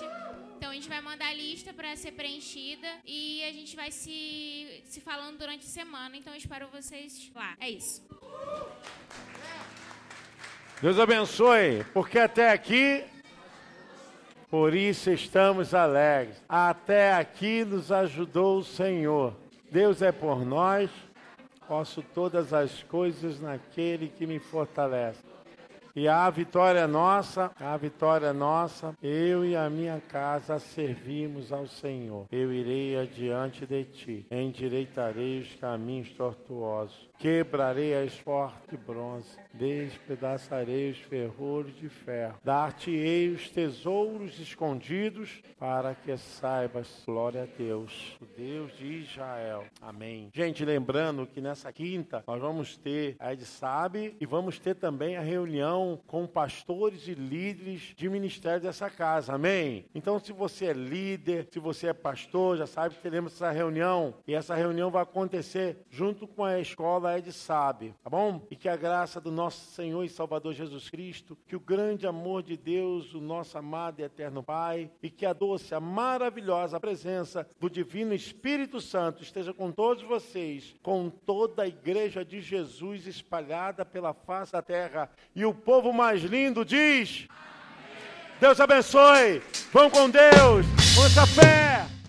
Então 0.57 0.71
a 0.71 0.73
gente 0.73 0.89
vai 0.89 1.01
mandar 1.01 1.27
a 1.27 1.33
lista 1.33 1.73
para 1.73 1.95
ser 1.95 2.11
preenchida 2.13 2.87
e 3.05 3.43
a 3.43 3.51
gente 3.51 3.75
vai 3.75 3.91
se, 3.91 4.81
se 4.85 4.99
falando 5.01 5.37
durante 5.37 5.65
a 5.65 5.69
semana. 5.69 6.15
Então 6.17 6.33
eu 6.33 6.37
espero 6.37 6.67
vocês 6.69 7.31
lá. 7.33 7.55
É 7.59 7.69
isso. 7.69 8.01
Deus 10.81 10.97
abençoe, 10.97 11.85
porque 11.93 12.17
até 12.17 12.51
aqui, 12.51 13.03
por 14.49 14.73
isso 14.73 15.11
estamos 15.11 15.75
alegres. 15.75 16.43
Até 16.49 17.13
aqui 17.13 17.63
nos 17.63 17.91
ajudou 17.91 18.57
o 18.57 18.63
Senhor. 18.63 19.35
Deus 19.69 20.01
é 20.01 20.11
por 20.11 20.43
nós, 20.43 20.89
posso 21.67 22.01
todas 22.01 22.51
as 22.51 22.81
coisas 22.81 23.39
naquele 23.39 24.09
que 24.09 24.25
me 24.25 24.39
fortalece. 24.39 25.21
E 25.95 26.07
a 26.07 26.27
vitória 26.31 26.87
nossa, 26.87 27.51
a 27.59 27.77
vitória 27.77 28.33
nossa. 28.33 28.97
Eu 29.03 29.45
e 29.45 29.55
a 29.55 29.69
minha 29.69 30.01
casa 30.09 30.57
servimos 30.57 31.53
ao 31.53 31.67
Senhor. 31.67 32.25
Eu 32.31 32.51
irei 32.51 32.97
adiante 32.97 33.67
de 33.67 33.83
ti, 33.83 34.25
endireitarei 34.31 35.41
os 35.41 35.53
caminhos 35.57 36.09
tortuosos 36.09 37.10
Quebrarei 37.21 37.93
as 37.93 38.15
portas 38.15 38.67
de 38.67 38.75
bronze, 38.75 39.37
despedaçarei 39.53 40.89
os 40.89 40.97
ferrolhos 40.97 41.75
de 41.75 41.87
ferro, 41.87 42.39
dar-te-ei 42.43 43.29
os 43.29 43.47
tesouros 43.47 44.39
escondidos, 44.39 45.43
para 45.59 45.93
que 45.93 46.17
saibas, 46.17 47.03
glória 47.05 47.43
a 47.43 47.45
Deus, 47.45 48.17
o 48.19 48.25
Deus 48.25 48.75
de 48.75 49.03
Israel. 49.03 49.65
Amém. 49.79 50.31
Gente, 50.33 50.65
lembrando 50.65 51.27
que 51.27 51.39
nessa 51.39 51.71
quinta 51.71 52.23
nós 52.25 52.41
vamos 52.41 52.75
ter 52.75 53.15
a 53.19 53.31
Ed 53.31 53.45
Sabe 53.45 54.17
e 54.19 54.25
vamos 54.25 54.57
ter 54.57 54.73
também 54.73 55.15
a 55.15 55.21
reunião 55.21 56.01
com 56.07 56.25
pastores 56.25 57.07
e 57.07 57.13
líderes 57.13 57.93
de 57.95 58.09
ministério 58.09 58.61
dessa 58.61 58.89
casa. 58.89 59.33
Amém. 59.33 59.85
Então, 59.93 60.19
se 60.19 60.33
você 60.33 60.65
é 60.65 60.73
líder, 60.73 61.47
se 61.51 61.59
você 61.59 61.89
é 61.89 61.93
pastor, 61.93 62.57
já 62.57 62.65
sabe 62.65 62.95
que 62.95 63.01
teremos 63.01 63.33
essa 63.33 63.51
reunião 63.51 64.15
e 64.27 64.33
essa 64.33 64.55
reunião 64.55 64.89
vai 64.89 65.03
acontecer 65.03 65.85
junto 65.91 66.27
com 66.27 66.43
a 66.43 66.59
escola 66.59 67.10
Ed 67.17 67.31
sabe, 67.31 67.93
tá 68.03 68.09
bom? 68.09 68.45
E 68.49 68.55
que 68.55 68.69
a 68.69 68.75
graça 68.75 69.19
do 69.19 69.31
nosso 69.31 69.71
Senhor 69.71 70.03
e 70.03 70.09
Salvador 70.09 70.53
Jesus 70.53 70.89
Cristo, 70.89 71.37
que 71.47 71.55
o 71.55 71.59
grande 71.59 72.07
amor 72.07 72.43
de 72.43 72.57
Deus, 72.57 73.13
o 73.13 73.21
nosso 73.21 73.57
amado 73.57 73.99
e 73.99 74.03
eterno 74.03 74.43
Pai, 74.43 74.89
e 75.01 75.09
que 75.09 75.25
a 75.25 75.33
doce, 75.33 75.73
a 75.73 75.79
maravilhosa 75.79 76.79
presença 76.79 77.47
do 77.59 77.69
Divino 77.69 78.13
Espírito 78.13 78.81
Santo 78.81 79.23
esteja 79.23 79.53
com 79.53 79.71
todos 79.71 80.03
vocês, 80.03 80.75
com 80.81 81.09
toda 81.09 81.63
a 81.63 81.67
igreja 81.67 82.25
de 82.25 82.41
Jesus 82.41 83.07
espalhada 83.07 83.85
pela 83.85 84.13
face 84.13 84.51
da 84.51 84.61
terra. 84.61 85.09
E 85.35 85.45
o 85.45 85.53
povo 85.53 85.93
mais 85.93 86.21
lindo 86.21 86.65
diz: 86.65 87.27
Amém. 87.29 88.39
Deus 88.39 88.59
abençoe. 88.59 89.41
Vão 89.71 89.89
com 89.89 90.09
Deus. 90.09 90.65
Com 90.95 91.05
essa 91.05 91.25
fé. 91.27 92.00